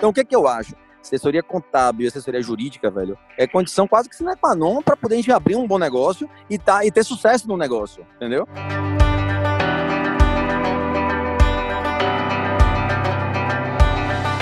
Então, 0.00 0.08
o 0.08 0.14
que, 0.14 0.24
que 0.24 0.34
eu 0.34 0.48
acho? 0.48 0.74
assessoria 1.02 1.42
contábil 1.42 2.06
e 2.06 2.08
assessoria 2.08 2.40
jurídica, 2.40 2.90
velho, 2.90 3.18
é 3.36 3.46
condição 3.46 3.86
quase 3.86 4.08
que 4.08 4.16
sine 4.16 4.34
qua 4.34 4.54
non 4.54 4.80
para 4.80 4.96
poder 4.96 5.30
abrir 5.30 5.56
um 5.56 5.66
bom 5.66 5.78
negócio 5.78 6.26
e, 6.48 6.58
tá, 6.58 6.86
e 6.86 6.90
ter 6.90 7.04
sucesso 7.04 7.46
no 7.46 7.54
negócio, 7.54 8.06
entendeu? 8.16 8.46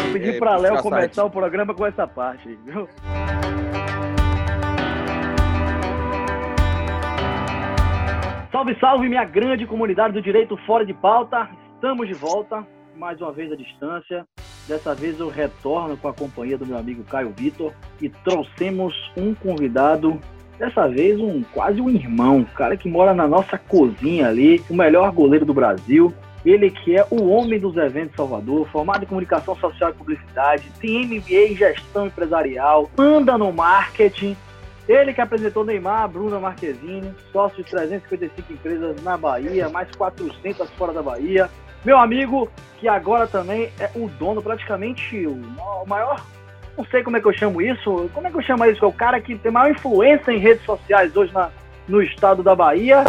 Vou 0.03 0.13
pedir 0.13 0.37
é, 0.37 0.39
para 0.39 0.57
Léo 0.59 0.81
começar 0.81 1.23
site. 1.23 1.27
o 1.27 1.31
programa 1.31 1.75
com 1.75 1.87
essa 1.87 2.07
parte, 2.07 2.57
viu? 2.65 2.89
Salve, 8.53 8.79
salve, 8.79 9.09
minha 9.09 9.25
grande 9.25 9.67
comunidade 9.67 10.15
do 10.15 10.23
Direito 10.23 10.57
Fora 10.67 10.87
de 10.87 10.95
Pauta. 10.95 11.51
Estamos 11.75 12.07
de 12.07 12.15
volta, 12.15 12.65
mais 12.97 13.21
uma 13.21 13.33
vez 13.33 13.51
à 13.51 13.57
distância. 13.57 14.25
Dessa 14.69 14.95
vez 14.95 15.19
eu 15.19 15.31
retorno 15.31 15.97
com 15.97 16.09
a 16.09 16.13
companhia 16.13 16.59
do 16.59 16.67
meu 16.67 16.77
amigo 16.77 17.03
Caio 17.05 17.33
Vitor 17.35 17.73
e 18.03 18.11
trouxemos 18.11 18.95
um 19.17 19.35
convidado, 19.35 20.21
dessa 20.59 20.87
vez 20.87 21.19
um 21.19 21.43
quase 21.55 21.81
um 21.81 21.89
irmão, 21.89 22.37
um 22.37 22.45
cara 22.45 22.77
que 22.77 22.87
mora 22.87 23.15
na 23.15 23.27
nossa 23.27 23.57
cozinha 23.57 24.29
ali, 24.29 24.63
o 24.69 24.75
melhor 24.75 25.11
goleiro 25.11 25.47
do 25.47 25.55
Brasil. 25.55 26.13
Ele 26.45 26.71
que 26.71 26.95
é 26.95 27.07
o 27.11 27.29
homem 27.29 27.59
dos 27.59 27.79
eventos 27.79 28.15
Salvador, 28.15 28.69
formado 28.69 29.05
em 29.05 29.07
comunicação 29.07 29.57
social 29.57 29.91
e 29.91 29.95
publicidade, 29.95 30.71
tem 30.79 31.07
MBA 31.07 31.53
em 31.53 31.57
gestão 31.57 32.07
empresarial, 32.07 32.91
anda 32.99 33.39
no 33.39 33.51
marketing. 33.51 34.37
Ele 34.87 35.15
que 35.15 35.21
apresentou 35.21 35.65
Neymar, 35.65 36.09
Bruna 36.09 36.39
Marquezine, 36.39 37.15
sócio 37.33 37.65
de 37.65 37.71
355 37.71 38.53
empresas 38.53 39.03
na 39.03 39.17
Bahia, 39.17 39.69
mais 39.71 39.91
400 39.97 40.71
fora 40.73 40.93
da 40.93 41.03
Bahia. 41.03 41.51
Meu 41.89 41.97
amigo, 41.97 42.51
que 42.79 42.87
agora 42.87 43.27
também 43.27 43.73
é 43.81 43.91
o 43.95 44.11
dono, 44.11 44.43
praticamente 44.43 45.27
o 45.27 45.87
maior. 45.87 46.23
Não 46.77 46.85
sei 46.85 47.03
como 47.03 47.17
é 47.17 47.21
que 47.23 47.27
eu 47.27 47.33
chamo 47.33 47.63
isso. 47.63 48.11
Como 48.13 48.27
é 48.27 48.31
que 48.31 48.37
eu 48.37 48.43
chamo 48.43 48.63
isso? 48.67 48.85
É 48.85 48.89
o 48.89 48.93
cara 48.93 49.19
que 49.23 49.39
tem 49.39 49.51
maior 49.51 49.71
influência 49.71 50.31
em 50.31 50.37
redes 50.37 50.63
sociais 50.67 51.17
hoje 51.17 51.33
na, 51.33 51.49
no 51.89 52.03
estado 52.03 52.43
da 52.43 52.55
Bahia 52.55 53.05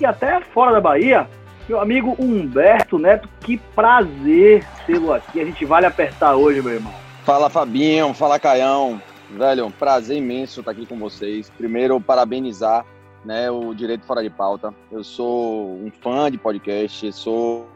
e 0.00 0.06
até 0.06 0.40
fora 0.40 0.72
da 0.72 0.80
Bahia. 0.80 1.28
Meu 1.68 1.78
amigo 1.78 2.16
Humberto 2.18 2.98
Neto, 2.98 3.28
que 3.40 3.58
prazer 3.74 4.66
tê-lo 4.86 5.12
aqui. 5.12 5.38
A 5.38 5.44
gente 5.44 5.66
vale 5.66 5.84
apertar 5.84 6.34
hoje, 6.34 6.62
meu 6.62 6.72
irmão. 6.72 6.94
Fala 7.24 7.50
Fabinho, 7.50 8.14
fala 8.14 8.38
Caião. 8.38 8.98
Velho, 9.28 9.70
prazer 9.78 10.16
imenso 10.16 10.60
estar 10.60 10.70
aqui 10.70 10.86
com 10.86 10.98
vocês. 10.98 11.50
Primeiro, 11.50 12.00
parabenizar 12.00 12.86
né, 13.26 13.50
o 13.50 13.74
Direito 13.74 14.06
Fora 14.06 14.22
de 14.22 14.30
Pauta. 14.30 14.72
Eu 14.90 15.04
sou 15.04 15.74
um 15.74 15.92
fã 16.02 16.30
de 16.30 16.38
podcast, 16.38 17.12
sou 17.12 17.68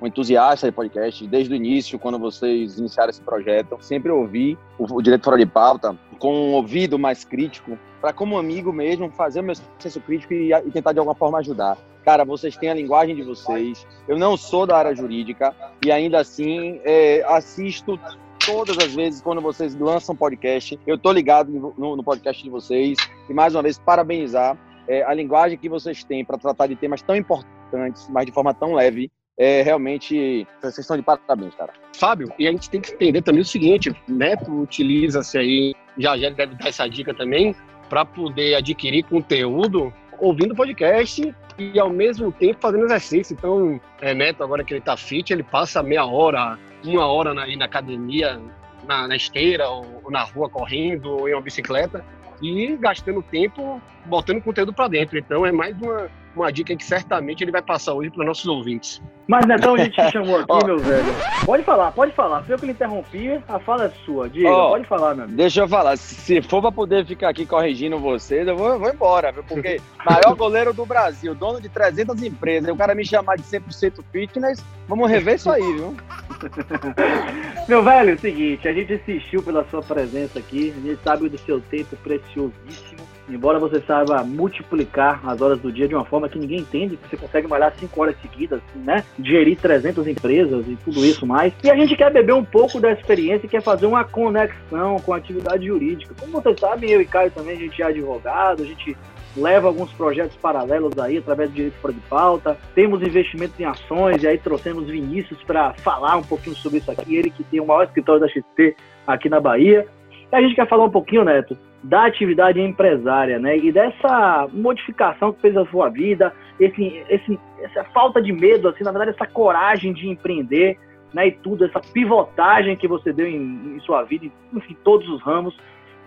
um 0.00 0.06
entusiasta 0.06 0.66
de 0.66 0.72
podcast. 0.72 1.26
Desde 1.26 1.52
o 1.52 1.56
início, 1.56 1.98
quando 1.98 2.18
vocês 2.18 2.78
iniciaram 2.78 3.10
esse 3.10 3.20
projeto, 3.20 3.76
sempre 3.80 4.10
ouvi 4.10 4.58
o, 4.78 4.84
o 4.94 5.02
Direito 5.02 5.24
Fora 5.24 5.38
de 5.38 5.46
Pauta 5.46 5.96
com 6.18 6.34
um 6.34 6.52
ouvido 6.52 6.98
mais 6.98 7.24
crítico, 7.24 7.78
para 8.00 8.12
como 8.12 8.38
amigo 8.38 8.72
mesmo 8.72 9.10
fazer 9.10 9.40
o 9.40 9.44
meu 9.44 9.54
senso 9.78 10.00
crítico 10.00 10.32
e, 10.32 10.52
e 10.52 10.70
tentar 10.70 10.92
de 10.92 10.98
alguma 10.98 11.14
forma 11.14 11.38
ajudar. 11.38 11.76
Cara, 12.04 12.24
vocês 12.24 12.56
têm 12.56 12.70
a 12.70 12.74
linguagem 12.74 13.14
de 13.14 13.22
vocês. 13.22 13.86
Eu 14.08 14.18
não 14.18 14.36
sou 14.36 14.66
da 14.66 14.76
área 14.76 14.94
jurídica 14.94 15.54
e 15.84 15.92
ainda 15.92 16.20
assim 16.20 16.80
é, 16.84 17.22
assisto 17.26 17.98
todas 18.44 18.78
as 18.78 18.94
vezes 18.94 19.20
quando 19.20 19.40
vocês 19.40 19.74
lançam 19.74 20.16
podcast. 20.16 20.78
Eu 20.86 20.96
tô 20.96 21.12
ligado 21.12 21.50
no, 21.76 21.96
no 21.96 22.02
podcast 22.02 22.42
de 22.42 22.48
vocês 22.48 22.96
e 23.28 23.34
mais 23.34 23.54
uma 23.54 23.62
vez 23.62 23.78
parabenizar 23.78 24.58
é, 24.88 25.02
a 25.02 25.12
linguagem 25.12 25.58
que 25.58 25.68
vocês 25.68 26.02
têm 26.02 26.24
para 26.24 26.38
tratar 26.38 26.66
de 26.66 26.76
temas 26.76 27.02
tão 27.02 27.14
importantes, 27.14 28.08
mas 28.08 28.26
de 28.26 28.32
forma 28.32 28.54
tão 28.54 28.74
leve 28.74 29.10
é 29.40 29.62
realmente 29.62 30.46
vocês 30.60 30.80
estão 30.80 30.98
de 30.98 31.02
parabéns, 31.02 31.54
cara. 31.54 31.72
Fábio, 31.96 32.30
e 32.38 32.46
a 32.46 32.52
gente 32.52 32.68
tem 32.68 32.78
que 32.78 32.92
entender 32.92 33.22
também 33.22 33.40
o 33.40 33.44
seguinte, 33.44 33.90
Neto 34.06 34.52
utiliza-se 34.52 35.38
aí, 35.38 35.74
já 35.96 36.16
já 36.18 36.28
deve 36.28 36.54
dar 36.56 36.68
essa 36.68 36.86
dica 36.86 37.14
também, 37.14 37.56
para 37.88 38.04
poder 38.04 38.54
adquirir 38.54 39.02
conteúdo 39.04 39.90
ouvindo 40.18 40.54
podcast 40.54 41.34
e 41.58 41.80
ao 41.80 41.88
mesmo 41.88 42.30
tempo 42.30 42.58
fazendo 42.60 42.84
exercício. 42.84 43.32
Então, 43.32 43.80
é, 44.02 44.12
Neto, 44.12 44.44
agora 44.44 44.62
que 44.62 44.74
ele 44.74 44.82
tá 44.82 44.94
fit, 44.94 45.32
ele 45.32 45.42
passa 45.42 45.82
meia 45.82 46.04
hora, 46.04 46.58
uma 46.84 47.06
hora 47.06 47.32
na, 47.32 47.46
na 47.46 47.64
academia, 47.64 48.38
na, 48.86 49.08
na 49.08 49.16
esteira, 49.16 49.66
ou, 49.70 50.02
na 50.10 50.22
rua 50.22 50.50
correndo, 50.50 51.12
ou 51.12 51.28
em 51.30 51.32
uma 51.32 51.40
bicicleta, 51.40 52.04
e 52.40 52.76
gastando 52.76 53.22
tempo 53.22 53.80
botando 54.04 54.42
conteúdo 54.42 54.72
para 54.72 54.88
dentro. 54.88 55.18
Então, 55.18 55.44
é 55.44 55.52
mais 55.52 55.76
uma, 55.80 56.08
uma 56.34 56.52
dica 56.52 56.74
que 56.74 56.84
certamente 56.84 57.42
ele 57.42 57.52
vai 57.52 57.62
passar 57.62 57.94
hoje 57.94 58.10
para 58.10 58.20
os 58.20 58.26
nossos 58.26 58.46
ouvintes. 58.46 59.02
Mas 59.26 59.46
Netão, 59.46 59.74
a 59.74 59.78
gente 59.78 59.94
te 59.94 60.10
chamou 60.10 60.40
aqui, 60.40 60.64
meu 60.66 60.78
velho. 60.78 61.04
Pode 61.44 61.62
falar, 61.62 61.92
pode 61.92 62.12
falar. 62.12 62.42
Foi 62.42 62.54
eu 62.54 62.58
que 62.58 62.66
lhe 62.66 62.72
interrompi, 62.72 63.40
a 63.48 63.58
fala 63.60 63.84
é 63.84 63.90
sua. 64.04 64.28
Diga, 64.28 64.50
oh, 64.50 64.70
pode 64.70 64.86
falar, 64.86 65.14
meu 65.14 65.24
amigo. 65.24 65.36
Deixa 65.36 65.60
eu 65.60 65.68
falar. 65.68 65.96
Se 65.96 66.42
for 66.42 66.60
para 66.60 66.72
poder 66.72 67.06
ficar 67.06 67.28
aqui 67.28 67.46
corrigindo 67.46 67.98
vocês, 67.98 68.46
eu 68.46 68.56
vou, 68.56 68.78
vou 68.78 68.90
embora, 68.90 69.30
viu? 69.30 69.44
Porque 69.44 69.80
maior 70.04 70.34
goleiro 70.34 70.72
do 70.72 70.84
Brasil, 70.84 71.34
dono 71.34 71.60
de 71.60 71.68
300 71.68 72.22
empresas, 72.22 72.68
e 72.68 72.72
o 72.72 72.76
cara 72.76 72.94
me 72.94 73.04
chamar 73.04 73.36
de 73.36 73.42
100% 73.42 74.02
fitness, 74.10 74.64
vamos 74.88 75.08
rever 75.08 75.36
isso 75.36 75.50
aí, 75.50 75.62
viu? 75.62 75.96
meu 77.68 77.82
velho, 77.82 78.10
é 78.10 78.14
o 78.14 78.18
seguinte, 78.18 78.68
a 78.68 78.72
gente 78.72 78.92
insistiu 78.92 79.42
pela 79.42 79.64
sua 79.64 79.82
presença 79.82 80.38
aqui, 80.38 80.74
a 80.76 80.80
gente 80.80 81.02
sabe 81.02 81.28
do 81.28 81.38
seu 81.38 81.60
tempo 81.60 81.96
preciosíssimo 81.96 83.10
embora 83.34 83.58
você 83.58 83.80
saiba 83.80 84.22
multiplicar 84.24 85.20
as 85.26 85.40
horas 85.40 85.60
do 85.60 85.72
dia 85.72 85.88
de 85.88 85.94
uma 85.94 86.04
forma 86.04 86.28
que 86.28 86.38
ninguém 86.38 86.60
entende, 86.60 86.96
que 86.96 87.08
você 87.08 87.16
consegue 87.16 87.46
malhar 87.46 87.72
5 87.78 88.00
horas 88.00 88.16
seguidas, 88.20 88.60
né? 88.74 89.04
Gerir 89.22 89.58
300 89.58 90.06
empresas 90.06 90.66
e 90.66 90.76
tudo 90.76 91.04
isso 91.04 91.26
mais. 91.26 91.52
E 91.62 91.70
a 91.70 91.76
gente 91.76 91.96
quer 91.96 92.12
beber 92.12 92.32
um 92.32 92.44
pouco 92.44 92.80
da 92.80 92.92
experiência 92.92 93.46
e 93.46 93.48
quer 93.48 93.62
fazer 93.62 93.86
uma 93.86 94.04
conexão 94.04 94.98
com 94.98 95.12
a 95.12 95.16
atividade 95.16 95.66
jurídica. 95.66 96.14
Como 96.18 96.32
vocês 96.32 96.58
sabem, 96.58 96.90
eu 96.90 97.00
e 97.00 97.04
Caio 97.04 97.30
também, 97.30 97.56
a 97.56 97.60
gente 97.60 97.80
é 97.80 97.86
advogado, 97.86 98.62
a 98.62 98.66
gente 98.66 98.96
leva 99.36 99.68
alguns 99.68 99.92
projetos 99.92 100.36
paralelos 100.36 100.98
aí 100.98 101.18
através 101.18 101.50
do 101.50 101.54
direito 101.54 101.92
de 101.92 102.00
pauta. 102.08 102.58
Temos 102.74 103.02
investimentos 103.02 103.58
em 103.58 103.64
ações 103.64 104.22
e 104.22 104.28
aí 104.28 104.38
trouxemos 104.38 104.88
Vinícius 104.88 105.42
para 105.44 105.72
falar 105.74 106.16
um 106.16 106.22
pouquinho 106.22 106.56
sobre 106.56 106.78
isso 106.78 106.90
aqui. 106.90 107.16
Ele 107.16 107.30
que 107.30 107.44
tem 107.44 107.60
o 107.60 107.66
maior 107.66 107.84
escritório 107.84 108.20
da 108.20 108.28
XP 108.28 108.76
aqui 109.06 109.28
na 109.28 109.40
Bahia. 109.40 109.86
E 110.32 110.36
a 110.36 110.40
gente 110.40 110.54
quer 110.54 110.68
falar 110.68 110.84
um 110.84 110.90
pouquinho, 110.90 111.24
Neto, 111.24 111.56
da 111.82 112.06
atividade 112.06 112.60
empresária, 112.60 113.38
né? 113.38 113.56
E 113.56 113.72
dessa 113.72 114.48
modificação 114.52 115.32
que 115.32 115.40
fez 115.40 115.56
a 115.56 115.64
sua 115.66 115.88
vida, 115.88 116.32
esse, 116.58 117.02
esse, 117.08 117.38
essa 117.62 117.84
falta 117.84 118.20
de 118.20 118.32
medo, 118.32 118.68
assim, 118.68 118.84
na 118.84 118.92
verdade, 118.92 119.12
essa 119.12 119.26
coragem 119.26 119.92
de 119.92 120.08
empreender, 120.08 120.78
né? 121.12 121.28
E 121.28 121.32
tudo, 121.32 121.64
essa 121.64 121.80
pivotagem 121.80 122.76
que 122.76 122.86
você 122.86 123.12
deu 123.12 123.26
em, 123.26 123.76
em 123.76 123.80
sua 123.80 124.02
vida, 124.02 124.26
em 124.26 124.74
todos 124.84 125.08
os 125.08 125.22
ramos. 125.22 125.56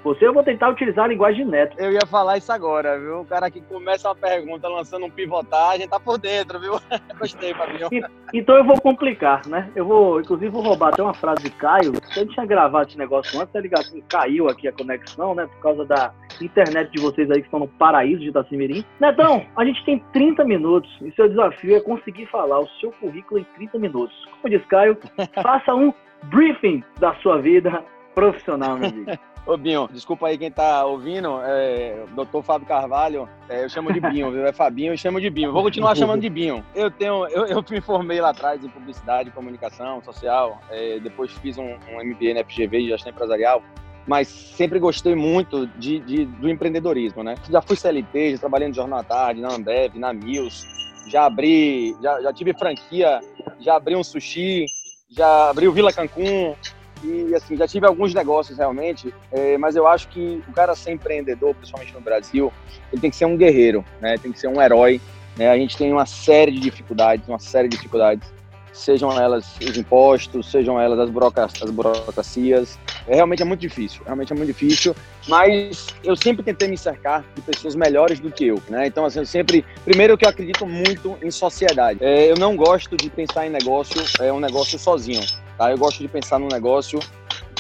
Você, 0.03 0.27
eu 0.27 0.33
vou 0.33 0.43
tentar 0.43 0.69
utilizar 0.69 1.05
a 1.05 1.07
linguagem 1.07 1.45
de 1.45 1.51
neto. 1.51 1.79
Eu 1.79 1.93
ia 1.93 2.05
falar 2.05 2.37
isso 2.37 2.51
agora, 2.51 2.99
viu? 2.99 3.21
O 3.21 3.25
cara 3.25 3.49
que 3.49 3.61
começa 3.61 4.09
uma 4.09 4.15
pergunta 4.15 4.67
lançando 4.67 5.05
um 5.05 5.09
pivotagem 5.09 5.87
tá 5.87 5.97
por 5.97 6.17
dentro, 6.17 6.59
viu? 6.59 6.73
Gostei, 7.17 7.53
Fabinho. 7.53 7.87
então 8.33 8.57
eu 8.57 8.65
vou 8.65 8.79
complicar, 8.81 9.47
né? 9.47 9.71
Eu 9.73 9.85
vou, 9.85 10.19
inclusive, 10.19 10.49
vou 10.49 10.61
roubar 10.61 10.89
até 10.89 11.01
uma 11.01 11.13
frase 11.13 11.43
de 11.43 11.51
Caio. 11.51 11.93
Eu 12.17 12.27
tinha 12.27 12.45
gravado 12.45 12.89
esse 12.89 12.97
negócio 12.97 13.39
antes, 13.39 13.53
tá 13.53 13.61
ligado? 13.61 13.85
Caiu 14.09 14.49
aqui 14.49 14.67
a 14.67 14.73
conexão, 14.73 15.33
né? 15.33 15.47
Por 15.47 15.61
causa 15.61 15.85
da 15.85 16.13
internet 16.41 16.91
de 16.91 17.01
vocês 17.01 17.31
aí 17.31 17.39
que 17.39 17.47
estão 17.47 17.61
no 17.61 17.67
paraíso 17.67 18.19
de 18.19 18.27
Itacimirim. 18.27 18.83
Netão, 18.99 19.45
a 19.55 19.63
gente 19.63 19.85
tem 19.85 19.99
30 20.11 20.43
minutos 20.43 20.91
e 21.01 21.11
seu 21.13 21.29
desafio 21.29 21.77
é 21.77 21.79
conseguir 21.79 22.25
falar 22.25 22.59
o 22.59 22.67
seu 22.81 22.91
currículo 22.91 23.39
em 23.39 23.45
30 23.55 23.79
minutos. 23.79 24.15
Como 24.41 24.53
diz 24.53 24.65
Caio, 24.67 24.97
faça 25.41 25.73
um 25.73 25.93
briefing 26.23 26.83
da 26.99 27.13
sua 27.15 27.39
vida 27.39 27.83
profissional, 28.13 28.77
meu 28.77 28.89
amigo. 28.89 29.11
Ô, 29.45 29.57
Binho, 29.57 29.89
desculpa 29.91 30.27
aí 30.27 30.37
quem 30.37 30.49
tá 30.49 30.85
ouvindo, 30.85 31.41
é, 31.43 32.05
doutor 32.15 32.41
Fábio 32.43 32.65
Carvalho, 32.65 33.27
é, 33.49 33.65
eu 33.65 33.69
chamo 33.69 33.91
de 33.91 33.99
Binho, 33.99 34.31
viu? 34.31 34.45
É 34.45 34.53
Fabinho, 34.53 34.93
eu 34.93 34.97
chamo 34.97 35.19
de 35.19 35.29
Binho. 35.29 35.51
Vou 35.51 35.63
continuar 35.63 35.95
chamando 35.95 36.21
de 36.21 36.29
Binho. 36.29 36.63
Eu 36.73 36.89
tenho, 36.89 37.27
eu, 37.27 37.45
eu 37.47 37.65
me 37.69 37.81
formei 37.81 38.21
lá 38.21 38.29
atrás 38.29 38.63
em 38.63 38.69
publicidade, 38.69 39.31
comunicação 39.31 40.01
social, 40.01 40.61
é, 40.69 40.97
depois 40.99 41.29
fiz 41.33 41.57
um, 41.57 41.73
um 41.73 42.03
MBA 42.03 42.35
na 42.35 42.43
FGV 42.45 42.83
de 42.83 42.87
gestão 42.87 43.11
empresarial, 43.11 43.61
mas 44.07 44.29
sempre 44.29 44.79
gostei 44.79 45.13
muito 45.13 45.67
de, 45.67 45.99
de, 45.99 46.25
do 46.25 46.49
empreendedorismo, 46.49 47.21
né? 47.21 47.35
Já 47.49 47.61
fui 47.61 47.75
CLT, 47.75 48.31
já 48.31 48.37
trabalhei 48.37 48.69
no 48.69 48.73
Jornal 48.73 48.99
à 48.99 49.03
Tarde, 49.03 49.41
na 49.41 49.53
Ambev, 49.53 49.95
na 49.95 50.13
Mills, 50.13 50.65
já 51.07 51.25
abri, 51.25 51.93
já, 52.01 52.21
já 52.21 52.31
tive 52.31 52.53
franquia, 52.53 53.19
já 53.59 53.75
abri 53.75 53.93
um 53.93 54.03
sushi, 54.05 54.65
já 55.09 55.49
abri 55.49 55.67
o 55.67 55.73
Vila 55.73 55.91
Cancún, 55.91 56.55
e 57.03 57.35
assim, 57.35 57.57
já 57.57 57.67
tive 57.67 57.85
alguns 57.85 58.13
negócios 58.13 58.57
realmente, 58.57 59.13
é, 59.31 59.57
mas 59.57 59.75
eu 59.75 59.87
acho 59.87 60.07
que 60.07 60.41
o 60.47 60.51
cara 60.53 60.75
ser 60.75 60.91
empreendedor, 60.91 61.53
principalmente 61.55 61.93
no 61.93 62.01
Brasil, 62.01 62.51
ele 62.91 63.01
tem 63.01 63.09
que 63.09 63.15
ser 63.15 63.25
um 63.25 63.37
guerreiro, 63.37 63.83
né? 64.01 64.17
Tem 64.17 64.31
que 64.31 64.39
ser 64.39 64.47
um 64.47 64.61
herói. 64.61 65.01
Né? 65.35 65.49
A 65.49 65.57
gente 65.57 65.77
tem 65.77 65.91
uma 65.91 66.05
série 66.05 66.51
de 66.51 66.59
dificuldades, 66.59 67.27
uma 67.27 67.39
série 67.39 67.67
de 67.67 67.75
dificuldades 67.75 68.31
sejam 68.73 69.11
elas 69.11 69.55
os 69.61 69.77
impostos, 69.77 70.49
sejam 70.49 70.79
elas 70.79 70.99
as, 70.99 71.09
burocracias, 71.09 71.63
as 71.63 71.69
burocracias. 71.69 72.79
É, 73.07 73.15
realmente 73.15 73.41
é 73.41 73.45
muito 73.45 73.59
difícil, 73.59 74.01
realmente 74.03 74.33
é 74.33 74.35
muito 74.35 74.47
difícil, 74.47 74.95
mas 75.27 75.87
eu 76.03 76.15
sempre 76.15 76.43
tentei 76.43 76.67
me 76.67 76.77
cercar 76.77 77.23
de 77.35 77.41
pessoas 77.41 77.75
melhores 77.75 78.19
do 78.19 78.31
que 78.31 78.47
eu, 78.47 78.61
né? 78.69 78.87
Então, 78.87 79.05
assim, 79.05 79.19
eu 79.19 79.25
sempre... 79.25 79.63
Primeiro 79.85 80.17
que 80.17 80.25
eu 80.25 80.29
acredito 80.29 80.65
muito 80.65 81.17
em 81.21 81.29
sociedade. 81.29 81.99
É, 82.01 82.31
eu 82.31 82.35
não 82.35 82.55
gosto 82.55 82.97
de 82.97 83.09
pensar 83.09 83.45
em 83.45 83.49
negócio, 83.49 84.01
é 84.19 84.31
um 84.33 84.39
negócio 84.39 84.79
sozinho, 84.79 85.21
tá? 85.63 85.71
Eu 85.71 85.77
gosto 85.77 85.99
de 85.99 86.07
pensar 86.07 86.39
num 86.39 86.47
negócio 86.47 86.99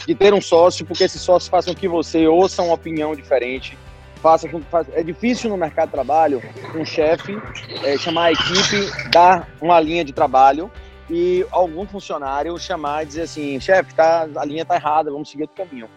de 0.05 0.13
ter 0.13 0.33
um 0.33 0.41
sócio, 0.41 0.85
porque 0.85 1.05
esse 1.05 1.17
sócio 1.17 1.49
faça 1.49 1.73
com 1.73 1.79
que 1.79 1.87
você 1.87 2.27
ouça 2.27 2.61
uma 2.61 2.73
opinião 2.73 3.15
diferente, 3.15 3.77
faça 4.17 4.49
com 4.49 4.59
que 4.59 4.67
faça... 4.67 4.91
é 4.93 5.01
difícil 5.01 5.49
no 5.49 5.57
mercado 5.57 5.87
de 5.87 5.93
trabalho 5.93 6.41
um 6.75 6.83
chefe 6.83 7.37
é, 7.83 7.97
chamar 7.97 8.25
a 8.25 8.31
equipe, 8.33 9.09
dar 9.09 9.47
uma 9.61 9.79
linha 9.79 10.03
de 10.03 10.11
trabalho 10.11 10.69
e 11.09 11.45
algum 11.51 11.85
funcionário 11.85 12.57
chamar 12.59 13.03
e 13.03 13.05
dizer 13.05 13.21
assim, 13.23 13.59
chefe, 13.59 13.93
tá, 13.95 14.27
a 14.35 14.45
linha 14.45 14.63
está 14.63 14.75
errada, 14.75 15.11
vamos 15.11 15.29
seguir 15.29 15.43
outro 15.43 15.65
caminho. 15.65 15.89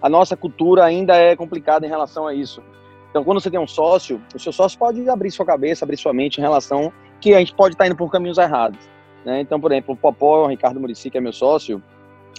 A 0.00 0.08
nossa 0.08 0.36
cultura 0.36 0.84
ainda 0.84 1.14
é 1.16 1.36
complicada 1.36 1.84
em 1.84 1.88
relação 1.88 2.26
a 2.26 2.34
isso. 2.34 2.62
Então, 3.10 3.24
quando 3.24 3.40
você 3.40 3.50
tem 3.50 3.60
um 3.60 3.66
sócio, 3.66 4.22
o 4.34 4.38
seu 4.38 4.52
sócio 4.52 4.78
pode 4.78 5.06
abrir 5.10 5.30
sua 5.30 5.44
cabeça, 5.44 5.84
abrir 5.84 5.96
sua 5.98 6.14
mente 6.14 6.38
em 6.38 6.40
relação 6.40 6.92
que 7.20 7.34
a 7.34 7.38
gente 7.38 7.54
pode 7.54 7.74
estar 7.74 7.84
tá 7.84 7.88
indo 7.88 7.96
por 7.96 8.10
caminhos 8.10 8.38
errados. 8.38 8.78
Né? 9.24 9.40
Então, 9.40 9.60
por 9.60 9.72
exemplo, 9.72 9.94
o 9.94 9.96
Popó, 9.96 10.44
o 10.44 10.46
Ricardo 10.46 10.80
Murici, 10.80 11.10
que 11.10 11.18
é 11.18 11.20
meu 11.20 11.32
sócio, 11.32 11.82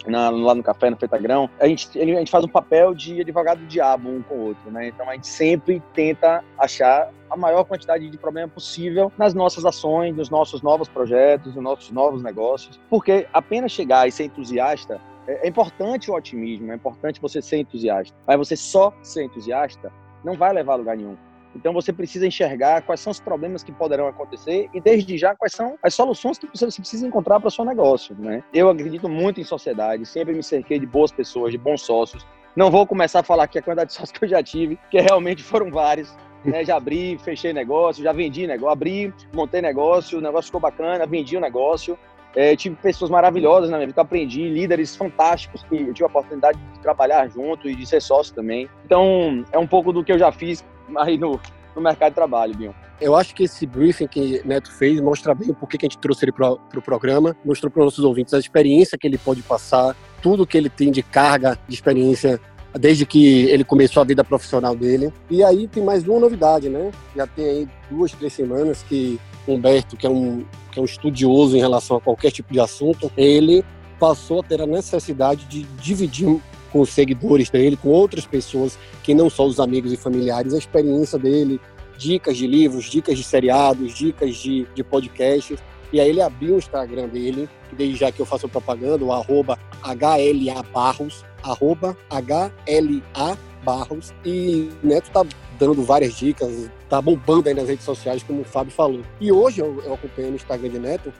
na, 0.05 0.29
lá 0.29 0.55
no 0.55 0.63
Café, 0.63 0.89
no 0.89 0.97
Feitagrão, 0.97 1.49
a 1.59 1.67
gente, 1.67 1.99
a 1.99 2.05
gente 2.05 2.31
faz 2.31 2.43
um 2.43 2.47
papel 2.47 2.93
de 2.93 3.21
advogado 3.21 3.59
do 3.59 3.67
diabo 3.67 4.09
um 4.09 4.21
com 4.21 4.35
o 4.35 4.47
outro, 4.47 4.71
né? 4.71 4.87
Então 4.87 5.07
a 5.09 5.13
gente 5.13 5.27
sempre 5.27 5.81
tenta 5.93 6.43
achar 6.57 7.11
a 7.29 7.37
maior 7.37 7.63
quantidade 7.63 8.09
de 8.09 8.17
problema 8.17 8.47
possível 8.47 9.11
nas 9.17 9.33
nossas 9.33 9.63
ações, 9.65 10.15
nos 10.15 10.29
nossos 10.29 10.61
novos 10.61 10.89
projetos, 10.89 11.55
nos 11.55 11.63
nossos 11.63 11.91
novos 11.91 12.23
negócios, 12.23 12.79
porque 12.89 13.27
apenas 13.31 13.71
chegar 13.71 14.07
e 14.07 14.11
ser 14.11 14.25
entusiasta 14.25 14.99
é, 15.27 15.45
é 15.45 15.49
importante 15.49 16.09
o 16.09 16.15
otimismo, 16.15 16.71
é 16.71 16.75
importante 16.75 17.21
você 17.21 17.41
ser 17.41 17.59
entusiasta, 17.59 18.15
mas 18.25 18.37
você 18.37 18.55
só 18.55 18.93
ser 19.01 19.23
entusiasta 19.23 19.91
não 20.23 20.33
vai 20.33 20.53
levar 20.53 20.73
a 20.73 20.77
lugar 20.77 20.97
nenhum. 20.97 21.15
Então 21.55 21.73
você 21.73 21.91
precisa 21.91 22.25
enxergar 22.25 22.81
quais 22.81 22.99
são 22.99 23.11
os 23.11 23.19
problemas 23.19 23.63
que 23.63 23.71
poderão 23.71 24.07
acontecer 24.07 24.69
e 24.73 24.79
desde 24.79 25.17
já 25.17 25.35
quais 25.35 25.53
são 25.53 25.77
as 25.81 25.93
soluções 25.93 26.37
que 26.37 26.47
você 26.47 26.65
precisa 26.65 27.05
encontrar 27.07 27.39
para 27.39 27.47
o 27.47 27.51
seu 27.51 27.65
negócio, 27.65 28.15
né? 28.17 28.43
Eu 28.53 28.69
acredito 28.69 29.09
muito 29.09 29.39
em 29.39 29.43
sociedade, 29.43 30.05
sempre 30.05 30.33
me 30.33 30.43
cerquei 30.43 30.79
de 30.79 30.85
boas 30.85 31.11
pessoas, 31.11 31.51
de 31.51 31.57
bons 31.57 31.81
sócios. 31.81 32.25
Não 32.55 32.69
vou 32.69 32.85
começar 32.85 33.19
a 33.19 33.23
falar 33.23 33.43
aqui 33.43 33.59
a 33.59 33.61
quantidade 33.61 33.89
de 33.89 33.95
sócios 33.95 34.11
que 34.11 34.25
eu 34.25 34.29
já 34.29 34.43
tive, 34.43 34.77
que 34.89 34.99
realmente 34.99 35.43
foram 35.43 35.71
vários. 35.71 36.15
Né, 36.43 36.65
já 36.65 36.75
abri, 36.75 37.19
fechei 37.19 37.53
negócio, 37.53 38.03
já 38.03 38.11
vendi 38.11 38.47
negócio, 38.47 38.73
abri, 38.73 39.13
montei 39.31 39.61
negócio, 39.61 40.17
o 40.17 40.21
negócio 40.21 40.47
ficou 40.47 40.59
bacana, 40.59 41.05
vendi 41.05 41.37
o 41.37 41.39
negócio. 41.39 41.99
É, 42.35 42.55
tive 42.55 42.75
pessoas 42.75 43.11
maravilhosas 43.11 43.69
na 43.69 43.77
minha 43.77 43.87
vida, 43.87 44.01
aprendi, 44.01 44.47
líderes 44.47 44.95
fantásticos 44.95 45.63
que 45.63 45.75
eu 45.75 45.93
tive 45.93 46.03
a 46.03 46.07
oportunidade 46.07 46.57
de 46.73 46.79
trabalhar 46.79 47.27
junto 47.29 47.69
e 47.69 47.75
de 47.75 47.85
ser 47.85 48.01
sócio 48.01 48.33
também. 48.33 48.69
Então, 48.85 49.45
é 49.51 49.57
um 49.57 49.67
pouco 49.67 49.91
do 49.91 50.03
que 50.03 50.11
eu 50.11 50.19
já 50.19 50.31
fiz 50.31 50.63
aí 50.97 51.17
no, 51.17 51.39
no 51.75 51.81
mercado 51.81 52.11
de 52.11 52.15
trabalho, 52.15 52.55
Binho. 52.55 52.75
Eu 53.01 53.15
acho 53.15 53.33
que 53.33 53.43
esse 53.43 53.65
briefing 53.65 54.07
que 54.07 54.41
Neto 54.45 54.71
fez 54.71 55.01
mostra 55.01 55.33
bem 55.33 55.49
o 55.49 55.55
porquê 55.55 55.75
que 55.75 55.85
a 55.85 55.89
gente 55.89 55.97
trouxe 55.97 56.23
ele 56.23 56.31
para 56.31 56.51
o 56.51 56.57
pro 56.57 56.81
programa, 56.83 57.35
mostrou 57.43 57.71
para 57.71 57.79
os 57.79 57.85
nossos 57.85 58.05
ouvintes 58.05 58.31
a 58.33 58.39
experiência 58.39 58.95
que 58.95 59.07
ele 59.07 59.17
pode 59.17 59.41
passar, 59.41 59.95
tudo 60.21 60.45
que 60.45 60.55
ele 60.55 60.69
tem 60.69 60.91
de 60.91 61.01
carga 61.01 61.57
de 61.67 61.73
experiência 61.73 62.39
desde 62.79 63.05
que 63.05 63.49
ele 63.49 63.63
começou 63.63 64.01
a 64.01 64.05
vida 64.05 64.23
profissional 64.23 64.75
dele. 64.75 65.11
E 65.29 65.43
aí 65.43 65.67
tem 65.67 65.83
mais 65.83 66.07
uma 66.07 66.19
novidade, 66.19 66.69
né? 66.69 66.91
Já 67.15 67.25
tem 67.25 67.45
aí 67.45 67.67
duas, 67.89 68.11
três 68.11 68.33
semanas 68.33 68.83
que 68.83 69.19
Humberto, 69.47 69.97
que 69.97 70.05
é 70.05 70.09
um, 70.09 70.45
que 70.71 70.79
é 70.79 70.81
um 70.81 70.85
estudioso 70.85 71.55
em 71.55 71.59
relação 71.59 71.97
a 71.97 72.01
qualquer 72.01 72.31
tipo 72.31 72.51
de 72.53 72.59
assunto, 72.59 73.11
ele 73.17 73.63
passou 73.99 74.39
a 74.39 74.43
ter 74.43 74.61
a 74.61 74.65
necessidade 74.65 75.45
de 75.45 75.63
dividir 75.81 76.41
com 76.71 76.79
os 76.81 76.89
seguidores 76.89 77.49
dele, 77.49 77.77
com 77.77 77.89
outras 77.89 78.25
pessoas 78.25 78.77
que 79.03 79.13
não 79.13 79.29
só 79.29 79.45
os 79.45 79.59
amigos 79.59 79.91
e 79.91 79.97
familiares, 79.97 80.53
a 80.53 80.57
experiência 80.57 81.19
dele, 81.19 81.59
dicas 81.97 82.37
de 82.37 82.47
livros, 82.47 82.85
dicas 82.85 83.17
de 83.17 83.23
seriados, 83.23 83.93
dicas 83.93 84.37
de, 84.37 84.65
de 84.73 84.83
podcasts. 84.83 85.59
E 85.93 85.99
aí 85.99 86.09
ele 86.09 86.21
abriu 86.21 86.55
o 86.55 86.57
Instagram 86.57 87.07
dele, 87.09 87.49
desde 87.73 87.97
já 87.97 88.11
que 88.11 88.19
eu 88.21 88.25
faço 88.25 88.47
propaganda, 88.47 89.03
o 89.03 89.11
arroba 89.11 89.59
HLA 89.83 90.63
Barros, 90.73 91.25
arroba 91.43 91.97
HLA 92.09 93.37
Barros. 93.63 94.13
E 94.25 94.69
Neto 94.81 95.11
tá 95.11 95.25
dando 95.61 95.83
várias 95.83 96.15
dicas, 96.15 96.69
tá 96.89 96.99
bombando 96.99 97.47
aí 97.47 97.53
nas 97.53 97.67
redes 97.67 97.85
sociais, 97.85 98.23
como 98.23 98.41
o 98.41 98.43
Fábio 98.43 98.73
falou. 98.73 99.01
E 99.19 99.31
hoje 99.31 99.61
eu, 99.61 99.79
eu 99.83 99.99
no 100.29 100.35
Instagram 100.35 100.69
de 100.69 100.79
Neto 100.79 101.13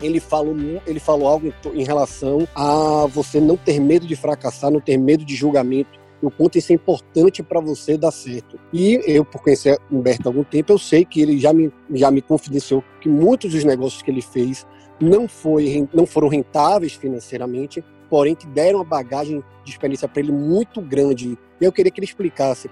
ele 0.00 0.20
falou, 0.20 0.54
ele 0.86 1.00
falou 1.00 1.26
algo 1.26 1.52
em 1.74 1.84
relação 1.84 2.46
a 2.54 3.06
você 3.06 3.40
não 3.40 3.56
ter 3.56 3.80
medo 3.80 4.06
de 4.06 4.14
fracassar, 4.14 4.70
não 4.70 4.80
ter 4.80 4.96
medo 4.96 5.24
de 5.24 5.34
julgamento, 5.34 5.98
o 6.20 6.30
quanto 6.30 6.58
isso 6.58 6.72
é 6.72 6.74
importante 6.74 7.42
para 7.42 7.60
você 7.60 7.96
dar 7.96 8.10
certo. 8.10 8.58
E 8.72 9.00
eu, 9.06 9.24
por 9.24 9.42
conhecer 9.42 9.78
Humberto 9.90 10.28
há 10.28 10.30
algum 10.30 10.44
tempo, 10.44 10.72
eu 10.72 10.78
sei 10.78 11.04
que 11.04 11.20
ele 11.20 11.38
já 11.38 11.52
me, 11.52 11.72
já 11.92 12.10
me 12.10 12.20
confidenciou 12.20 12.84
que 13.00 13.08
muitos 13.08 13.52
dos 13.52 13.64
negócios 13.64 14.02
que 14.02 14.10
ele 14.10 14.22
fez 14.22 14.66
não, 15.00 15.26
foi, 15.28 15.88
não 15.92 16.06
foram 16.06 16.28
rentáveis 16.28 16.92
financeiramente, 16.92 17.84
porém 18.10 18.34
que 18.34 18.46
deram 18.48 18.80
uma 18.80 18.84
bagagem 18.84 19.42
de 19.64 19.70
experiência 19.70 20.08
para 20.08 20.20
ele 20.20 20.32
muito 20.32 20.80
grande. 20.80 21.38
E 21.60 21.64
eu 21.64 21.72
queria 21.72 21.90
que 21.90 22.00
ele 22.00 22.06
explicasse, 22.06 22.68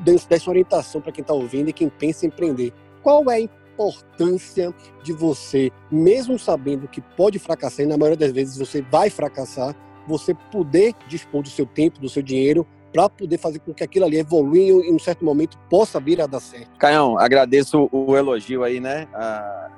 desse 0.00 0.48
orientação 0.48 1.00
para 1.00 1.12
quem 1.12 1.22
está 1.22 1.34
ouvindo 1.34 1.68
e 1.70 1.72
quem 1.72 1.88
pensa 1.88 2.24
em 2.24 2.28
empreender. 2.28 2.72
Qual 3.02 3.30
é 3.30 3.36
a 3.36 3.40
importância 3.40 4.74
de 5.02 5.12
você, 5.12 5.70
mesmo 5.90 6.38
sabendo 6.38 6.88
que 6.88 7.00
pode 7.00 7.38
fracassar, 7.38 7.84
e 7.84 7.88
na 7.88 7.96
maioria 7.96 8.16
das 8.16 8.32
vezes 8.32 8.58
você 8.58 8.82
vai 8.82 9.08
fracassar, 9.08 9.74
você 10.06 10.34
poder 10.50 10.94
dispor 11.06 11.42
do 11.42 11.50
seu 11.50 11.66
tempo, 11.66 12.00
do 12.00 12.08
seu 12.08 12.22
dinheiro, 12.22 12.66
para 12.92 13.08
poder 13.08 13.38
fazer 13.38 13.58
com 13.58 13.74
que 13.74 13.84
aquilo 13.84 14.06
ali 14.06 14.18
evolua 14.18 14.56
e 14.56 14.70
em 14.70 14.94
um 14.94 14.98
certo 14.98 15.24
momento 15.24 15.58
possa 15.68 16.00
vir 16.00 16.20
a 16.20 16.26
dar 16.26 16.40
certo. 16.40 16.70
Caião, 16.78 17.18
agradeço 17.18 17.88
o 17.92 18.16
elogio 18.16 18.64
aí, 18.64 18.80
né? 18.80 19.06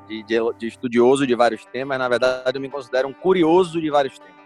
De, 0.06 0.22
de, 0.22 0.36
de 0.58 0.66
estudioso 0.68 1.26
de 1.26 1.34
vários 1.34 1.64
temas, 1.66 1.98
na 1.98 2.08
verdade 2.08 2.56
eu 2.56 2.60
me 2.60 2.70
considero 2.70 3.08
um 3.08 3.12
curioso 3.12 3.80
de 3.80 3.90
vários 3.90 4.18
temas. 4.18 4.40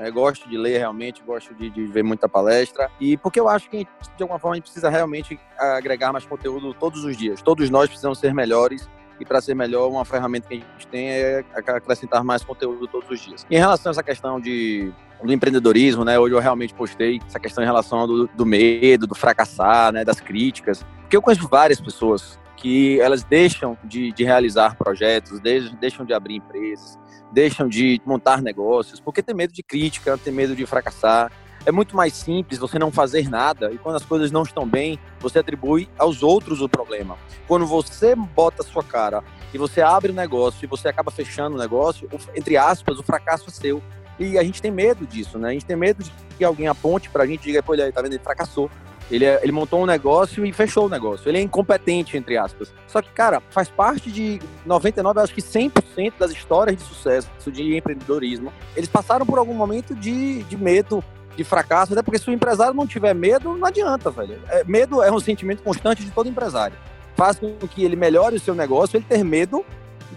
É, 0.00 0.10
gosto 0.10 0.48
de 0.48 0.56
ler 0.56 0.78
realmente, 0.78 1.22
gosto 1.22 1.54
de, 1.54 1.68
de, 1.68 1.84
ver 1.84 2.02
muita 2.02 2.26
palestra. 2.26 2.90
E 2.98 3.18
porque 3.18 3.38
eu 3.38 3.50
acho 3.50 3.68
que, 3.68 3.86
de 4.16 4.22
alguma 4.22 4.38
forma, 4.38 4.54
a 4.54 4.56
gente 4.56 4.64
precisa 4.64 4.88
realmente 4.88 5.38
agregar 5.58 6.10
mais 6.10 6.24
conteúdo 6.24 6.72
todos 6.72 7.04
os 7.04 7.14
dias. 7.18 7.42
Todos 7.42 7.68
nós 7.68 7.86
precisamos 7.86 8.18
ser 8.18 8.32
melhores. 8.32 8.88
E 9.20 9.24
para 9.26 9.42
ser 9.42 9.54
melhor, 9.54 9.90
uma 9.90 10.02
ferramenta 10.06 10.48
que 10.48 10.54
a 10.54 10.56
gente 10.56 10.86
tem 10.86 11.10
é 11.10 11.44
acrescentar 11.54 12.24
mais 12.24 12.42
conteúdo 12.42 12.88
todos 12.88 13.10
os 13.10 13.20
dias. 13.20 13.46
Em 13.50 13.58
relação 13.58 13.90
a 13.90 13.92
essa 13.92 14.02
questão 14.02 14.40
de, 14.40 14.90
do 15.22 15.30
empreendedorismo, 15.30 16.02
né? 16.02 16.18
Hoje 16.18 16.34
eu 16.34 16.38
realmente 16.38 16.72
postei 16.72 17.20
essa 17.26 17.38
questão 17.38 17.62
em 17.62 17.66
relação 17.66 18.06
do, 18.06 18.26
do 18.28 18.46
medo, 18.46 19.06
do 19.06 19.14
fracassar, 19.14 19.92
né? 19.92 20.02
Das 20.02 20.18
críticas. 20.18 20.82
Porque 21.02 21.14
eu 21.14 21.20
conheço 21.20 21.46
várias 21.46 21.78
pessoas 21.78 22.38
que 22.60 23.00
elas 23.00 23.24
deixam 23.24 23.76
de, 23.82 24.12
de 24.12 24.22
realizar 24.22 24.76
projetos, 24.76 25.40
deixam 25.40 26.04
de 26.04 26.12
abrir 26.12 26.36
empresas, 26.36 26.98
deixam 27.32 27.66
de 27.66 28.00
montar 28.04 28.42
negócios, 28.42 29.00
porque 29.00 29.22
tem 29.22 29.34
medo 29.34 29.52
de 29.52 29.62
crítica, 29.62 30.18
tem 30.18 30.32
medo 30.32 30.54
de 30.54 30.66
fracassar. 30.66 31.32
É 31.64 31.72
muito 31.72 31.96
mais 31.96 32.14
simples 32.14 32.58
você 32.58 32.78
não 32.78 32.90
fazer 32.90 33.28
nada 33.28 33.70
e 33.72 33.78
quando 33.78 33.96
as 33.96 34.04
coisas 34.04 34.30
não 34.30 34.42
estão 34.42 34.66
bem, 34.66 34.98
você 35.18 35.38
atribui 35.38 35.88
aos 35.98 36.22
outros 36.22 36.60
o 36.60 36.68
problema. 36.68 37.16
Quando 37.46 37.66
você 37.66 38.14
bota 38.14 38.62
a 38.62 38.64
sua 38.64 38.84
cara 38.84 39.22
e 39.52 39.58
você 39.58 39.80
abre 39.80 40.12
o 40.12 40.14
negócio 40.14 40.64
e 40.64 40.66
você 40.66 40.88
acaba 40.88 41.10
fechando 41.10 41.56
o 41.56 41.58
negócio, 41.58 42.08
entre 42.34 42.56
aspas, 42.56 42.98
o 42.98 43.02
fracasso 43.02 43.48
é 43.48 43.52
seu. 43.52 43.82
E 44.18 44.38
a 44.38 44.44
gente 44.44 44.60
tem 44.60 44.70
medo 44.70 45.06
disso, 45.06 45.38
né? 45.38 45.48
A 45.48 45.52
gente 45.52 45.64
tem 45.64 45.76
medo 45.76 46.04
de 46.04 46.12
que 46.36 46.44
alguém 46.44 46.68
aponte 46.68 47.08
pra 47.08 47.26
gente 47.26 47.40
e 47.40 47.46
diga, 47.46 47.62
pô, 47.62 47.72
ele 47.72 47.90
tá 47.90 48.02
vendo, 48.02 48.12
ele 48.12 48.22
fracassou. 48.22 48.70
Ele, 49.10 49.24
é, 49.24 49.40
ele 49.42 49.52
montou 49.52 49.82
um 49.82 49.86
negócio 49.86 50.46
e 50.46 50.52
fechou 50.52 50.86
o 50.86 50.88
negócio. 50.88 51.28
Ele 51.28 51.38
é 51.38 51.40
incompetente, 51.40 52.16
entre 52.16 52.36
aspas. 52.36 52.72
Só 52.86 53.02
que, 53.02 53.10
cara, 53.10 53.42
faz 53.50 53.68
parte 53.68 54.10
de 54.10 54.40
99, 54.64 55.20
acho 55.20 55.34
que 55.34 55.42
100% 55.42 56.14
das 56.18 56.30
histórias 56.30 56.76
de 56.76 56.82
sucesso 56.82 57.28
de 57.50 57.76
empreendedorismo. 57.76 58.52
Eles 58.76 58.88
passaram 58.88 59.26
por 59.26 59.38
algum 59.38 59.54
momento 59.54 59.94
de, 59.94 60.42
de 60.44 60.56
medo, 60.56 61.02
de 61.36 61.42
fracasso, 61.42 61.92
até 61.92 62.02
porque 62.02 62.18
se 62.18 62.30
o 62.30 62.32
empresário 62.32 62.74
não 62.74 62.86
tiver 62.86 63.14
medo, 63.14 63.56
não 63.56 63.66
adianta, 63.66 64.10
velho. 64.10 64.38
É, 64.48 64.62
medo 64.64 65.02
é 65.02 65.10
um 65.10 65.20
sentimento 65.20 65.62
constante 65.62 66.04
de 66.04 66.10
todo 66.10 66.28
empresário. 66.28 66.76
Faz 67.16 67.38
com 67.38 67.54
que 67.56 67.84
ele 67.84 67.96
melhore 67.96 68.36
o 68.36 68.40
seu 68.40 68.54
negócio, 68.54 68.96
ele 68.96 69.04
ter 69.08 69.24
medo 69.24 69.64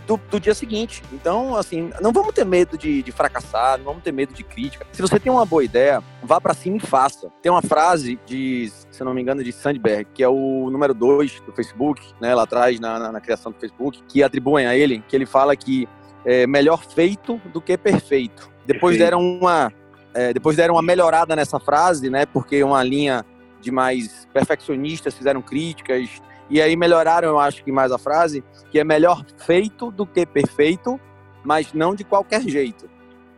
do, 0.05 0.19
do, 0.29 0.39
dia 0.39 0.53
seguinte. 0.53 1.03
Então, 1.11 1.55
assim, 1.55 1.91
não 2.01 2.11
vamos 2.11 2.33
ter 2.33 2.45
medo 2.45 2.77
de, 2.77 3.01
de, 3.01 3.11
fracassar, 3.11 3.77
não 3.77 3.85
vamos 3.85 4.03
ter 4.03 4.11
medo 4.11 4.33
de 4.33 4.43
crítica. 4.43 4.85
Se 4.91 5.01
você 5.01 5.19
tem 5.19 5.31
uma 5.31 5.45
boa 5.45 5.63
ideia, 5.63 6.03
vá 6.21 6.39
para 6.39 6.53
cima 6.53 6.77
e 6.77 6.79
faça. 6.79 7.31
Tem 7.41 7.51
uma 7.51 7.61
frase 7.61 8.19
de, 8.25 8.71
se 8.91 9.03
não 9.03 9.13
me 9.13 9.21
engano, 9.21 9.43
de 9.43 9.51
Sandberg, 9.51 10.07
que 10.13 10.23
é 10.23 10.27
o 10.27 10.69
número 10.69 10.93
2 10.93 11.41
do 11.41 11.51
Facebook, 11.53 12.01
né, 12.19 12.33
lá 12.35 12.43
atrás, 12.43 12.79
na, 12.79 12.99
na, 12.99 13.11
na, 13.11 13.21
criação 13.21 13.51
do 13.51 13.59
Facebook, 13.59 14.03
que 14.07 14.23
atribuem 14.23 14.65
a 14.65 14.75
ele, 14.75 15.03
que 15.07 15.15
ele 15.15 15.25
fala 15.25 15.55
que 15.55 15.87
é 16.25 16.47
melhor 16.47 16.83
feito 16.83 17.41
do 17.51 17.61
que 17.61 17.77
perfeito. 17.77 18.51
Depois 18.65 18.97
deram 18.97 19.19
uma, 19.19 19.71
é, 20.13 20.33
depois 20.33 20.55
deram 20.55 20.75
uma 20.75 20.81
melhorada 20.81 21.35
nessa 21.35 21.59
frase, 21.59 22.09
né, 22.09 22.25
porque 22.25 22.63
uma 22.63 22.83
linha 22.83 23.25
de 23.61 23.71
mais 23.71 24.27
perfeccionistas 24.33 25.13
fizeram 25.13 25.41
críticas, 25.41 26.21
e 26.49 26.61
aí 26.61 26.75
melhoraram, 26.75 27.29
eu 27.29 27.39
acho 27.39 27.63
que 27.63 27.71
mais 27.71 27.91
a 27.91 27.97
frase, 27.97 28.43
que 28.69 28.79
é 28.79 28.83
melhor 28.83 29.25
feito 29.37 29.91
do 29.91 30.05
que 30.05 30.25
perfeito, 30.25 30.99
mas 31.43 31.73
não 31.73 31.95
de 31.95 32.03
qualquer 32.03 32.41
jeito. 32.41 32.89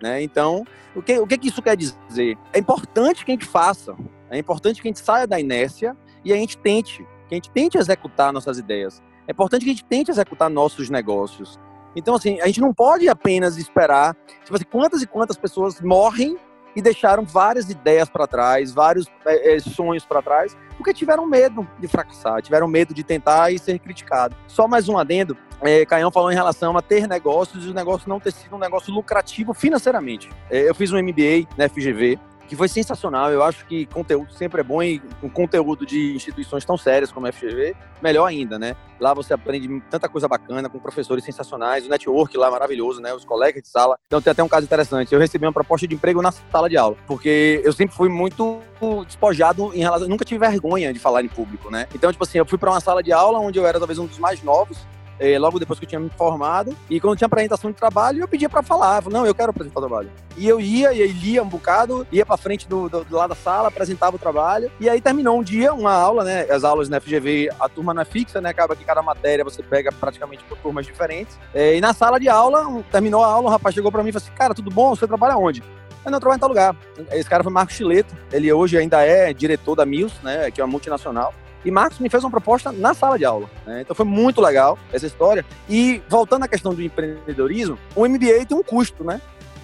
Né? 0.01 0.21
Então, 0.21 0.65
o 0.95 1.01
que, 1.01 1.17
o 1.19 1.27
que, 1.27 1.47
isso 1.47 1.62
quer 1.62 1.77
dizer? 1.77 2.38
É 2.53 2.59
importante 2.59 3.24
que 3.24 3.31
a 3.31 3.33
gente 3.33 3.45
faça, 3.45 3.95
é 4.29 4.38
importante 4.38 4.81
que 4.81 4.88
a 4.88 4.89
gente 4.89 5.00
saia 5.00 5.25
da 5.25 5.39
inércia 5.39 5.95
e 6.24 6.33
a 6.33 6.35
gente 6.35 6.57
tente, 6.57 7.05
que 7.27 7.33
a 7.33 7.35
gente 7.35 7.50
tente 7.51 7.77
executar 7.77 8.33
nossas 8.33 8.57
ideias. 8.57 9.01
É 9.27 9.31
importante 9.31 9.63
que 9.63 9.71
a 9.71 9.74
gente 9.74 9.85
tente 9.85 10.12
executar 10.12 10.50
nossos 10.50 10.89
negócios. 10.89 11.59
Então, 11.95 12.15
assim, 12.15 12.39
a 12.41 12.47
gente 12.47 12.62
não 12.62 12.74
pode 12.74 13.07
apenas 13.07 13.57
esperar. 13.57 14.15
Tipo 14.43 14.55
assim, 14.55 14.65
quantas 14.65 15.01
e 15.01 15.07
quantas 15.07 15.38
pessoas 15.38 15.79
morrem 15.81 16.38
e 16.75 16.82
deixaram 16.82 17.24
várias 17.24 17.70
ideias 17.70 18.10
para 18.10 18.27
trás, 18.27 18.74
vários 18.74 19.08
é, 19.25 19.55
é, 19.55 19.60
sonhos 19.60 20.05
para 20.05 20.22
trás, 20.22 20.58
porque 20.77 20.94
tiveram 20.94 21.25
medo 21.25 21.67
de 21.79 21.88
fracassar, 21.88 22.41
tiveram 22.41 22.67
medo 22.67 22.94
de 22.94 23.03
tentar 23.03 23.51
e 23.51 23.58
ser 23.58 23.79
criticado. 23.79 24.36
Só 24.48 24.67
mais 24.67 24.89
um 24.89 24.98
adendo, 24.98 25.38
é, 25.62 25.86
Caião 25.86 26.12
falou 26.12 26.32
em 26.32 26.36
relação 26.36 26.77
a 26.77 26.82
ter 26.82 27.08
negócios 27.08 27.65
e 27.65 27.70
o 27.70 27.74
negócio 27.74 28.10
não 28.10 28.20
ter 28.20 28.32
sido 28.32 28.55
um 28.55 28.60
negócio 28.60 28.94
lucrativo 28.94 29.53
financeiramente. 29.53 30.29
É, 30.50 30.70
eu 30.70 30.75
fiz 30.75 30.91
um 30.91 31.01
MBA 31.01 31.48
na 31.58 31.70
FGV, 31.70 32.20
que 32.47 32.55
foi 32.55 32.67
sensacional. 32.67 33.31
Eu 33.31 33.43
acho 33.43 33.65
que 33.65 33.85
conteúdo 33.87 34.33
sempre 34.33 34.61
é 34.61 34.63
bom 34.63 34.81
e 34.81 34.99
com 35.21 35.29
conteúdo 35.29 35.85
de 35.85 36.15
instituições 36.15 36.63
tão 36.65 36.77
sérias 36.77 37.11
como 37.11 37.27
a 37.27 37.31
FGV, 37.31 37.75
melhor 38.01 38.25
ainda, 38.25 38.57
né? 38.59 38.75
Lá 38.99 39.13
você 39.13 39.33
aprende 39.33 39.81
tanta 39.89 40.07
coisa 40.07 40.27
bacana, 40.27 40.69
com 40.69 40.79
professores 40.79 41.23
sensacionais, 41.23 41.85
o 41.85 41.89
network 41.89 42.37
lá 42.37 42.49
maravilhoso, 42.49 43.01
né? 43.01 43.13
Os 43.13 43.25
colegas 43.25 43.61
de 43.61 43.69
sala. 43.69 43.97
Então 44.07 44.21
tem 44.21 44.31
até 44.31 44.43
um 44.43 44.47
caso 44.47 44.65
interessante. 44.65 45.13
Eu 45.13 45.19
recebi 45.19 45.45
uma 45.45 45.53
proposta 45.53 45.87
de 45.87 45.95
emprego 45.95 46.21
na 46.21 46.31
sala 46.31 46.69
de 46.69 46.77
aula, 46.77 46.95
porque 47.07 47.61
eu 47.63 47.73
sempre 47.73 47.95
fui 47.95 48.09
muito 48.09 48.61
despojado 49.05 49.73
em 49.73 49.79
relação. 49.79 50.07
Nunca 50.07 50.23
tive 50.23 50.39
vergonha 50.39 50.93
de 50.93 50.99
falar 50.99 51.23
em 51.23 51.27
público, 51.27 51.69
né? 51.69 51.87
Então, 51.93 52.11
tipo 52.11 52.23
assim, 52.23 52.37
eu 52.37 52.45
fui 52.45 52.57
para 52.57 52.71
uma 52.71 52.79
sala 52.79 53.01
de 53.01 53.11
aula 53.11 53.39
onde 53.39 53.59
eu 53.59 53.65
era 53.65 53.79
talvez 53.79 53.99
um 53.99 54.05
dos 54.05 54.19
mais 54.19 54.41
novos 54.43 54.77
é, 55.19 55.38
logo 55.39 55.60
depois 55.60 55.79
que 55.79 55.86
eu 55.86 55.89
tinha 55.89 56.00
me 56.00 56.10
formado. 56.10 56.75
E 56.89 57.00
quando 57.00 57.17
tinha 57.17 57.25
apresentação 57.27 57.72
de 57.72 57.77
trabalho, 57.77 58.19
eu 58.22 58.27
pedia 58.27 58.50
para 58.50 58.62
falar. 58.62 58.98
Eu 58.98 59.01
falei, 59.03 59.19
não, 59.19 59.25
eu 59.25 59.36
quero 59.36 59.50
apresentar 59.50 59.79
o 59.79 59.88
trabalho. 59.88 60.12
E 60.38 60.48
eu 60.48 60.60
ia, 60.60 60.93
e 60.93 61.07
lia 61.07 61.41
um 61.41 61.48
bocado, 61.48 62.05
ia 62.12 62.25
para 62.25 62.38
frente 62.38 62.67
do, 62.67 62.89
do, 62.89 63.03
do, 63.03 63.15
lado 63.15 63.29
da 63.29 63.36
sala, 63.36 63.69
apresentava 63.69 64.15
o 64.15 64.19
trabalho. 64.19 64.72
E 64.79 64.89
aí 64.89 65.00
terminou 65.00 65.39
um 65.39 65.43
dia, 65.43 65.74
uma 65.74 65.93
aula, 65.93 66.24
né? 66.24 66.45
As 66.50 66.63
aulas 66.63 66.89
na 66.89 67.00
FGV, 67.00 67.50
a 67.60 67.69
turma 67.69 67.93
não 67.93 68.01
é 68.01 68.05
fixa, 68.05 68.41
né? 68.41 68.50
Acaba 68.50 68.75
que 68.75 68.84
cada 68.84 69.01
matéria 69.01 69.43
você 69.43 69.63
pega 69.63 69.91
praticamente 69.91 70.43
por 70.43 70.57
turmas 70.57 70.86
diferentes. 70.86 71.38
É, 71.53 71.75
e 71.75 71.81
na 71.81 71.93
sala 71.93 72.19
de 72.19 72.27
aula, 72.27 72.67
um, 72.67 72.81
terminou 72.81 73.24
a 73.24 73.27
aula, 73.27 73.48
o 73.48 73.51
rapaz 73.51 73.74
chegou 73.74 73.91
para 73.91 74.03
mim 74.03 74.10
e 74.10 74.12
falou 74.12 74.25
assim: 74.25 74.36
Cara, 74.36 74.53
tudo 74.53 74.69
bom? 74.69 74.95
Você 74.95 75.07
trabalha 75.07 75.38
onde? 75.38 75.63
Eu 76.05 76.12
não 76.12 76.19
trabalho 76.19 76.38
em 76.38 76.39
tal 76.39 76.50
lugar. 76.50 76.75
Esse 77.12 77.27
cara 77.27 77.41
foi 77.41 77.51
Marcos 77.51 77.75
Chileto. 77.75 78.15
Ele 78.31 78.51
hoje 78.53 78.77
ainda 78.77 79.03
é 79.03 79.34
diretor 79.34 79.75
da 79.75 79.86
Mills, 79.86 80.15
né? 80.22 80.51
Que 80.51 80.62
é 80.62 80.63
uma 80.63 80.69
multinacional. 80.69 81.34
E 81.65 81.72
Marcos 81.72 81.98
me 81.98 82.10
fez 82.10 82.24
uma 82.24 82.29
proposta 82.29 82.72
na 82.72 82.93
sala 82.93 83.17
de 83.17 83.25
aula. 83.25 83.50
Né? 83.65 83.81
Então 83.81 83.95
foi 83.95 84.05
muito 84.05 84.39
legal 84.39 84.77
essa 84.93 85.07
história. 85.07 85.43
E 85.67 86.01
voltando 86.07 86.43
à 86.43 86.48
questão 86.48 86.75
do 86.75 86.81
empreendedorismo, 86.81 87.77
o 87.95 88.07
MBA 88.07 88.45
tem 88.48 88.55
um 88.55 88.62
custo, 88.62 89.03
né? 89.03 89.19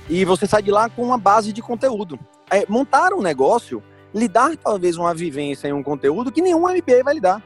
E 0.10 0.26
você 0.26 0.48
sai 0.48 0.64
de 0.64 0.72
lá 0.72 0.90
com 0.90 1.04
uma 1.04 1.18
base 1.18 1.54
de 1.54 1.62
conteúdo. 1.62 2.20
É, 2.50 2.66
montar 2.68 3.14
um 3.14 3.22
negócio, 3.22 3.84
lhe 4.14 4.28
dar 4.28 4.58
talvez 4.58 4.98
uma 4.98 5.14
vivência 5.14 5.68
em 5.68 5.74
um 5.74 5.84
conteúdo 5.84 6.32
que 6.32 6.42
nenhum 6.42 6.62
MBA 6.62 7.04
vai 7.06 7.14
lhe 7.14 7.22
dar. 7.22 7.42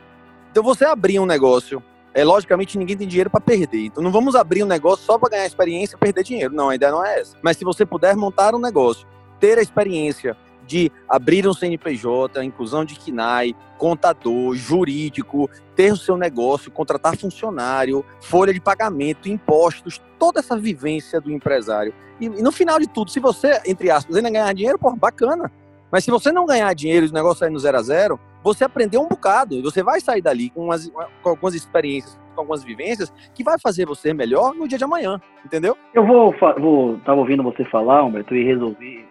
Então 0.49 0.63
você 0.63 0.85
abrir 0.85 1.19
um 1.19 1.25
negócio, 1.25 1.83
é 2.13 2.23
logicamente 2.23 2.77
ninguém 2.77 2.95
tem 2.95 3.07
dinheiro 3.07 3.29
para 3.29 3.41
perder. 3.41 3.87
Então 3.87 4.01
não 4.01 4.09
vamos 4.09 4.35
abrir 4.35 4.63
um 4.63 4.67
negócio 4.67 5.05
só 5.05 5.19
para 5.19 5.31
ganhar 5.31 5.45
experiência 5.45 5.97
e 5.97 5.99
perder 5.99 6.23
dinheiro. 6.23 6.55
Não, 6.55 6.69
a 6.69 6.75
ideia 6.75 6.93
não 6.93 7.05
é 7.05 7.19
essa. 7.19 7.35
Mas 7.41 7.57
se 7.57 7.65
você 7.65 7.85
puder 7.85 8.15
montar 8.15 8.55
um 8.55 8.59
negócio, 8.59 9.05
ter 9.37 9.59
a 9.59 9.61
experiência, 9.61 10.37
de 10.65 10.91
abrir 11.07 11.47
um 11.47 11.53
CNPJ, 11.53 12.43
inclusão 12.43 12.83
de 12.83 12.95
KINAI, 12.95 13.55
contador, 13.77 14.55
jurídico, 14.55 15.49
ter 15.75 15.91
o 15.91 15.97
seu 15.97 16.17
negócio, 16.17 16.71
contratar 16.71 17.17
funcionário, 17.17 18.03
folha 18.21 18.53
de 18.53 18.59
pagamento, 18.59 19.29
impostos, 19.29 20.01
toda 20.17 20.39
essa 20.39 20.57
vivência 20.57 21.19
do 21.19 21.31
empresário. 21.31 21.93
E, 22.19 22.25
e 22.25 22.41
no 22.41 22.51
final 22.51 22.79
de 22.79 22.87
tudo, 22.87 23.11
se 23.11 23.19
você, 23.19 23.61
entre 23.65 23.91
aspas, 23.91 24.15
ainda 24.15 24.29
ganhar 24.29 24.53
dinheiro, 24.53 24.79
pô, 24.79 24.95
bacana. 24.95 25.51
Mas 25.91 26.03
se 26.03 26.11
você 26.11 26.31
não 26.31 26.45
ganhar 26.45 26.73
dinheiro 26.73 27.05
e 27.05 27.09
o 27.09 27.13
negócio 27.13 27.39
sair 27.39 27.51
no 27.51 27.59
zero 27.59 27.77
a 27.77 27.81
zero, 27.81 28.19
você 28.43 28.63
aprendeu 28.63 29.01
um 29.01 29.07
bocado. 29.07 29.55
E 29.55 29.61
você 29.61 29.81
vai 29.81 29.99
sair 29.99 30.21
dali 30.21 30.49
com, 30.49 30.65
umas, 30.65 30.89
com 31.21 31.29
algumas 31.29 31.55
experiências, 31.55 32.19
com 32.33 32.41
algumas 32.41 32.63
vivências, 32.63 33.13
que 33.33 33.43
vai 33.43 33.57
fazer 33.59 33.85
você 33.85 34.13
melhor 34.13 34.53
no 34.53 34.67
dia 34.67 34.77
de 34.77 34.83
amanhã, 34.83 35.21
entendeu? 35.45 35.77
Eu 35.93 36.05
vou, 36.05 36.33
vou 36.59 36.97
tava 36.99 37.19
ouvindo 37.19 37.43
você 37.43 37.63
falar, 37.65 38.03
Humberto, 38.03 38.35
e 38.35 38.43
resolvi 38.43 39.05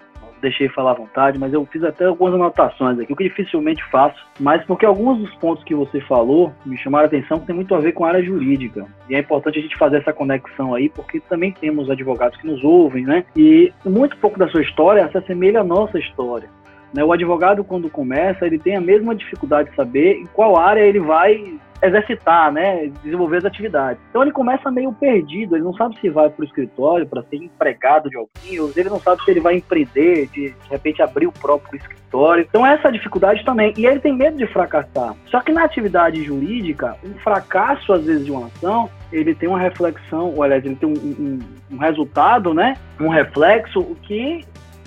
deixei 0.45 0.69
falar 0.69 0.93
à 0.93 0.95
vontade, 0.95 1.39
mas 1.39 1.53
eu 1.53 1.67
fiz 1.67 1.83
até 1.83 2.05
algumas 2.05 2.35
anotações 2.35 2.99
aqui, 2.99 3.13
o 3.13 3.17
que 3.17 3.25
dificilmente 3.25 3.83
faço, 3.91 4.17
mas 4.39 4.65
porque 4.65 4.87
alguns 4.87 5.19
dos 5.19 5.35
pontos 5.37 5.65
que 5.65 5.75
você 5.75 6.01
falou 6.03 6.53
me 6.65 6.77
chamaram 6.79 7.05
a 7.05 7.07
atenção 7.07 7.41
que 7.41 7.47
tem 7.47 7.55
muito 7.55 7.75
a 7.75 7.81
ver 7.81 7.93
com 7.93 8.05
a 8.05 8.09
área 8.09 8.23
jurídica. 8.23 8.87
E 9.09 9.15
é 9.15 9.19
importante 9.19 9.59
a 9.59 9.63
gente 9.63 9.77
fazer 9.77 9.99
essa 9.99 10.13
conexão 10.13 10.75
aí, 10.75 10.89
porque 10.89 11.21
também 11.21 11.53
temos 11.53 11.91
advogados 11.91 12.39
que 12.39 12.47
nos 12.47 12.63
ouvem, 12.63 13.05
né? 13.05 13.25
E 13.37 13.73
muito 13.85 14.17
pouco 14.19 14.39
da 14.39 14.49
sua 14.49 14.63
história 14.63 15.09
se 15.11 15.19
assemelha 15.19 15.61
à 15.61 15.65
nossa 15.65 15.99
história. 15.99 16.49
Né? 16.95 17.03
O 17.03 17.13
advogado, 17.13 17.65
quando 17.65 17.91
começa, 17.91 18.47
ele 18.47 18.59
tem 18.59 18.77
a 18.77 18.81
mesma 18.81 19.15
dificuldade 19.15 19.71
de 19.71 19.77
saber 19.77 20.15
em 20.15 20.27
qual 20.27 20.57
área 20.57 20.81
ele 20.81 21.01
vai 21.01 21.59
exercitar, 21.83 22.51
né, 22.51 22.91
desenvolver 23.03 23.39
as 23.39 23.45
atividades. 23.45 24.01
Então 24.09 24.23
ele 24.23 24.33
começa 24.33 24.71
meio 24.71 24.93
perdido, 24.93 25.55
ele 25.55 25.65
não 25.65 25.75
sabe 25.75 25.99
se 26.01 26.09
vai 26.09 26.31
para 26.31 26.43
o 26.43 26.45
escritório 26.45 27.07
para 27.07 27.23
ser 27.25 27.37
empregado 27.37 28.09
de 28.09 28.17
alguém, 28.17 28.59
ou 28.59 28.71
ele 28.75 28.89
não 28.89 28.99
sabe 29.01 29.23
se 29.23 29.31
ele 29.31 29.41
vai 29.41 29.57
empreender, 29.57 30.29
de, 30.29 30.51
de 30.51 30.71
repente 30.71 31.03
abrir 31.03 31.27
o 31.27 31.33
próprio 31.33 31.77
escritório. 31.77 32.47
Então 32.49 32.67
essa 32.67 32.91
dificuldade 32.91 33.45
também, 33.45 33.75
e 33.77 33.87
ele 33.87 34.01
tem 34.01 34.15
medo 34.15 34.37
de 34.37 34.47
fracassar. 34.47 35.15
Só 35.27 35.41
que 35.41 35.53
na 35.53 35.65
atividade 35.65 36.23
jurídica, 36.23 36.97
um 37.05 37.15
fracasso 37.19 37.93
às 37.93 38.05
vezes 38.05 38.25
de 38.25 38.33
uma 38.33 38.47
ação, 38.47 38.89
ele 39.13 39.35
tem 39.35 39.49
uma 39.49 39.59
reflexão, 39.59 40.33
ou 40.35 40.43
aliás, 40.43 40.65
ele 40.65 40.77
tem 40.77 40.89
um, 40.89 40.93
um, 40.93 41.39
um 41.73 41.79
resultado, 41.79 42.55
né, 42.55 42.77
um 42.99 43.09
reflexo 43.09 43.85
que 44.03 44.43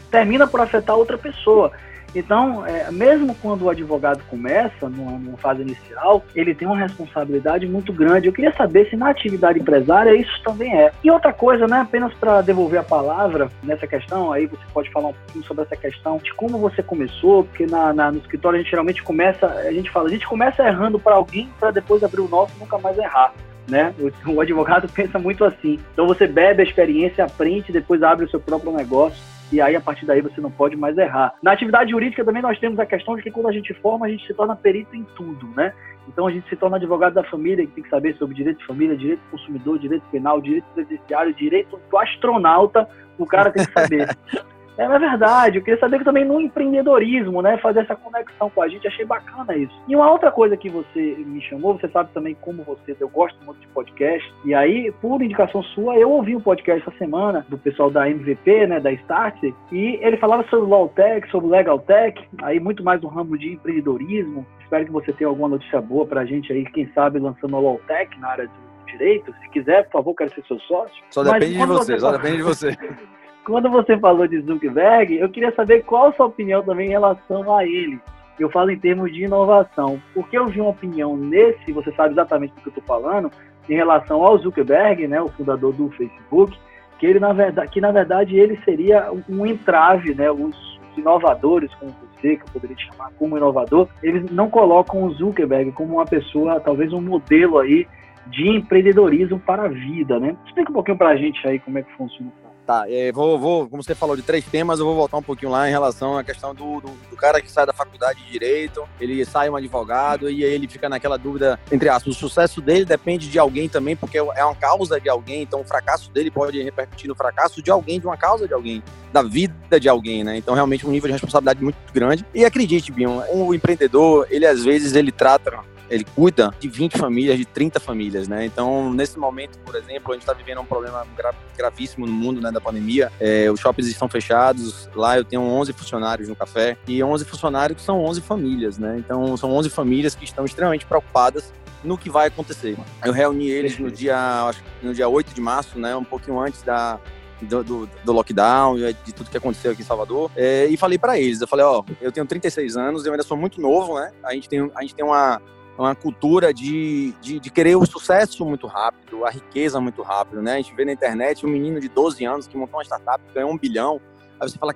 termina 0.10 0.48
por 0.48 0.62
afetar 0.62 0.96
outra 0.96 1.18
pessoa. 1.18 1.72
Então, 2.16 2.66
é, 2.66 2.90
mesmo 2.92 3.36
quando 3.36 3.64
o 3.64 3.70
advogado 3.70 4.22
começa 4.30 4.90
numa, 4.90 5.12
numa, 5.12 5.38
fase 5.38 5.62
inicial, 5.62 6.24
ele 6.36 6.56
tem 6.56 6.68
uma 6.68 6.78
responsabilidade 6.78 7.68
muito 7.68 7.92
grande. 7.94 8.28
Eu 8.28 8.34
queria 8.34 8.54
saber 8.54 8.90
se 8.90 8.96
na 8.96 9.10
atividade 9.10 9.60
empresária 9.60 10.16
isso 10.16 10.42
também 10.44 10.74
é. 10.76 10.92
E 11.04 11.12
outra 11.12 11.34
coisa, 11.34 11.68
né, 11.68 11.82
apenas 11.82 12.14
para 12.14 12.42
devolver 12.42 12.80
a 12.80 12.84
palavra 12.84 13.50
nessa 13.64 13.86
questão, 13.86 14.32
aí 14.32 14.46
você 14.46 14.64
pode 14.74 14.90
falar 14.92 15.10
um 15.10 15.14
pouquinho 15.14 15.46
sobre 15.46 15.64
essa 15.64 15.76
questão 15.76 16.18
de 16.18 16.34
como 16.34 16.58
você 16.58 16.82
começou, 16.82 17.44
porque 17.44 17.66
na, 17.66 17.94
na 17.94 18.12
no 18.12 18.20
escritório 18.20 18.58
a 18.58 18.62
gente 18.62 18.72
geralmente 18.72 19.04
começa, 19.04 19.46
a 19.46 19.72
gente 19.72 19.90
fala, 19.92 20.08
a 20.08 20.12
gente 20.12 20.28
começa 20.28 20.66
errando 20.66 21.00
para 21.00 21.16
alguém 21.16 21.50
para 21.60 21.72
depois 21.72 22.04
abrir 22.04 22.22
o 22.22 22.28
nosso 22.28 22.54
e 22.56 22.60
nunca 22.60 22.78
mais 22.78 22.98
errar. 22.98 23.34
Né? 23.68 23.94
O, 24.00 24.32
o 24.32 24.42
advogado 24.42 24.88
pensa 24.94 25.20
muito 25.20 25.44
assim. 25.44 25.80
Então 25.94 26.08
você 26.08 26.26
bebe 26.26 26.62
a 26.62 26.66
experiência, 26.66 27.26
aprende, 27.26 27.72
depois 27.72 28.02
abre 28.02 28.26
o 28.26 28.30
seu 28.30 28.40
próprio 28.40 28.72
negócio 28.72 29.37
e 29.52 29.62
aí 29.62 29.76
a 29.76 29.82
partir 29.82 30.06
daí 30.06 30.22
você 30.22 30.42
não 30.42 30.52
pode 30.52 30.76
mais 30.76 30.98
errar. 30.98 31.34
Na 31.42 31.52
atividade 31.52 31.92
jurídica 31.92 32.24
também 32.24 32.42
nós 32.42 32.60
temos 32.60 32.80
a 32.80 32.86
questão 32.86 33.16
de 33.16 33.24
que 33.24 33.32
quando 33.32 33.48
a 33.48 33.52
gente 33.52 33.74
forma, 33.76 34.06
a 34.06 34.10
gente 34.10 34.26
se 34.26 34.34
torna 34.34 34.56
perito 34.56 34.96
em 34.96 35.04
tudo, 35.16 35.48
né? 35.56 35.74
Então 36.08 36.28
a 36.28 36.32
gente 36.32 36.48
se 36.48 36.56
torna 36.56 36.78
advogado 36.78 37.14
da 37.14 37.24
família, 37.24 37.66
que 37.66 37.74
tem 37.74 37.84
que 37.84 37.90
saber 37.90 38.16
sobre 38.16 38.36
direito 38.36 38.60
de 38.60 38.66
família, 38.66 38.96
direito 38.96 39.20
do 39.20 39.32
consumidor, 39.32 39.80
direito 39.80 40.04
penal, 40.12 40.42
direito 40.42 40.66
previdenciário, 40.74 41.34
direito 41.34 41.80
do 41.90 41.98
astronauta, 41.98 42.88
o 43.18 43.26
cara 43.26 43.52
tem 43.52 43.66
que 43.66 43.72
saber. 43.72 44.08
É, 44.78 44.84
é 44.84 45.00
verdade, 45.00 45.58
eu 45.58 45.64
queria 45.64 45.80
saber 45.80 46.00
que 46.00 46.06
também 46.06 46.24
no 46.24 46.40
empreendedorismo, 46.40 47.42
né, 47.42 47.58
fazer 47.58 47.82
essa 47.82 47.96
conexão 47.96 48.50
com 48.50 48.62
a 48.62 48.68
gente, 48.68 48.88
achei 48.88 49.06
bacana 49.06 49.56
isso. 49.56 49.74
E 49.88 49.96
uma 49.96 50.12
outra 50.12 50.32
coisa 50.32 50.56
que 50.56 50.70
você 50.70 51.16
me 51.26 51.42
chamou, 51.42 51.78
você 51.78 51.88
sabe 51.90 52.12
também 52.14 52.36
como 52.42 52.64
você, 52.64 52.96
eu 53.00 53.10
gosto 53.10 53.38
muito 53.44 53.60
de 53.60 53.68
podcast, 53.68 54.34
e 54.46 54.54
aí, 54.54 54.92
por 55.02 55.22
indicação 55.22 55.64
sua, 55.64 55.96
eu 55.98 56.12
ouvi 56.12 56.36
um 56.36 56.42
podcast 56.42 56.88
essa 56.88 56.98
semana 56.98 57.46
do 57.50 57.58
pessoal 57.58 57.90
da 57.90 58.10
MVP, 58.10 58.68
né, 58.68 58.80
da 58.80 58.92
Start, 58.92 59.44
e 59.72 60.00
ele 60.02 60.18
falava 60.18 60.46
sobre 60.50 60.70
Lawtech, 60.70 61.30
sobre 61.30 61.50
Legal 61.50 61.80
Tech, 61.80 62.22
aí 62.42 62.60
muito 62.60 62.84
mais 62.84 63.02
no 63.02 63.08
ramo 63.08 63.38
de 63.38 63.54
empreendedorismo. 63.54 64.46
Espero 64.62 64.86
que 64.86 64.92
você 64.92 65.14
tenha 65.14 65.30
alguma 65.30 65.48
notícia 65.48 65.82
boa 65.82 66.06
pra 66.06 66.26
gente 66.26 66.52
aí, 66.52 66.66
quem 66.66 66.92
sabe 66.94 67.20
lançando 67.20 67.56
a 67.56 67.60
Lawtech 67.60 68.20
na 68.20 68.30
área 68.30 68.48
de 68.48 68.92
direito. 68.92 69.34
Se 69.42 69.50
quiser, 69.50 69.84
por 69.86 69.92
favor, 69.94 70.16
quero 70.16 70.34
ser 70.34 70.44
seu 70.46 70.60
sócio. 70.60 71.04
Só 71.10 71.24
depende 71.24 71.58
de 71.58 71.66
você, 71.66 71.94
você, 71.94 72.00
só 72.00 72.12
depende 72.12 72.38
de 72.38 72.44
você. 72.44 72.78
quando 73.48 73.70
você 73.70 73.98
falou 73.98 74.28
de 74.28 74.42
Zuckerberg, 74.42 75.16
eu 75.16 75.30
queria 75.30 75.54
saber 75.56 75.82
qual 75.84 76.08
a 76.08 76.14
sua 76.14 76.26
opinião 76.26 76.62
também 76.62 76.88
em 76.88 76.92
relação 76.92 77.56
a 77.56 77.66
ele. 77.66 77.98
Eu 78.38 78.50
falo 78.52 78.70
em 78.72 78.78
termos 78.78 79.12
de 79.12 79.24
inovação, 79.24 80.02
porque 80.14 80.38
eu 80.38 80.48
vi 80.48 80.60
uma 80.60 80.72
opinião 80.72 81.16
nesse, 81.16 81.72
você 81.72 81.90
sabe 81.94 82.12
exatamente 82.12 82.54
do 82.56 82.62
que 82.62 82.68
eu 82.68 82.72
estou 82.72 82.84
falando, 82.84 83.32
em 83.70 83.74
relação 83.74 84.22
ao 84.22 84.38
Zuckerberg, 84.38 85.08
né, 85.08 85.22
o 85.22 85.30
fundador 85.30 85.74
do 85.74 85.90
Facebook, 85.92 86.60
que 87.00 87.06
ele 87.06 87.22
na 87.22 87.32
verdade, 87.32 87.72
que 87.72 87.80
na 87.80 87.92
verdade 87.92 88.38
ele 88.38 88.60
seria 88.66 89.10
um 89.30 89.46
entrave, 89.46 90.14
né, 90.14 90.30
os, 90.30 90.78
inovadores 90.98 91.72
como 91.76 91.92
você, 91.92 92.36
que 92.38 92.42
eu 92.42 92.52
poderia 92.52 92.78
chamar 92.78 93.12
como 93.20 93.38
inovador, 93.38 93.88
eles 94.02 94.30
não 94.32 94.50
colocam 94.50 95.04
o 95.04 95.12
Zuckerberg 95.12 95.72
como 95.72 95.94
uma 95.94 96.06
pessoa, 96.06 96.60
talvez 96.60 96.92
um 96.92 97.02
modelo 97.02 97.60
aí 97.60 97.88
de 98.26 98.50
empreendedorismo 98.50 99.40
para 99.40 99.66
a 99.66 99.68
vida, 99.70 100.20
né? 100.20 100.36
Explica 100.48 100.72
um 100.72 100.74
pouquinho 100.74 100.98
para 100.98 101.10
a 101.10 101.16
gente 101.16 101.48
aí 101.48 101.60
como 101.60 101.78
é 101.78 101.84
que 101.84 101.92
funciona 101.94 102.32
Tá, 102.68 102.84
vou, 103.14 103.40
vou, 103.40 103.70
como 103.70 103.82
você 103.82 103.96
falou 103.96 104.14
de 104.14 104.22
três 104.22 104.44
temas, 104.44 104.78
eu 104.78 104.86
vou 104.86 104.94
voltar 104.94 105.16
um 105.16 105.24
pouquinho 105.24 105.50
lá 105.54 105.70
em 105.70 105.72
relação 105.72 106.18
à 106.18 106.24
questão 106.24 106.54
do, 106.54 106.82
do, 106.82 106.90
do, 107.10 107.16
cara 107.16 107.42
que 107.42 107.50
sai 107.50 107.66
da 107.66 107.72
faculdade 107.72 108.22
de 108.22 108.30
Direito, 108.30 108.86
ele 109.00 109.24
sai 109.24 109.50
um 109.50 109.56
advogado 109.56 110.30
e 110.30 110.44
aí 110.44 110.52
ele 110.52 110.68
fica 110.68 110.90
naquela 110.90 111.16
dúvida, 111.16 111.58
entre 111.72 111.88
aspas, 111.88 112.14
o 112.14 112.20
sucesso 112.20 112.60
dele 112.60 112.84
depende 112.84 113.30
de 113.30 113.40
alguém 113.40 113.70
também, 113.70 113.96
porque 113.96 114.18
é 114.18 114.44
uma 114.44 114.54
causa 114.54 115.00
de 115.00 115.08
alguém, 115.08 115.44
então 115.44 115.62
o 115.62 115.64
fracasso 115.64 116.12
dele 116.12 116.30
pode 116.30 116.62
repercutir 116.62 117.08
no 117.08 117.16
fracasso 117.16 117.64
de 117.64 117.72
alguém, 117.72 118.02
de 118.02 118.06
uma 118.06 118.18
causa 118.18 118.46
de 118.46 118.54
alguém, 118.54 118.84
da 119.14 119.24
vida 119.24 119.80
de 119.80 119.88
alguém, 119.88 120.26
né? 120.26 120.36
Então 120.36 120.54
realmente 120.54 120.86
um 120.86 120.92
nível 120.92 121.08
de 121.08 121.14
responsabilidade 121.14 121.64
muito 121.64 121.78
grande. 121.94 122.26
E 122.36 122.44
acredite, 122.44 122.92
Binho, 122.92 123.24
o 123.32 123.54
empreendedor, 123.54 124.28
ele 124.30 124.46
às 124.46 124.66
vezes 124.66 124.94
ele 124.94 125.14
trata 125.14 125.58
ele 125.90 126.06
cuida 126.16 126.54
de 126.60 126.68
20 126.68 126.98
famílias, 126.98 127.38
de 127.38 127.46
30 127.46 127.80
famílias, 127.80 128.28
né? 128.28 128.46
Então, 128.46 128.94
nesse 128.94 129.18
momento, 129.18 129.58
por 129.60 129.76
exemplo, 129.76 130.12
a 130.12 130.16
gente 130.16 130.24
está 130.24 130.34
vivendo 130.34 130.62
um 130.62 130.66
problema 130.66 131.06
gra 131.16 131.34
gravíssimo 131.58 132.06
no 132.06 132.14
mundo, 132.14 132.40
né, 132.40 132.52
da 132.52 132.62
pandemia. 132.62 133.12
É, 133.20 133.50
os 133.50 133.60
shoppings 133.60 133.90
estão 133.90 134.08
fechados, 134.08 134.88
lá 134.94 135.18
eu 135.18 135.24
tenho 135.24 135.42
11 135.42 135.74
funcionários 135.74 136.30
no 136.30 136.36
café, 136.36 136.78
e 136.88 137.04
11 137.04 137.26
funcionários 137.26 137.82
são 137.82 138.04
11 138.04 138.22
famílias, 138.22 138.78
né? 138.78 138.98
Então, 139.00 139.36
são 139.38 139.52
11 139.52 139.70
famílias 139.70 140.16
que 140.16 140.26
estão 140.26 140.46
extremamente 140.46 140.86
preocupadas 140.86 141.52
no 141.84 141.98
que 141.98 142.10
vai 142.10 142.28
acontecer. 142.28 142.78
Eu 143.04 143.14
reuni 143.14 143.50
eles 143.50 143.78
no 143.80 143.90
dia, 143.90 144.18
acho, 144.48 144.64
no 144.82 144.94
dia 144.94 145.08
8 145.08 145.34
de 145.34 145.42
março, 145.42 145.80
né, 145.80 145.96
um 145.96 146.04
pouquinho 146.04 146.40
antes 146.40 146.62
da, 146.62 147.00
do, 147.42 147.64
do, 147.64 147.90
do, 148.04 148.12
lockdown, 148.12 148.78
de 148.78 149.14
tudo 149.14 149.30
que 149.30 149.38
aconteceu 149.38 149.72
aqui 149.72 149.82
em 149.82 149.86
Salvador, 149.86 150.32
é, 150.36 150.66
e 150.66 150.76
falei 150.76 150.98
para 150.98 151.20
eles, 151.20 151.40
eu 151.40 151.48
falei, 151.48 151.66
ó, 151.66 151.84
eu 152.02 152.12
tenho 152.12 152.26
36 152.26 152.76
anos, 152.78 153.06
eu 153.06 153.12
ainda 153.12 153.24
sou 153.24 153.38
muito 153.38 153.62
novo, 153.62 154.00
né? 154.00 154.12
A 154.24 154.34
gente 154.34 154.50
tem, 154.50 154.72
a 154.76 154.82
gente 154.82 154.96
tem 154.96 155.06
uma, 155.06 155.42
uma 155.78 155.96
cultura 155.96 156.54
de, 156.54 157.14
de, 157.22 157.40
de, 157.40 157.50
querer 157.50 157.76
o 157.76 157.86
sucesso 157.86 158.44
muito 158.46 158.66
rápido, 158.68 159.26
a 159.26 159.30
riqueza 159.30 159.80
muito 159.80 160.02
rápido, 160.02 160.42
né? 160.42 160.54
A 160.54 160.58
gente 160.58 160.74
vê 160.74 160.84
na 160.84 160.92
internet 160.92 161.46
um 161.46 161.50
menino 161.50 161.80
de 161.80 161.88
12 161.88 162.26
anos 162.26 162.48
que 162.48 162.58
montou 162.58 162.80
uma 162.80 162.84
startup, 162.84 163.24
ganhou 163.34 163.52
um 163.52 163.58
bilhão, 163.58 164.02
Aí 164.40 164.48
você 164.48 164.58
fala, 164.58 164.74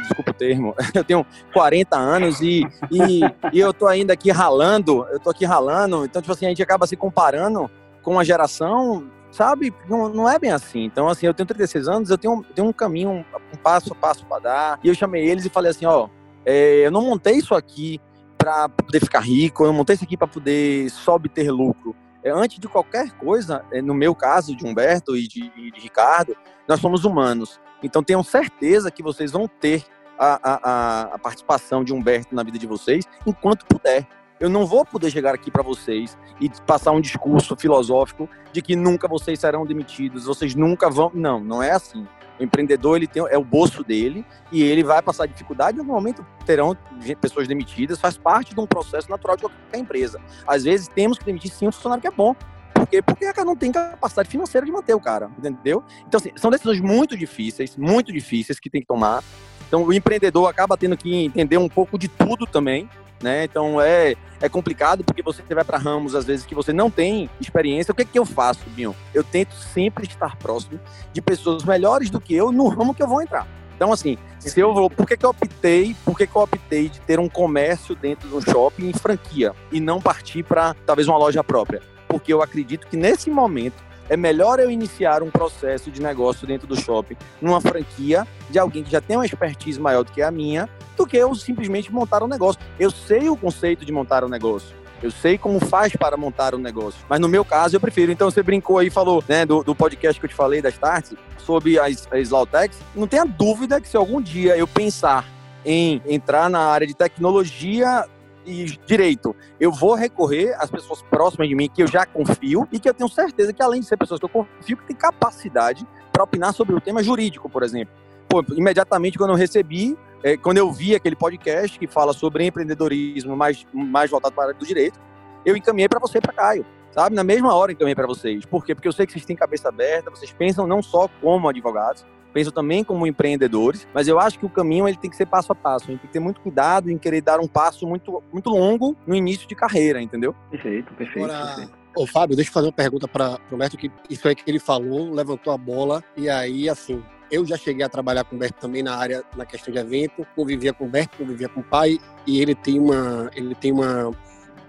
desculpa 0.00 0.30
o 0.30 0.34
termo, 0.34 0.74
eu 0.94 1.04
tenho 1.04 1.26
40 1.52 1.96
anos 1.96 2.40
e, 2.40 2.66
e, 2.90 3.20
e, 3.52 3.60
eu 3.60 3.72
tô 3.72 3.86
ainda 3.86 4.14
aqui 4.14 4.30
ralando, 4.30 5.06
eu 5.10 5.20
tô 5.20 5.30
aqui 5.30 5.44
ralando, 5.44 6.04
então, 6.04 6.22
tipo 6.22 6.32
assim, 6.32 6.46
a 6.46 6.48
gente 6.48 6.62
acaba 6.62 6.86
se 6.86 6.96
comparando 6.96 7.70
com 8.02 8.12
uma 8.12 8.24
geração, 8.24 9.10
sabe? 9.30 9.72
Não, 9.88 10.08
não 10.08 10.28
é 10.28 10.38
bem 10.38 10.50
assim. 10.50 10.84
Então, 10.84 11.08
assim, 11.08 11.26
eu 11.26 11.34
tenho 11.34 11.46
36 11.46 11.88
anos, 11.88 12.10
eu 12.10 12.16
tenho, 12.16 12.42
tenho 12.54 12.68
um 12.68 12.72
caminho, 12.72 13.10
um, 13.10 13.24
um 13.52 13.56
passo 13.62 13.92
a 13.92 13.96
passo 13.96 14.24
para 14.24 14.38
dar, 14.40 14.80
e 14.82 14.88
eu 14.88 14.94
chamei 14.94 15.28
eles 15.28 15.44
e 15.44 15.50
falei 15.50 15.70
assim, 15.70 15.84
ó, 15.84 16.08
é, 16.44 16.86
eu 16.86 16.90
não 16.90 17.02
montei 17.02 17.34
isso 17.34 17.54
aqui 17.54 18.00
para 18.42 18.68
poder 18.68 18.98
ficar 18.98 19.20
rico, 19.20 19.64
eu 19.64 19.72
montei 19.72 19.94
isso 19.94 20.02
aqui 20.02 20.16
para 20.16 20.26
poder 20.26 20.90
só 20.90 21.14
obter 21.14 21.48
lucro. 21.52 21.94
É, 22.24 22.30
antes 22.30 22.58
de 22.58 22.66
qualquer 22.66 23.12
coisa, 23.12 23.64
é, 23.70 23.80
no 23.80 23.94
meu 23.94 24.16
caso, 24.16 24.56
de 24.56 24.66
Humberto 24.66 25.16
e 25.16 25.28
de, 25.28 25.48
de 25.70 25.80
Ricardo, 25.80 26.36
nós 26.66 26.80
somos 26.80 27.04
humanos. 27.04 27.60
Então 27.84 28.02
tenham 28.02 28.22
certeza 28.24 28.90
que 28.90 29.00
vocês 29.00 29.30
vão 29.30 29.46
ter 29.46 29.84
a, 30.18 30.40
a, 30.42 31.00
a 31.14 31.18
participação 31.18 31.84
de 31.84 31.92
Humberto 31.92 32.34
na 32.34 32.42
vida 32.42 32.58
de 32.58 32.66
vocês 32.66 33.04
enquanto 33.24 33.64
puder. 33.64 34.08
Eu 34.40 34.50
não 34.50 34.66
vou 34.66 34.84
poder 34.84 35.08
chegar 35.08 35.32
aqui 35.32 35.48
para 35.48 35.62
vocês 35.62 36.18
e 36.40 36.50
passar 36.66 36.90
um 36.90 37.00
discurso 37.00 37.56
filosófico 37.56 38.28
de 38.52 38.60
que 38.60 38.74
nunca 38.74 39.06
vocês 39.06 39.38
serão 39.38 39.64
demitidos, 39.64 40.24
vocês 40.24 40.56
nunca 40.56 40.90
vão. 40.90 41.12
Não, 41.14 41.38
não 41.38 41.62
é 41.62 41.70
assim. 41.70 42.08
O 42.42 42.44
empreendedor 42.44 42.96
ele 42.96 43.06
tem, 43.06 43.24
é 43.30 43.38
o 43.38 43.44
bolso 43.44 43.84
dele 43.84 44.26
e 44.50 44.62
ele 44.62 44.82
vai 44.82 45.00
passar 45.00 45.26
dificuldade. 45.26 45.76
Em 45.76 45.80
algum 45.80 45.92
momento 45.92 46.26
terão 46.44 46.76
pessoas 47.20 47.46
demitidas, 47.46 48.00
faz 48.00 48.16
parte 48.16 48.52
de 48.52 48.60
um 48.60 48.66
processo 48.66 49.08
natural 49.08 49.36
de 49.36 49.42
qualquer 49.42 49.78
empresa. 49.78 50.20
Às 50.44 50.64
vezes 50.64 50.88
temos 50.88 51.18
que 51.18 51.24
demitir 51.24 51.52
sim 51.52 51.68
um 51.68 51.72
funcionário 51.72 52.02
que 52.02 52.08
é 52.08 52.10
bom, 52.10 52.34
por 52.74 52.86
quê? 52.88 53.00
Porque 53.00 53.32
não 53.44 53.54
tem 53.54 53.70
capacidade 53.70 54.28
financeira 54.28 54.66
de 54.66 54.72
manter 54.72 54.92
o 54.94 55.00
cara, 55.00 55.30
entendeu? 55.38 55.84
Então, 56.06 56.18
assim, 56.18 56.32
são 56.34 56.50
decisões 56.50 56.80
muito 56.80 57.16
difíceis, 57.16 57.76
muito 57.76 58.12
difíceis 58.12 58.58
que 58.58 58.68
tem 58.68 58.80
que 58.80 58.86
tomar. 58.88 59.22
Então, 59.68 59.84
o 59.84 59.92
empreendedor 59.92 60.48
acaba 60.48 60.76
tendo 60.76 60.96
que 60.96 61.26
entender 61.26 61.58
um 61.58 61.68
pouco 61.68 61.96
de 61.96 62.08
tudo 62.08 62.44
também, 62.44 62.90
né? 63.22 63.44
Então, 63.44 63.80
é, 63.80 64.14
é 64.40 64.48
complicado 64.48 65.04
porque 65.04 65.22
você 65.22 65.42
vai 65.50 65.64
para 65.64 65.78
ramos, 65.78 66.14
às 66.14 66.24
vezes, 66.24 66.44
que 66.44 66.54
você 66.54 66.72
não 66.72 66.90
tem 66.90 67.30
experiência. 67.40 67.92
O 67.92 67.94
que, 67.94 68.02
é 68.02 68.04
que 68.04 68.18
eu 68.18 68.26
faço, 68.26 68.60
Binho? 68.68 68.94
Eu 69.14 69.22
tento 69.22 69.54
sempre 69.54 70.06
estar 70.06 70.36
próximo 70.36 70.80
de 71.12 71.22
pessoas 71.22 71.64
melhores 71.64 72.10
do 72.10 72.20
que 72.20 72.34
eu 72.34 72.50
no 72.52 72.68
ramo 72.68 72.94
que 72.94 73.02
eu 73.02 73.08
vou 73.08 73.22
entrar. 73.22 73.46
Então, 73.76 73.92
assim, 73.92 74.16
se 74.38 74.60
eu 74.60 74.72
vou, 74.72 74.88
por 74.88 75.06
que, 75.06 75.16
que 75.16 75.26
eu 75.26 75.30
optei, 75.30 75.96
por 76.04 76.16
que, 76.16 76.26
que 76.26 76.36
eu 76.36 76.42
optei 76.42 76.88
de 76.88 77.00
ter 77.00 77.18
um 77.18 77.28
comércio 77.28 77.96
dentro 77.96 78.28
de 78.28 78.34
um 78.34 78.40
shopping 78.40 78.90
em 78.90 78.92
franquia 78.92 79.52
e 79.72 79.80
não 79.80 80.00
partir 80.00 80.42
para 80.42 80.74
talvez 80.86 81.08
uma 81.08 81.18
loja 81.18 81.42
própria? 81.42 81.82
porque 82.12 82.30
eu 82.30 82.42
acredito 82.42 82.86
que 82.86 82.96
nesse 82.96 83.30
momento 83.30 83.82
é 84.08 84.16
melhor 84.16 84.58
eu 84.60 84.70
iniciar 84.70 85.22
um 85.22 85.30
processo 85.30 85.90
de 85.90 86.00
negócio 86.00 86.46
dentro 86.46 86.66
do 86.66 86.78
shopping, 86.80 87.16
numa 87.40 87.60
franquia 87.60 88.26
de 88.50 88.58
alguém 88.58 88.82
que 88.82 88.90
já 88.90 89.00
tem 89.00 89.16
uma 89.16 89.26
expertise 89.26 89.80
maior 89.80 90.04
do 90.04 90.12
que 90.12 90.22
a 90.22 90.30
minha, 90.30 90.68
do 90.96 91.06
que 91.06 91.16
eu 91.16 91.34
simplesmente 91.34 91.92
montar 91.92 92.22
um 92.22 92.28
negócio. 92.28 92.60
Eu 92.78 92.90
sei 92.90 93.28
o 93.28 93.36
conceito 93.36 93.84
de 93.84 93.92
montar 93.92 94.24
um 94.24 94.28
negócio. 94.28 94.82
Eu 95.02 95.10
sei 95.10 95.36
como 95.36 95.58
faz 95.58 95.96
para 95.96 96.16
montar 96.16 96.54
um 96.54 96.58
negócio. 96.58 97.00
Mas 97.08 97.18
no 97.18 97.28
meu 97.28 97.44
caso, 97.44 97.74
eu 97.74 97.80
prefiro. 97.80 98.12
Então, 98.12 98.30
você 98.30 98.40
brincou 98.40 98.78
aí, 98.78 98.88
falou 98.88 99.22
né, 99.26 99.44
do, 99.44 99.64
do 99.64 99.74
podcast 99.74 100.20
que 100.20 100.26
eu 100.26 100.30
te 100.30 100.34
falei, 100.34 100.62
da 100.62 100.68
Start, 100.68 101.14
sobre 101.38 101.78
as, 101.78 102.06
as 102.12 102.30
Lautex. 102.30 102.78
Não 102.94 103.08
tenha 103.08 103.24
dúvida 103.24 103.80
que 103.80 103.88
se 103.88 103.96
algum 103.96 104.20
dia 104.22 104.56
eu 104.56 104.68
pensar 104.68 105.26
em 105.64 106.00
entrar 106.06 106.48
na 106.48 106.60
área 106.60 106.86
de 106.86 106.94
tecnologia 106.94 108.06
e 108.44 108.64
direito, 108.86 109.34
eu 109.60 109.70
vou 109.70 109.94
recorrer 109.94 110.54
às 110.58 110.70
pessoas 110.70 111.02
próximas 111.02 111.48
de 111.48 111.54
mim 111.54 111.68
que 111.68 111.82
eu 111.82 111.86
já 111.86 112.04
confio 112.06 112.66
e 112.72 112.78
que 112.78 112.88
eu 112.88 112.94
tenho 112.94 113.08
certeza 113.08 113.52
que, 113.52 113.62
além 113.62 113.80
de 113.80 113.86
ser 113.86 113.96
pessoas 113.96 114.18
que 114.18 114.26
eu 114.26 114.30
confio, 114.30 114.76
que 114.76 114.86
tem 114.86 114.96
capacidade 114.96 115.86
para 116.12 116.24
opinar 116.24 116.52
sobre 116.52 116.74
o 116.74 116.80
tema 116.80 117.02
jurídico, 117.02 117.48
por 117.48 117.62
exemplo. 117.62 117.94
Pô, 118.28 118.44
imediatamente 118.56 119.18
quando 119.18 119.30
eu 119.30 119.36
recebi, 119.36 119.96
é, 120.22 120.36
quando 120.36 120.58
eu 120.58 120.70
vi 120.72 120.94
aquele 120.94 121.16
podcast 121.16 121.78
que 121.78 121.86
fala 121.86 122.12
sobre 122.12 122.46
empreendedorismo 122.46 123.36
mais, 123.36 123.66
mais 123.72 124.10
voltado 124.10 124.34
para 124.34 124.44
a 124.44 124.46
área 124.48 124.58
do 124.58 124.66
direito, 124.66 124.98
eu 125.44 125.56
encaminhei 125.56 125.88
para 125.88 125.98
você, 125.98 126.20
para 126.20 126.32
Caio. 126.32 126.64
Sabe? 126.92 127.16
Na 127.16 127.24
mesma 127.24 127.54
hora 127.54 127.72
encaminhei 127.72 127.94
para 127.94 128.06
vocês. 128.06 128.44
Por 128.44 128.64
quê? 128.64 128.74
Porque 128.74 128.86
eu 128.86 128.92
sei 128.92 129.06
que 129.06 129.12
vocês 129.12 129.24
têm 129.24 129.34
cabeça 129.34 129.70
aberta, 129.70 130.10
vocês 130.10 130.30
pensam 130.30 130.66
não 130.66 130.82
só 130.82 131.08
como 131.20 131.48
advogados, 131.48 132.04
penso 132.32 132.50
também 132.50 132.82
como 132.82 133.06
empreendedores, 133.06 133.86
mas 133.92 134.08
eu 134.08 134.18
acho 134.18 134.38
que 134.38 134.46
o 134.46 134.50
caminho 134.50 134.88
ele 134.88 134.96
tem 134.96 135.10
que 135.10 135.16
ser 135.16 135.26
passo 135.26 135.52
a 135.52 135.54
passo. 135.54 135.86
A 135.86 135.90
gente 135.92 136.00
tem 136.00 136.08
que 136.08 136.12
ter 136.12 136.20
muito 136.20 136.40
cuidado 136.40 136.90
em 136.90 136.98
querer 136.98 137.20
dar 137.20 137.40
um 137.40 137.46
passo 137.46 137.86
muito, 137.86 138.22
muito 138.32 138.50
longo 138.50 138.96
no 139.06 139.14
início 139.14 139.46
de 139.48 139.54
carreira, 139.54 140.00
entendeu? 140.00 140.34
Perfeito, 140.50 140.92
perfeito. 140.94 141.24
Agora... 141.24 141.46
perfeito. 141.46 141.82
Ô, 141.94 142.06
Fábio, 142.06 142.34
deixa 142.34 142.48
eu 142.48 142.54
fazer 142.54 142.66
uma 142.68 142.72
pergunta 142.72 143.06
para 143.06 143.38
o 143.50 143.54
Humberto, 143.54 143.76
que 143.76 143.90
isso 144.08 144.26
aí 144.26 144.34
que 144.34 144.50
ele 144.50 144.58
falou, 144.58 145.12
levantou 145.12 145.52
a 145.52 145.58
bola, 145.58 146.02
e 146.16 146.26
aí, 146.26 146.66
assim, 146.66 147.02
eu 147.30 147.44
já 147.44 147.56
cheguei 147.56 147.84
a 147.84 147.88
trabalhar 147.88 148.24
com 148.24 148.34
o 148.34 148.36
Humberto 148.36 148.58
também 148.58 148.82
na 148.82 148.96
área, 148.96 149.22
na 149.36 149.44
questão 149.44 149.72
de 149.72 149.78
evento, 149.78 150.26
convivia 150.34 150.72
com 150.72 150.84
o 150.84 150.86
Humberto, 150.86 151.18
convivia 151.18 151.50
com 151.50 151.60
o 151.60 151.62
pai, 151.62 151.98
e 152.26 152.40
ele 152.40 152.54
tem 152.54 152.80
uma, 152.80 153.30
ele 153.34 153.54
tem 153.54 153.72
uma, 153.72 154.10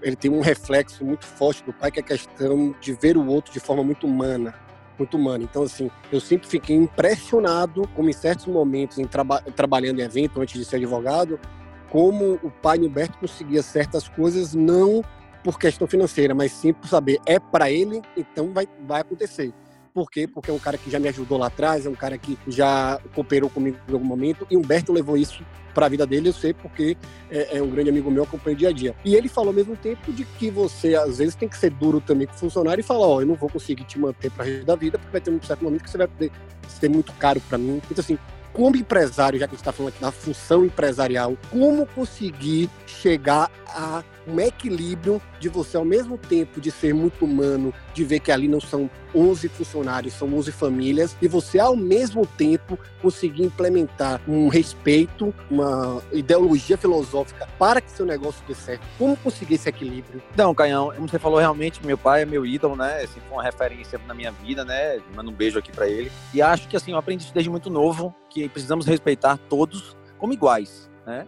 ele 0.02 0.18
tem 0.18 0.30
um 0.30 0.42
reflexo 0.42 1.06
muito 1.06 1.26
forte 1.26 1.64
do 1.64 1.72
pai, 1.72 1.92
que 1.92 2.00
é 2.00 2.04
a 2.04 2.06
questão 2.06 2.76
de 2.82 2.94
ver 2.94 3.16
o 3.16 3.26
outro 3.26 3.54
de 3.54 3.60
forma 3.62 3.84
muito 3.86 4.06
humana, 4.06 4.54
muito 4.98 5.18
humana. 5.18 5.44
Então, 5.44 5.64
assim, 5.64 5.90
eu 6.12 6.20
sempre 6.20 6.48
fiquei 6.48 6.76
impressionado, 6.76 7.88
como 7.96 8.10
em 8.10 8.14
certos 8.14 8.46
momentos, 8.46 8.98
em 8.98 9.06
traba 9.06 9.42
trabalhando 9.56 10.00
em 10.00 10.04
evento, 10.04 10.42
antes 10.42 10.60
de 10.60 10.66
ser 10.66 10.78
advogado, 10.78 11.40
como 11.90 12.40
o 12.44 12.50
pai 12.50 12.80
Humberto 12.80 13.18
conseguia 13.20 13.62
certas 13.62 14.08
coisas 14.08 14.54
não 14.54 15.04
por 15.44 15.60
questão 15.60 15.88
financeira, 15.88 16.34
mas 16.34 16.52
sim 16.52 16.74
por 16.74 16.88
saber 16.88 17.20
é 17.26 17.38
para 17.38 17.70
ele, 17.70 18.02
então 18.16 18.52
vai, 18.54 18.68
vai 18.88 19.02
acontecer. 19.02 19.54
Por 19.94 20.10
quê? 20.10 20.28
Porque 20.28 20.50
é 20.50 20.54
um 20.54 20.60
cara 20.60 20.78
que 20.78 20.90
já 20.90 21.00
me 21.00 21.08
ajudou 21.08 21.38
lá 21.38 21.48
atrás, 21.48 21.86
é 21.86 21.90
um 21.90 21.96
cara 21.96 22.18
que 22.18 22.38
já 22.48 23.00
cooperou 23.14 23.50
comigo 23.50 23.78
em 23.88 23.94
algum 23.94 24.06
momento, 24.06 24.48
e 24.50 24.58
Humberto 24.58 24.92
levou 24.92 25.16
isso 25.16 25.44
para 25.74 25.88
a 25.88 25.90
vida 25.90 26.06
dele, 26.06 26.30
eu 26.30 26.34
sei 26.34 26.54
porque 26.54 26.96
é, 27.30 27.58
é, 27.58 27.62
um 27.62 27.70
grande 27.70 27.90
amigo 27.90 28.10
meu, 28.10 28.24
acompanha 28.24 28.56
o 28.56 28.60
dia 28.60 28.70
a 28.70 28.72
dia. 28.72 28.96
E 29.04 29.16
ele 29.16 29.28
falou 29.28 29.50
ao 29.50 29.56
mesmo 29.56 29.76
tempo 29.76 30.12
de 30.12 30.24
que 30.24 30.50
você, 30.50 30.96
às 30.96 31.18
vezes, 31.18 31.36
tem 31.36 31.50
que 31.50 31.58
ser 31.58 31.72
duro 31.72 32.00
também 32.00 32.28
com 32.28 32.34
o 32.34 32.38
funcionário 32.38 32.82
e 32.82 32.84
falar: 32.84 33.08
Ó, 33.08 33.16
oh, 33.16 33.22
eu 33.22 33.28
não 33.28 33.36
vou 33.36 33.50
conseguir 33.50 33.84
te 33.84 34.00
manter 34.00 34.32
para 34.32 34.46
resto 34.46 34.66
da 34.66 34.76
vida, 34.76 34.98
porque 34.98 35.12
vai 35.12 35.22
ter 35.22 35.32
um 35.32 35.42
certo 35.42 35.64
momento 35.64 35.84
que 35.84 35.90
você 35.90 35.98
vai 35.98 36.08
poder 36.08 36.32
ser 36.68 36.90
muito 36.90 37.12
caro 37.14 37.42
para 37.50 37.58
mim. 37.58 37.82
Então, 37.90 38.02
assim, 38.02 38.18
como 38.54 38.76
empresário, 38.76 39.40
já 39.40 39.48
que 39.48 39.54
a 39.54 39.56
gente 39.56 39.62
está 39.62 39.72
falando 39.72 39.94
aqui 39.94 40.02
da 40.02 40.12
função 40.12 40.64
empresarial, 40.64 41.36
como 41.50 41.88
conseguir 41.88 42.70
chegar 42.86 43.52
a 43.68 44.04
um 44.28 44.40
equilíbrio 44.40 45.22
de 45.40 45.50
você, 45.50 45.78
ao 45.78 45.86
mesmo 45.86 46.18
tempo 46.18 46.62
de 46.62 46.72
ser 46.72 46.94
muito 46.94 47.26
humano, 47.26 47.74
de 47.94 48.04
ver 48.04 48.20
que 48.20 48.32
ali 48.32 48.48
não 48.48 48.60
são 48.60 48.90
11 49.14 49.48
funcionários, 49.50 50.14
são 50.14 50.34
11 50.34 50.52
famílias, 50.52 51.16
e 51.22 51.28
você, 51.28 51.60
ao 51.60 51.76
mesmo 51.76 52.26
tempo, 52.26 52.80
conseguir 53.02 53.44
implementar 53.44 54.22
um 54.28 54.48
respeito, 54.48 55.34
uma 55.50 56.02
ideologia 56.12 56.78
filosófica 56.78 57.48
para 57.60 57.82
que 57.82 57.92
seu 57.92 58.06
negócio 58.06 58.44
dê 58.48 58.56
certo. 58.56 58.86
Como 58.98 59.16
conseguir 59.18 59.56
esse 59.56 59.70
equilíbrio? 59.70 60.22
Não, 60.36 60.56
Canhão, 60.56 60.92
como 60.96 61.08
você 61.08 61.20
falou, 61.20 61.40
realmente, 61.40 61.86
meu 61.86 61.98
pai 61.98 62.24
é 62.24 62.26
meu 62.26 62.46
ídolo, 62.46 62.76
né? 62.76 63.02
Assim, 63.04 63.20
foi 63.28 63.38
uma 63.38 63.44
referência 63.44 64.00
na 64.08 64.14
minha 64.14 64.32
vida, 64.32 64.66
né? 64.66 65.00
Mando 65.16 65.30
um 65.30 65.34
beijo 65.34 65.60
aqui 65.60 65.72
para 65.72 65.88
ele. 65.88 66.12
E 66.34 66.42
acho 66.42 66.68
que, 66.68 66.76
assim, 66.76 66.92
eu 66.92 66.98
aprendi 66.98 67.32
desde 67.34 67.50
muito 67.50 67.70
novo, 67.70 68.14
que 68.30 68.50
precisamos 68.50 68.86
respeitar 68.86 69.38
todos 69.38 69.96
como 70.18 70.34
iguais, 70.34 70.90
né? 71.06 71.28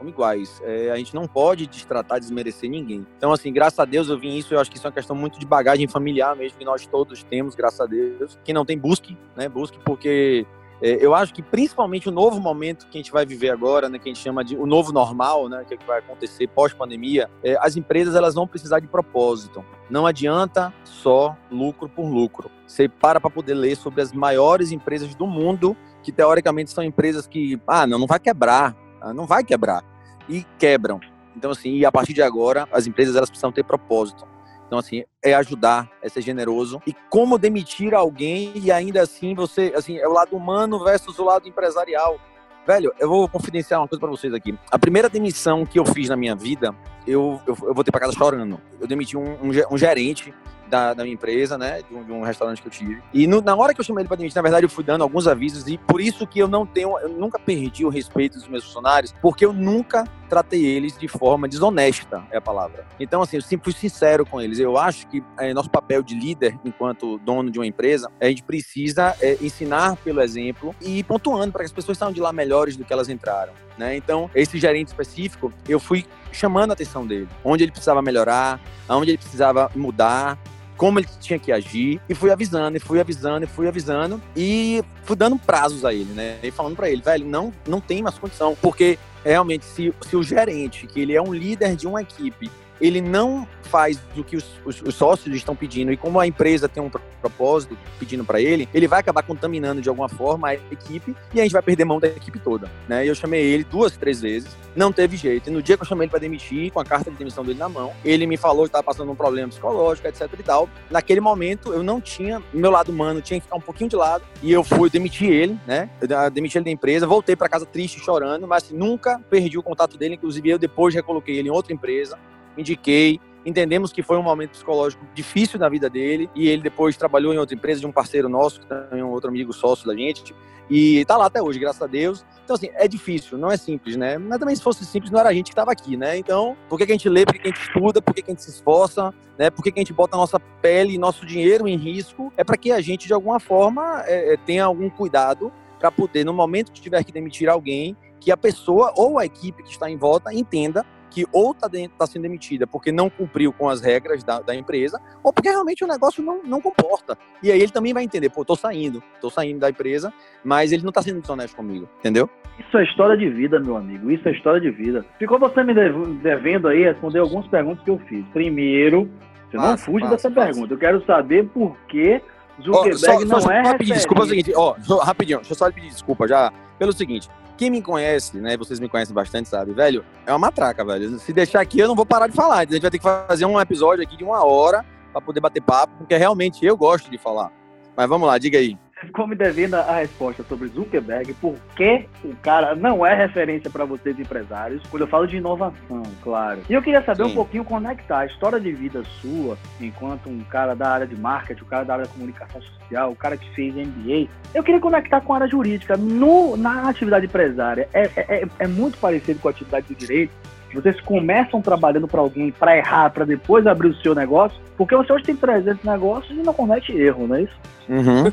Como 0.00 0.10
iguais. 0.10 0.60
É, 0.64 0.90
a 0.90 0.96
gente 0.96 1.14
não 1.14 1.28
pode 1.28 1.66
destratar, 1.66 2.18
desmerecer 2.18 2.68
ninguém. 2.68 3.06
Então, 3.18 3.32
assim, 3.32 3.52
graças 3.52 3.78
a 3.78 3.84
Deus 3.84 4.08
eu 4.08 4.18
vim 4.18 4.36
isso, 4.36 4.54
eu 4.54 4.58
acho 4.58 4.70
que 4.70 4.78
isso 4.78 4.86
é 4.86 4.88
uma 4.88 4.94
questão 4.94 5.14
muito 5.14 5.38
de 5.38 5.46
bagagem 5.46 5.86
familiar 5.86 6.34
mesmo, 6.34 6.58
que 6.58 6.64
nós 6.64 6.86
todos 6.86 7.22
temos, 7.22 7.54
graças 7.54 7.80
a 7.80 7.86
Deus. 7.86 8.38
Quem 8.42 8.54
não 8.54 8.64
tem, 8.64 8.78
busque, 8.78 9.16
né? 9.36 9.48
Busque, 9.48 9.78
porque 9.84 10.46
é, 10.80 11.04
eu 11.04 11.14
acho 11.14 11.34
que 11.34 11.42
principalmente 11.42 12.08
o 12.08 12.12
novo 12.12 12.40
momento 12.40 12.86
que 12.86 12.98
a 12.98 13.02
gente 13.02 13.12
vai 13.12 13.26
viver 13.26 13.50
agora, 13.50 13.90
né, 13.90 13.98
que 13.98 14.08
a 14.08 14.12
gente 14.12 14.22
chama 14.22 14.42
de 14.42 14.56
o 14.56 14.64
novo 14.64 14.92
normal, 14.92 15.48
né, 15.48 15.62
que, 15.68 15.74
é 15.74 15.76
que 15.76 15.86
vai 15.86 15.98
acontecer 15.98 16.48
pós-pandemia, 16.48 17.30
é, 17.44 17.56
as 17.60 17.76
empresas 17.76 18.14
elas 18.14 18.34
vão 18.34 18.46
precisar 18.46 18.80
de 18.80 18.86
propósito. 18.86 19.62
Não 19.90 20.06
adianta 20.06 20.72
só 20.82 21.36
lucro 21.50 21.88
por 21.88 22.08
lucro. 22.08 22.50
Você 22.66 22.88
para 22.88 23.20
para 23.20 23.28
poder 23.28 23.54
ler 23.54 23.76
sobre 23.76 24.00
as 24.00 24.12
maiores 24.12 24.72
empresas 24.72 25.14
do 25.14 25.26
mundo, 25.26 25.76
que 26.02 26.10
teoricamente 26.10 26.70
são 26.70 26.82
empresas 26.82 27.26
que, 27.26 27.60
ah, 27.66 27.86
não, 27.86 27.98
não 27.98 28.06
vai 28.06 28.18
quebrar, 28.18 28.74
não 29.14 29.26
vai 29.26 29.44
quebrar 29.44 29.84
e 30.28 30.44
quebram. 30.58 31.00
Então, 31.36 31.50
assim, 31.50 31.76
e 31.76 31.84
a 31.84 31.92
partir 31.92 32.12
de 32.12 32.22
agora, 32.22 32.68
as 32.72 32.86
empresas 32.86 33.16
elas 33.16 33.30
precisam 33.30 33.52
ter 33.52 33.64
propósito. 33.64 34.26
Então, 34.66 34.78
assim, 34.78 35.02
é 35.22 35.34
ajudar, 35.34 35.90
é 36.00 36.08
ser 36.08 36.20
generoso. 36.20 36.80
E 36.86 36.94
como 37.08 37.38
demitir 37.38 37.92
alguém 37.92 38.52
e 38.54 38.70
ainda 38.70 39.02
assim 39.02 39.34
você, 39.34 39.72
assim, 39.76 39.98
é 39.98 40.06
o 40.06 40.12
lado 40.12 40.36
humano 40.36 40.82
versus 40.84 41.18
o 41.18 41.24
lado 41.24 41.48
empresarial. 41.48 42.20
Velho, 42.66 42.92
eu 43.00 43.08
vou 43.08 43.28
confidenciar 43.28 43.80
uma 43.80 43.88
coisa 43.88 44.00
para 44.00 44.10
vocês 44.10 44.32
aqui. 44.32 44.56
A 44.70 44.78
primeira 44.78 45.08
demissão 45.08 45.66
que 45.66 45.78
eu 45.78 45.84
fiz 45.84 46.08
na 46.08 46.16
minha 46.16 46.36
vida, 46.36 46.72
eu, 47.04 47.40
eu, 47.46 47.56
eu 47.62 47.74
voltei 47.74 47.90
para 47.90 48.00
casa 48.00 48.12
chorando. 48.12 48.60
Eu 48.80 48.86
demiti 48.86 49.16
um, 49.16 49.32
um, 49.42 49.50
um 49.72 49.78
gerente 49.78 50.32
da, 50.70 50.94
da 50.94 51.02
minha 51.02 51.14
empresa, 51.14 51.58
né? 51.58 51.82
De 51.82 51.94
um, 51.94 52.04
de 52.04 52.12
um, 52.12 52.22
restaurante 52.22 52.62
que 52.62 52.68
eu 52.68 52.72
tive. 52.72 53.02
E 53.12 53.26
no, 53.26 53.40
na 53.42 53.54
hora 53.54 53.74
que 53.74 53.80
eu 53.80 53.84
chamei 53.84 54.02
ele 54.02 54.08
para 54.08 54.16
demitir, 54.16 54.36
na 54.36 54.42
verdade, 54.42 54.64
eu 54.64 54.70
fui 54.70 54.84
dando 54.84 55.02
alguns 55.02 55.26
avisos 55.26 55.66
e 55.66 55.76
por 55.76 56.00
isso 56.00 56.26
que 56.26 56.38
eu 56.38 56.48
não 56.48 56.64
tenho, 56.64 56.98
eu 56.98 57.08
nunca 57.08 57.38
perdi 57.38 57.84
o 57.84 57.88
respeito 57.88 58.38
dos 58.38 58.48
meus 58.48 58.64
funcionários, 58.64 59.14
porque 59.20 59.44
eu 59.44 59.52
nunca 59.52 60.04
tratei 60.28 60.64
eles 60.64 60.96
de 60.96 61.08
forma 61.08 61.48
desonesta, 61.48 62.22
é 62.30 62.38
a 62.38 62.40
palavra. 62.40 62.86
Então, 62.98 63.20
assim, 63.20 63.36
eu 63.36 63.42
sempre 63.42 63.64
fui 63.64 63.78
sincero 63.78 64.24
com 64.24 64.40
eles. 64.40 64.60
Eu 64.60 64.78
acho 64.78 65.06
que 65.08 65.22
é, 65.38 65.52
nosso 65.52 65.68
papel 65.68 66.02
de 66.02 66.14
líder, 66.14 66.56
enquanto 66.64 67.18
dono 67.18 67.50
de 67.50 67.58
uma 67.58 67.66
empresa, 67.66 68.10
a 68.20 68.26
gente 68.26 68.44
precisa 68.44 69.14
é, 69.20 69.36
ensinar 69.42 69.96
pelo 69.96 70.20
exemplo 70.20 70.74
e 70.80 71.00
ir 71.00 71.02
pontuando 71.02 71.52
para 71.52 71.62
que 71.62 71.66
as 71.66 71.72
pessoas 71.72 71.98
saiam 71.98 72.12
de 72.12 72.20
lá 72.20 72.32
melhores 72.32 72.76
do 72.76 72.84
que 72.84 72.92
elas 72.92 73.08
entraram. 73.08 73.52
Né? 73.76 73.96
Então, 73.96 74.30
esse 74.34 74.58
gerente 74.58 74.88
específico, 74.88 75.52
eu 75.68 75.80
fui 75.80 76.06
chamando 76.30 76.70
a 76.70 76.74
atenção 76.74 77.06
dele, 77.06 77.28
onde 77.42 77.64
ele 77.64 77.72
precisava 77.72 78.00
melhorar, 78.00 78.60
aonde 78.88 79.10
ele 79.10 79.18
precisava 79.18 79.70
mudar, 79.74 80.38
como 80.80 80.98
ele 80.98 81.06
tinha 81.20 81.38
que 81.38 81.52
agir, 81.52 82.00
e 82.08 82.14
fui 82.14 82.30
avisando, 82.30 82.78
e 82.78 82.80
fui 82.80 82.98
avisando, 82.98 83.44
e 83.44 83.46
fui 83.46 83.68
avisando, 83.68 84.18
e 84.34 84.82
fui 85.04 85.14
dando 85.14 85.36
prazos 85.36 85.84
a 85.84 85.92
ele, 85.92 86.10
né? 86.14 86.38
E 86.42 86.50
falando 86.50 86.74
para 86.74 86.88
ele, 86.88 87.02
velho, 87.02 87.26
não, 87.26 87.52
não 87.68 87.82
tem 87.82 88.02
mais 88.02 88.18
condição, 88.18 88.56
porque 88.62 88.98
realmente, 89.22 89.66
se, 89.66 89.92
se 90.00 90.16
o 90.16 90.22
gerente, 90.22 90.86
que 90.86 90.98
ele 90.98 91.14
é 91.14 91.20
um 91.20 91.34
líder 91.34 91.76
de 91.76 91.86
uma 91.86 92.00
equipe, 92.00 92.50
ele 92.80 93.00
não 93.00 93.46
faz 93.62 94.00
o 94.16 94.24
que 94.24 94.36
os, 94.36 94.44
os, 94.64 94.82
os, 94.82 94.94
sócios 94.94 95.34
estão 95.34 95.54
pedindo 95.54 95.92
e 95.92 95.96
como 95.96 96.18
a 96.18 96.26
empresa 96.26 96.68
tem 96.68 96.82
um 96.82 96.90
propósito 96.90 97.78
pedindo 97.98 98.24
para 98.24 98.40
ele, 98.40 98.68
ele 98.74 98.88
vai 98.88 99.00
acabar 99.00 99.22
contaminando 99.22 99.80
de 99.80 99.88
alguma 99.88 100.08
forma 100.08 100.48
a 100.48 100.54
equipe 100.54 101.14
e 101.32 101.40
a 101.40 101.44
gente 101.44 101.52
vai 101.52 101.62
perder 101.62 101.84
mão 101.84 102.00
da 102.00 102.08
equipe 102.08 102.38
toda, 102.38 102.68
né? 102.88 103.06
Eu 103.06 103.14
chamei 103.14 103.42
ele 103.42 103.64
duas, 103.64 103.96
três 103.96 104.20
vezes, 104.20 104.50
não 104.74 104.92
teve 104.92 105.16
jeito. 105.16 105.48
E 105.48 105.52
no 105.52 105.62
dia 105.62 105.76
que 105.76 105.82
eu 105.82 105.86
chamei 105.86 106.06
ele 106.06 106.10
para 106.10 106.18
demitir, 106.20 106.72
com 106.72 106.80
a 106.80 106.84
carta 106.84 107.10
de 107.10 107.16
demissão 107.16 107.44
dele 107.44 107.58
na 107.58 107.68
mão, 107.68 107.92
ele 108.04 108.26
me 108.26 108.36
falou 108.36 108.62
que 108.62 108.68
estava 108.68 108.82
passando 108.82 109.10
um 109.12 109.14
problema 109.14 109.48
psicológico, 109.48 110.08
etc 110.08 110.28
e 110.38 110.42
tal. 110.42 110.68
Naquele 110.90 111.20
momento 111.20 111.72
eu 111.72 111.82
não 111.82 112.00
tinha, 112.00 112.42
meu 112.52 112.70
lado 112.70 112.90
humano 112.90 113.20
tinha 113.20 113.38
que 113.38 113.44
ficar 113.44 113.56
um 113.56 113.60
pouquinho 113.60 113.90
de 113.90 113.96
lado 113.96 114.24
e 114.42 114.50
eu 114.50 114.64
fui 114.64 114.90
demitir 114.90 115.30
ele, 115.30 115.58
né? 115.66 115.90
Eu 116.00 116.30
demiti 116.30 116.58
ele 116.58 116.64
da 116.64 116.70
empresa, 116.70 117.06
voltei 117.06 117.36
para 117.36 117.48
casa 117.48 117.66
triste, 117.66 118.00
chorando, 118.00 118.46
mas 118.46 118.70
nunca 118.70 119.20
perdi 119.30 119.58
o 119.58 119.62
contato 119.62 119.96
dele, 119.96 120.14
inclusive 120.14 120.48
eu 120.48 120.58
depois 120.58 120.94
recoloquei 120.94 121.38
ele 121.38 121.48
em 121.48 121.52
outra 121.52 121.72
empresa, 121.72 122.18
indiquei, 122.56 123.20
Entendemos 123.44 123.90
que 123.90 124.02
foi 124.02 124.18
um 124.18 124.22
momento 124.22 124.50
psicológico 124.50 125.02
difícil 125.14 125.58
na 125.58 125.68
vida 125.68 125.88
dele 125.88 126.28
e 126.34 126.48
ele 126.48 126.62
depois 126.62 126.96
trabalhou 126.96 127.32
em 127.32 127.38
outra 127.38 127.54
empresa 127.54 127.80
de 127.80 127.86
um 127.86 127.92
parceiro 127.92 128.28
nosso, 128.28 128.60
que 128.60 128.66
também 128.66 129.00
é 129.00 129.04
um 129.04 129.10
outro 129.10 129.30
amigo 129.30 129.52
sócio 129.52 129.86
da 129.86 129.94
gente, 129.94 130.34
e 130.68 131.04
tá 131.06 131.16
lá 131.16 131.26
até 131.26 131.42
hoje, 131.42 131.58
graças 131.58 131.80
a 131.80 131.86
Deus. 131.86 132.24
Então, 132.44 132.54
assim, 132.54 132.68
é 132.74 132.86
difícil, 132.86 133.38
não 133.38 133.50
é 133.50 133.56
simples, 133.56 133.96
né? 133.96 134.18
Mas 134.18 134.38
também 134.38 134.54
se 134.54 134.62
fosse 134.62 134.84
simples, 134.84 135.10
não 135.10 135.18
era 135.18 135.30
a 135.30 135.32
gente 135.32 135.46
que 135.46 135.52
estava 135.52 135.72
aqui, 135.72 135.96
né? 135.96 136.18
Então, 136.18 136.56
por 136.68 136.78
que, 136.78 136.86
que, 136.86 136.92
a 136.92 136.94
gente 136.94 137.08
lê, 137.08 137.24
por 137.24 137.32
que, 137.32 137.40
que, 137.40 137.48
a 137.48 137.50
gente 137.50 137.62
estuda, 137.62 138.02
por 138.02 138.14
que, 138.14 138.22
que, 138.22 138.30
a 138.30 138.34
gente 138.34 138.42
se 138.42 138.50
esforça, 138.50 139.12
né? 139.38 139.50
Por 139.50 139.64
que, 139.64 139.72
que 139.72 139.80
a 139.80 139.82
gente 139.82 139.92
bota 139.92 140.16
a 140.16 140.20
nossa 140.20 140.38
pele 140.38 140.94
e 140.94 140.98
nosso 140.98 141.24
dinheiro 141.24 141.66
em 141.66 141.76
risco? 141.76 142.32
É 142.36 142.44
para 142.44 142.56
que 142.56 142.70
a 142.70 142.80
gente, 142.80 143.06
de 143.06 143.12
alguma 143.14 143.40
forma, 143.40 144.04
é, 144.06 144.34
é 144.34 144.36
tenha 144.36 144.64
algum 144.64 144.90
cuidado 144.90 145.50
para 145.78 145.90
poder, 145.90 146.24
no 146.24 146.34
momento 146.34 146.70
que 146.70 146.80
tiver 146.80 147.02
que 147.02 147.10
demitir 147.10 147.48
alguém, 147.48 147.96
que 148.20 148.30
a 148.30 148.36
pessoa 148.36 148.92
ou 148.96 149.18
a 149.18 149.24
equipe 149.24 149.62
que 149.62 149.70
está 149.70 149.90
em 149.90 149.96
volta 149.96 150.32
entenda 150.32 150.84
que 151.10 151.26
ou 151.32 151.52
está 151.52 151.68
tá 151.98 152.06
sendo 152.06 152.22
demitida 152.22 152.66
porque 152.66 152.92
não 152.92 153.10
cumpriu 153.10 153.52
com 153.52 153.68
as 153.68 153.80
regras 153.80 154.22
da, 154.22 154.40
da, 154.40 154.54
empresa, 154.54 155.00
ou 155.22 155.32
porque 155.32 155.50
realmente 155.50 155.84
o 155.84 155.86
negócio 155.86 156.22
não, 156.22 156.42
não 156.42 156.60
comporta. 156.60 157.18
E 157.42 157.50
aí 157.50 157.60
ele 157.60 157.72
também 157.72 157.92
vai 157.92 158.04
entender, 158.04 158.30
pô, 158.30 158.44
tô 158.44 158.54
saindo, 158.56 159.02
tô 159.20 159.28
saindo 159.28 159.58
da 159.58 159.68
empresa, 159.68 160.12
mas 160.44 160.72
ele 160.72 160.82
não 160.82 160.90
está 160.90 161.02
sendo 161.02 161.20
desonesto 161.20 161.56
comigo, 161.56 161.88
entendeu? 161.98 162.30
Isso 162.58 162.78
é 162.78 162.84
história 162.84 163.16
de 163.16 163.28
vida, 163.28 163.58
meu 163.58 163.76
amigo, 163.76 164.10
isso 164.10 164.28
é 164.28 164.32
história 164.32 164.60
de 164.60 164.70
vida. 164.70 165.04
Ficou 165.18 165.38
você 165.38 165.62
me 165.64 165.74
devendo 166.22 166.68
aí 166.68 166.84
responder 166.84 167.18
algumas 167.18 167.46
perguntas 167.48 167.82
que 167.82 167.90
eu 167.90 167.98
fiz. 168.08 168.24
Primeiro, 168.32 169.10
você 169.50 169.56
não 169.56 169.76
fuge 169.76 170.08
dessa 170.08 170.30
pergunta, 170.30 170.74
eu 170.74 170.78
quero 170.78 171.04
saber 171.04 171.46
por 171.48 171.76
que 171.88 172.20
Zuckerberg 172.62 172.94
oh, 172.94 172.98
só, 172.98 173.20
não 173.20 173.40
só, 173.40 173.50
é 173.50 173.64
só 173.64 173.78
pedir 173.78 173.94
desculpa 173.94 174.22
é 174.22 174.24
o 174.24 174.28
seguinte, 174.28 174.52
ó, 174.54 174.74
rapidinho, 175.02 175.38
deixa 175.38 175.52
eu 175.52 175.56
só 175.56 175.70
pedir 175.70 175.88
desculpa 175.88 176.28
já, 176.28 176.52
pelo 176.78 176.92
seguinte, 176.92 177.28
quem 177.56 177.70
me 177.70 177.82
conhece, 177.82 178.38
né? 178.38 178.56
Vocês 178.56 178.80
me 178.80 178.88
conhecem 178.88 179.14
bastante, 179.14 179.48
sabe, 179.48 179.72
velho? 179.72 180.02
É 180.24 180.32
uma 180.32 180.38
matraca, 180.38 180.82
velho. 180.82 181.18
Se 181.18 181.30
deixar 181.30 181.60
aqui, 181.60 181.78
eu 181.78 181.88
não 181.88 181.94
vou 181.94 182.06
parar 182.06 182.26
de 182.26 182.34
falar. 182.34 182.60
A 182.60 182.64
gente 182.64 182.80
vai 182.80 182.90
ter 182.90 182.96
que 182.98 183.04
fazer 183.04 183.44
um 183.44 183.60
episódio 183.60 184.02
aqui 184.02 184.16
de 184.16 184.24
uma 184.24 184.42
hora 184.42 184.82
para 185.12 185.20
poder 185.20 185.40
bater 185.40 185.60
papo, 185.60 185.92
porque 185.98 186.16
realmente 186.16 186.64
eu 186.64 186.74
gosto 186.74 187.10
de 187.10 187.18
falar. 187.18 187.52
Mas 187.94 188.08
vamos 188.08 188.26
lá, 188.26 188.38
diga 188.38 188.58
aí 188.58 188.78
ficou 189.00 189.26
me 189.26 189.34
devendo 189.34 189.74
a 189.74 189.96
resposta 189.96 190.42
sobre 190.44 190.68
Zuckerberg, 190.68 191.32
por 191.34 191.54
que 191.74 192.06
o 192.24 192.34
cara 192.36 192.74
não 192.74 193.04
é 193.04 193.14
referência 193.14 193.70
para 193.70 193.84
vocês 193.84 194.18
empresários, 194.18 194.82
quando 194.90 195.02
eu 195.02 195.08
falo 195.08 195.26
de 195.26 195.36
inovação, 195.36 196.02
claro. 196.22 196.60
E 196.68 196.74
eu 196.74 196.82
queria 196.82 197.02
saber 197.02 197.24
Sim. 197.24 197.30
um 197.30 197.34
pouquinho 197.34 197.64
como 197.64 197.88
é 197.88 197.94
que 197.94 198.04
tá 198.04 198.20
a 198.20 198.26
história 198.26 198.60
de 198.60 198.72
vida 198.72 199.02
sua, 199.20 199.56
enquanto 199.80 200.28
um 200.28 200.40
cara 200.40 200.74
da 200.74 200.90
área 200.90 201.06
de 201.06 201.16
marketing, 201.16 201.62
o 201.62 201.66
cara 201.66 201.84
da 201.84 201.94
área 201.94 202.06
de 202.06 202.12
comunicação 202.12 202.60
social, 202.60 203.10
o 203.10 203.16
cara 203.16 203.36
que 203.36 203.48
fez 203.54 203.74
MBA. 203.74 204.28
Eu 204.54 204.62
queria 204.62 204.80
conectar 204.80 205.20
com 205.20 205.32
a 205.32 205.36
área 205.36 205.48
jurídica. 205.48 205.96
No, 205.96 206.56
na 206.56 206.88
atividade 206.88 207.26
empresária, 207.26 207.88
é, 207.92 208.02
é, 208.16 208.42
é, 208.42 208.48
é 208.58 208.66
muito 208.66 208.98
parecido 208.98 209.40
com 209.40 209.48
a 209.48 209.50
atividade 209.50 209.86
do 209.86 209.94
direito, 209.94 210.32
vocês 210.74 211.00
começam 211.00 211.60
trabalhando 211.60 212.06
para 212.06 212.20
alguém 212.20 212.50
para 212.50 212.76
errar, 212.76 213.10
para 213.10 213.24
depois 213.24 213.66
abrir 213.66 213.88
o 213.88 213.96
seu 213.96 214.14
negócio, 214.14 214.58
porque 214.76 214.96
você 214.96 215.12
hoje 215.12 215.24
tem 215.24 215.36
300 215.36 215.84
negócios 215.84 216.38
e 216.38 216.42
não 216.42 216.54
comete 216.54 216.92
erro, 216.92 217.26
não 217.26 217.36
é 217.36 217.42
isso? 217.42 217.54
Uhum. 217.88 218.32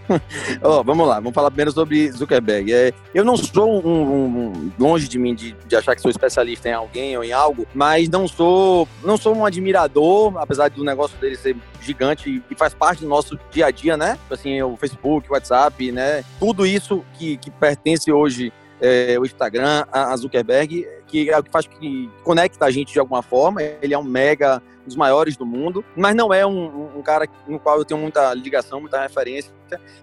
oh, 0.62 0.82
vamos 0.82 1.06
lá, 1.06 1.16
vamos 1.16 1.34
falar 1.34 1.50
primeiro 1.50 1.70
sobre 1.70 2.10
Zuckerberg. 2.10 2.72
É, 2.72 2.94
eu 3.14 3.22
não 3.22 3.36
sou 3.36 3.86
um, 3.86 4.24
um, 4.26 4.72
longe 4.78 5.06
de 5.06 5.18
mim 5.18 5.34
de, 5.34 5.52
de, 5.52 5.76
achar 5.76 5.94
que 5.94 6.00
sou 6.00 6.10
especialista 6.10 6.70
em 6.70 6.72
alguém 6.72 7.14
ou 7.14 7.22
em 7.22 7.30
algo, 7.30 7.66
mas 7.74 8.08
não 8.08 8.26
sou, 8.26 8.88
não 9.04 9.18
sou 9.18 9.36
um 9.36 9.44
admirador, 9.44 10.32
apesar 10.38 10.70
do 10.70 10.82
negócio 10.82 11.18
dele 11.18 11.36
ser 11.36 11.54
gigante 11.82 12.42
e 12.50 12.54
faz 12.54 12.72
parte 12.72 13.02
do 13.02 13.08
nosso 13.08 13.38
dia 13.50 13.66
a 13.66 13.70
dia, 13.70 13.98
né? 13.98 14.18
Assim, 14.30 14.62
o 14.62 14.76
Facebook, 14.78 15.28
o 15.28 15.34
WhatsApp, 15.34 15.92
né? 15.92 16.24
Tudo 16.38 16.64
isso 16.64 17.04
que, 17.18 17.36
que 17.36 17.50
pertence 17.50 18.10
hoje 18.10 18.50
é, 18.80 19.18
o 19.18 19.24
Instagram, 19.24 19.84
a, 19.92 20.16
Zuckerberg, 20.16 20.86
que 21.10 21.28
é 21.28 21.38
o 21.38 21.42
que 21.42 21.50
faz 21.50 21.66
que 21.66 22.08
conecta 22.22 22.64
a 22.64 22.70
gente 22.70 22.92
de 22.92 23.00
alguma 23.00 23.22
forma. 23.22 23.62
Ele 23.62 23.92
é 23.92 23.98
um 23.98 24.04
mega 24.04 24.62
dos 24.86 24.96
maiores 24.96 25.36
do 25.36 25.44
mundo, 25.44 25.84
mas 25.96 26.14
não 26.14 26.32
é 26.32 26.46
um, 26.46 26.96
um, 26.96 27.02
cara 27.02 27.26
no 27.46 27.58
qual 27.58 27.78
eu 27.78 27.84
tenho 27.84 28.00
muita 28.00 28.32
ligação, 28.34 28.80
muita 28.80 29.00
referência. 29.00 29.52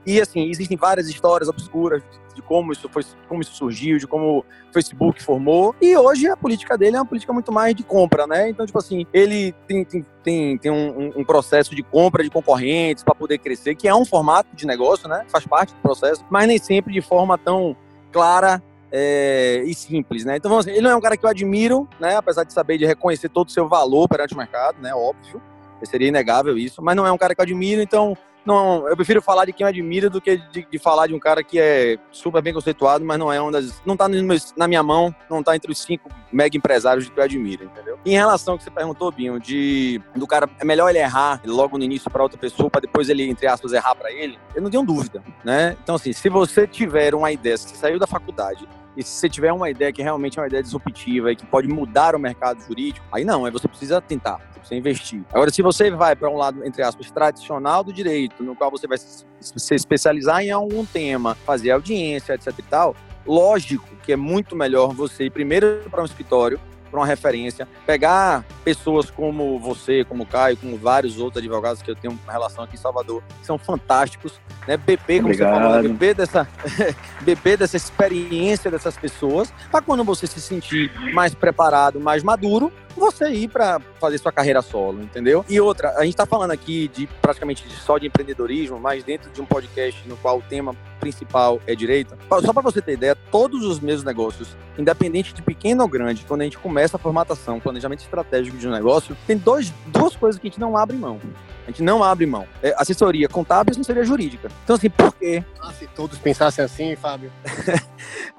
E 0.06 0.22
assim, 0.22 0.50
existem 0.50 0.78
várias 0.78 1.10
histórias 1.10 1.50
obscuras 1.50 2.04
de 2.36 2.42
como 2.42 2.72
isso 2.72 2.88
foi, 2.88 3.04
como 3.28 3.42
isso 3.42 3.56
surgiu, 3.56 3.98
de 3.98 4.06
como 4.06 4.40
o 4.40 4.74
Facebook 4.74 5.24
formou. 5.24 5.76
E 5.82 5.98
hoje 5.98 6.28
a 6.28 6.38
política 6.38 6.78
dele 6.78 6.96
é 6.96 7.00
uma 7.00 7.06
política 7.06 7.34
muito 7.34 7.52
mais 7.52 7.76
de 7.76 7.84
compra, 7.84 8.28
né? 8.28 8.50
Então, 8.50 8.66
tipo 8.66 8.78
assim, 8.78 9.06
ele 9.12 9.54
tem, 9.68 9.84
tem, 9.84 10.06
tem, 10.24 10.58
tem 10.58 10.72
um, 10.72 11.14
um 11.16 11.24
processo 11.26 11.76
de 11.76 11.82
compra 11.82 12.24
de 12.24 12.30
concorrentes 12.30 13.04
para 13.04 13.16
poder 13.16 13.40
crescer, 13.40 13.76
que 13.76 13.88
é 13.88 13.96
um 13.96 14.06
formato 14.06 14.56
de 14.56 14.68
negócio, 14.68 15.10
né? 15.10 15.26
Faz 15.30 15.46
parte 15.46 15.74
do 15.74 15.82
processo, 15.82 16.24
mas 16.30 16.48
nem 16.48 16.60
sempre 16.60 16.94
de 16.94 17.02
forma 17.02 17.38
tão 17.38 17.76
clara 18.12 18.62
é, 18.92 19.64
e 19.66 19.74
simples, 19.74 20.24
né? 20.26 20.38
Então, 20.38 20.58
assim, 20.58 20.72
ele 20.72 20.82
não 20.82 20.92
é 20.92 20.96
um 20.96 21.02
cara 21.02 21.18
que 21.18 21.26
eu 21.26 21.30
admiro, 21.30 21.88
né? 22.00 22.16
Apesar 22.16 22.44
de 22.44 22.54
saber 22.54 22.78
de 22.78 22.86
reconhecer 22.86 23.30
todo 23.30 23.48
o 23.48 23.52
seu 23.52 23.68
valor 23.68 24.08
perante 24.08 24.34
o 24.34 24.38
mercado, 24.38 24.82
né? 24.82 24.94
Óbvio, 24.94 25.42
seria 25.84 26.08
inegável 26.08 26.58
isso, 26.58 26.82
mas 26.82 26.96
não 26.96 27.06
é 27.06 27.12
um 27.12 27.18
cara 27.18 27.36
que 27.36 27.42
eu 27.42 27.44
admiro, 27.44 27.82
então 27.82 28.18
não, 28.48 28.88
eu 28.88 28.96
prefiro 28.96 29.22
falar 29.22 29.44
de 29.44 29.52
quem 29.52 29.66
eu 29.66 29.68
admiro 29.68 30.10
do 30.10 30.22
que 30.22 30.38
de, 30.38 30.66
de, 30.72 30.80
falar 30.80 31.08
de 31.08 31.14
um 31.14 31.20
cara 31.20 31.44
que 31.44 31.60
é 31.60 31.98
super 32.14 32.42
bem 32.42 32.54
conceituado, 32.54 33.04
mas 33.04 33.20
não 33.20 33.32
é 33.32 33.42
um 33.42 33.52
das. 33.52 33.82
Não 33.86 33.98
tá 33.98 34.08
na 34.56 34.68
minha 34.70 34.82
mão, 34.82 35.14
não 35.30 35.44
tá 35.44 35.54
entre 35.54 35.70
os 35.70 35.80
cinco 35.80 36.10
mega 36.32 36.56
empresários 36.56 37.10
que 37.10 37.20
eu 37.20 37.24
admiro, 37.24 37.66
entendeu? 37.66 38.00
Em 38.06 38.14
relação 38.14 38.54
ao 38.54 38.58
que 38.58 38.64
você 38.64 38.72
perguntou, 38.72 39.12
Binho, 39.12 39.38
de 39.38 40.02
do 40.16 40.26
cara, 40.26 40.50
é 40.62 40.64
melhor 40.64 40.90
ele 40.90 41.00
errar 41.00 41.42
logo 41.46 41.78
no 41.78 41.84
início 41.84 42.10
para 42.10 42.24
outra 42.24 42.38
pessoa, 42.38 42.70
para 42.70 42.80
depois 42.80 43.10
ele, 43.10 43.30
entre 43.30 43.48
aspas, 43.48 43.74
errar 43.74 43.96
para 43.96 44.14
ele, 44.14 44.40
eu 44.56 44.62
não 44.62 44.70
tenho 44.70 44.86
dúvida, 44.86 45.22
né? 45.44 45.76
Então, 45.84 45.96
assim, 45.96 46.14
se 46.14 46.30
você 46.30 46.66
tiver 46.66 47.14
uma 47.14 47.30
ideia, 47.30 47.58
se 47.58 47.68
você 47.68 47.76
saiu 47.76 48.00
da 48.00 48.08
faculdade 48.08 48.66
e 48.98 49.04
se 49.04 49.12
você 49.12 49.30
tiver 49.30 49.54
uma 49.54 49.70
ideia 49.70 49.94
que 49.94 50.02
realmente 50.02 50.40
é 50.40 50.42
uma 50.42 50.48
ideia 50.48 50.64
disruptiva 50.64 51.32
e 51.32 51.36
que 51.36 51.46
pode 51.46 51.68
mudar 51.68 52.16
o 52.16 52.20
mercado 52.20 52.60
jurídico, 52.64 53.06
aí 53.12 53.24
não, 53.24 53.46
aí 53.46 53.52
você 53.52 53.68
precisa 53.68 54.02
tentar, 54.02 54.38
você 54.52 54.60
precisa 54.60 54.76
investir. 54.76 55.24
Agora, 55.32 55.52
se 55.52 55.62
você 55.62 55.92
vai 55.92 56.16
para 56.16 56.28
um 56.28 56.36
lado, 56.36 56.66
entre 56.66 56.82
aspas, 56.82 57.12
tradicional 57.12 57.84
do 57.84 57.94
direito, 57.94 58.44
no 58.44 58.56
qual 58.56 58.72
você 58.72 58.88
vai 58.88 58.98
se 58.98 59.76
especializar 59.76 60.42
em 60.42 60.50
algum 60.50 60.84
tema, 60.84 61.36
fazer 61.46 61.70
audiência, 61.70 62.34
etc 62.34 62.52
e 62.58 62.64
tal, 62.64 62.96
lógico 63.24 63.88
que 64.04 64.12
é 64.12 64.16
muito 64.16 64.56
melhor 64.56 64.96
você 64.96 65.26
ir 65.26 65.30
primeiro 65.30 65.84
para 65.92 66.02
um 66.02 66.06
escritório, 66.06 66.60
para 66.88 67.00
uma 67.00 67.06
referência, 67.06 67.68
pegar 67.86 68.46
pessoas 68.64 69.10
como 69.10 69.60
você, 69.60 70.04
como 70.04 70.24
o 70.24 70.26
Caio, 70.26 70.58
como 70.58 70.78
vários 70.78 71.20
outros 71.20 71.42
advogados 71.42 71.82
que 71.82 71.92
eu 71.92 71.96
tenho 71.96 72.18
uma 72.24 72.32
relação 72.32 72.64
aqui 72.64 72.76
em 72.76 72.80
Salvador, 72.80 73.24
que 73.40 73.46
são 73.46 73.58
fantásticos, 73.58 74.40
né? 74.68 74.78
Beber, 74.78 75.22
como 75.22 75.34
Obrigado. 75.34 75.54
você 75.54 75.60
falou, 75.60 75.76
né? 75.76 75.82
beber 75.88 76.16
dessa, 76.16 76.48
beber 77.22 77.58
dessa 77.58 77.78
experiência 77.78 78.72
dessas 78.72 78.98
pessoas, 78.98 79.54
para 79.72 79.82
quando 79.82 80.04
você 80.04 80.28
se 80.28 80.42
sentir 80.42 80.92
mais 81.14 81.34
preparado, 81.34 82.00
mais 82.00 82.24
maduro, 82.24 82.72
você 82.98 83.30
ir 83.30 83.48
para 83.48 83.80
fazer 84.00 84.18
sua 84.18 84.32
carreira 84.32 84.62
solo, 84.62 85.02
entendeu? 85.02 85.46
E 85.48 85.60
outra, 85.60 85.92
a 85.98 86.04
gente 86.04 86.14
está 86.14 86.26
falando 86.26 86.52
aqui 86.52 86.88
de 86.88 87.08
praticamente 87.22 87.68
só 87.70 87.98
de 87.98 88.08
empreendedorismo, 88.08 88.80
mas 88.80 89.04
dentro 89.04 89.30
de 89.32 89.42
um 89.42 89.46
podcast 89.46 90.08
no 90.08 90.18
qual 90.18 90.40
o 90.40 90.42
tema 90.42 90.76
principal 91.00 91.62
é 91.68 91.76
direito. 91.76 92.18
Só 92.44 92.52
para 92.52 92.62
você 92.62 92.82
ter 92.82 92.94
ideia, 92.94 93.16
todos 93.32 93.64
os 93.66 93.80
meus 93.80 94.04
negócios, 94.04 94.56
independente 94.78 95.34
de 95.34 95.42
pequeno 95.42 95.84
ou 95.84 95.90
grande, 95.90 96.26
quando 96.28 96.42
a 96.42 96.44
gente 96.44 96.58
começa 96.58 96.98
a 96.98 97.00
formatação, 97.00 97.60
planejamento 97.60 98.00
estratégico 98.00 98.58
de 98.58 98.68
um 98.68 98.72
negócio, 98.72 99.16
tem 99.26 99.38
dois, 99.38 99.74
duas 99.88 100.16
coisas 100.16 100.40
que 100.40 100.48
a 100.48 100.50
gente 100.50 100.60
não 100.60 100.76
abre 100.76 100.98
mão. 100.98 101.20
A 101.68 101.70
gente 101.70 101.84
não 101.84 102.02
abre 102.02 102.26
mão. 102.26 102.48
É 102.64 102.74
assessoria 102.78 103.28
contábil 103.28 103.72
e 103.72 103.76
assessoria 103.76 104.06
jurídica. 104.06 104.50
Então, 104.64 104.78
assim, 104.78 104.90
por 104.90 105.14
quê? 105.14 105.44
Ah, 105.62 105.74
se 105.74 105.86
todos 105.88 106.18
pensassem 106.18 106.64
assim, 106.64 106.96
Fábio. 106.96 107.30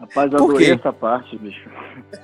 Rapaz, 0.00 0.32
eu 0.32 0.38
adorei 0.38 0.72
essa 0.72 0.92
parte, 0.92 1.36
bicho. 1.36 1.68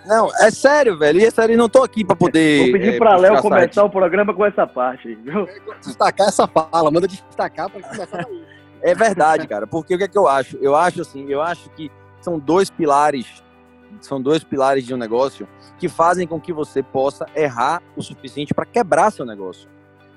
Não, 0.07 0.31
é 0.40 0.51
sério, 0.51 0.97
velho. 0.97 1.20
E 1.20 1.27
é 1.27 1.31
sério, 1.31 1.59
não 1.59 1.68
tô 1.68 1.83
aqui 1.83 2.05
pra 2.05 2.16
poder. 2.27 2.63
Vou 2.63 2.73
pedir 2.73 2.95
é, 2.95 2.99
pra 2.99 3.17
Léo 3.17 3.41
começar 3.41 3.85
o 3.85 3.91
programa 3.91 4.35
com 4.35 4.45
essa 4.45 4.67
parte, 4.67 5.15
viu? 5.15 5.49
Destacar 5.81 6.29
essa 6.29 6.47
fala, 6.47 6.91
manda 6.91 7.09
destacar 7.09 7.71
pra 7.71 7.81
começar 7.81 8.07
daí. 8.07 8.45
É 8.83 8.95
verdade, 8.95 9.47
cara. 9.47 9.67
Porque 9.67 9.95
o 9.95 9.99
que 9.99 10.05
é 10.05 10.09
que 10.09 10.19
eu 10.19 10.29
acho? 10.29 10.57
Eu 10.59 10.77
acho 10.77 11.01
assim, 11.01 11.27
eu 11.29 11.41
acho 11.41 11.71
que 11.71 11.91
são 12.21 12.39
dois 12.39 12.71
pilares, 12.71 13.43
são 14.01 14.21
dois 14.21 14.45
pilares 14.45 14.85
de 14.85 14.93
um 14.95 14.99
negócio 14.99 15.49
que 15.79 15.89
fazem 15.89 16.27
com 16.27 16.41
que 16.41 16.53
você 16.53 16.83
possa 16.83 17.27
errar 17.35 17.83
o 17.97 18.03
suficiente 18.03 18.53
para 18.53 18.67
quebrar 18.67 19.11
seu 19.11 19.25
negócio. 19.25 19.69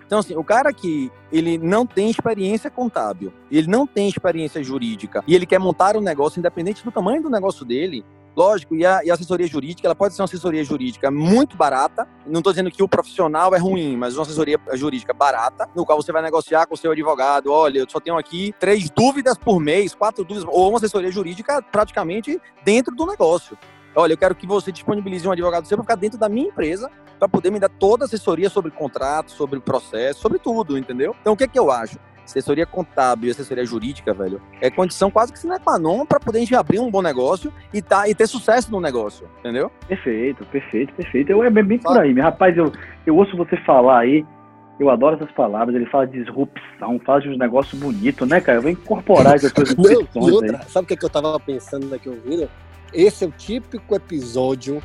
Então, 0.05 0.19
assim, 0.19 0.37
o 0.37 0.43
cara 0.43 0.71
que 0.71 1.11
ele 1.31 1.57
não 1.57 1.85
tem 1.85 2.09
experiência 2.09 2.71
contábil, 2.71 3.33
ele 3.51 3.67
não 3.67 3.85
tem 3.85 4.07
experiência 4.07 4.63
jurídica 4.63 5.21
e 5.27 5.35
ele 5.35 5.45
quer 5.45 5.59
montar 5.59 5.97
um 5.97 6.01
negócio 6.01 6.39
independente 6.39 6.83
do 6.83 6.91
tamanho 6.91 7.21
do 7.21 7.29
negócio 7.29 7.65
dele, 7.65 8.05
Lógico, 8.37 8.75
e 8.75 8.85
a, 8.85 9.03
e 9.03 9.09
a, 9.09 9.15
assessoria 9.15 9.47
jurídica, 9.47 9.87
ela 9.87 9.95
pode 9.95 10.13
ser 10.13 10.21
uma 10.21 10.25
assessoria 10.25 10.63
jurídica 10.63 11.09
muito 11.09 11.57
barata. 11.57 12.07
Não 12.23 12.37
estou 12.37 12.53
dizendo 12.53 12.69
que 12.69 12.83
o 12.83 12.87
profissional 12.87 13.55
é 13.55 13.57
ruim, 13.57 13.97
mas 13.97 14.15
uma 14.15 14.21
assessoria 14.21 14.59
jurídica 14.73 15.11
barata, 15.11 15.67
no 15.75 15.83
qual 15.83 15.99
você 15.99 16.11
vai 16.11 16.21
negociar 16.21 16.67
com 16.67 16.75
o 16.75 16.77
seu 16.77 16.91
advogado. 16.91 17.51
Olha, 17.51 17.79
eu 17.79 17.89
só 17.89 17.99
tenho 17.99 18.15
aqui 18.15 18.53
três 18.59 18.91
dúvidas 18.91 19.39
por 19.39 19.59
mês, 19.59 19.95
quatro 19.95 20.23
dúvidas, 20.23 20.47
ou 20.53 20.69
uma 20.69 20.77
assessoria 20.77 21.09
jurídica 21.09 21.63
praticamente 21.63 22.39
dentro 22.63 22.95
do 22.95 23.07
negócio. 23.07 23.57
Olha, 23.95 24.13
eu 24.13 24.17
quero 24.17 24.35
que 24.35 24.45
você 24.45 24.71
disponibilize 24.71 25.27
um 25.27 25.31
advogado 25.31 25.65
seu 25.65 25.75
para 25.75 25.85
ficar 25.85 25.95
dentro 25.95 26.19
da 26.19 26.29
minha 26.29 26.49
empresa, 26.49 26.91
para 27.17 27.27
poder 27.27 27.49
me 27.49 27.59
dar 27.59 27.69
toda 27.69 28.03
a 28.03 28.05
assessoria 28.05 28.51
sobre 28.51 28.69
contrato, 28.69 29.31
sobre 29.31 29.59
processo, 29.59 30.19
sobre 30.19 30.37
tudo, 30.37 30.77
entendeu? 30.77 31.15
Então, 31.21 31.33
o 31.33 31.37
que 31.37 31.45
é 31.45 31.47
que 31.47 31.57
eu 31.57 31.71
acho? 31.71 31.97
Assessoria 32.27 32.65
contábil 32.65 33.29
e 33.29 33.31
assessoria 33.31 33.65
jurídica, 33.65 34.13
velho, 34.13 34.41
é 34.61 34.69
condição 34.69 35.09
quase 35.09 35.31
que 35.31 35.39
sine 35.39 35.57
qua 35.59 35.79
non 35.79 36.05
para 36.05 36.19
poder 36.19 36.39
a 36.39 36.41
gente 36.41 36.55
abrir 36.55 36.79
um 36.79 36.91
bom 36.91 37.01
negócio 37.01 37.51
e, 37.73 37.81
tá, 37.81 38.07
e 38.07 38.13
ter 38.13 38.27
sucesso 38.27 38.71
no 38.71 38.79
negócio, 38.79 39.27
entendeu? 39.39 39.71
Perfeito, 39.87 40.45
perfeito, 40.45 40.93
perfeito. 40.93 41.31
Eu, 41.31 41.43
é 41.43 41.49
bem 41.49 41.79
por 41.79 41.97
aí. 41.97 42.13
Rapaz, 42.19 42.55
eu, 42.57 42.71
eu 43.05 43.15
ouço 43.15 43.35
você 43.37 43.55
falar 43.57 43.99
aí, 43.99 44.25
eu 44.79 44.89
adoro 44.89 45.15
essas 45.15 45.31
palavras, 45.31 45.75
ele 45.75 45.85
fala 45.87 46.05
de 46.05 46.23
disrupção, 46.23 46.99
fala 47.05 47.21
de 47.21 47.29
uns 47.29 47.37
negócios 47.37 47.79
bonitos, 47.79 48.27
né, 48.27 48.41
cara? 48.41 48.59
Eu 48.59 48.61
vou 48.61 48.71
incorporar 48.71 49.35
essas 49.35 49.51
coisas 49.51 49.75
Não, 49.75 50.27
e 50.27 50.31
outra, 50.31 50.61
Sabe 50.63 50.85
o 50.85 50.87
que, 50.87 50.93
é 50.93 50.97
que 50.97 51.05
eu 51.05 51.09
tava 51.09 51.39
pensando 51.39 51.87
daqui 51.87 52.09
ouvindo? 52.09 52.49
Esse 52.93 53.23
é 53.23 53.27
o 53.27 53.31
típico 53.31 53.95
episódio 53.95 54.81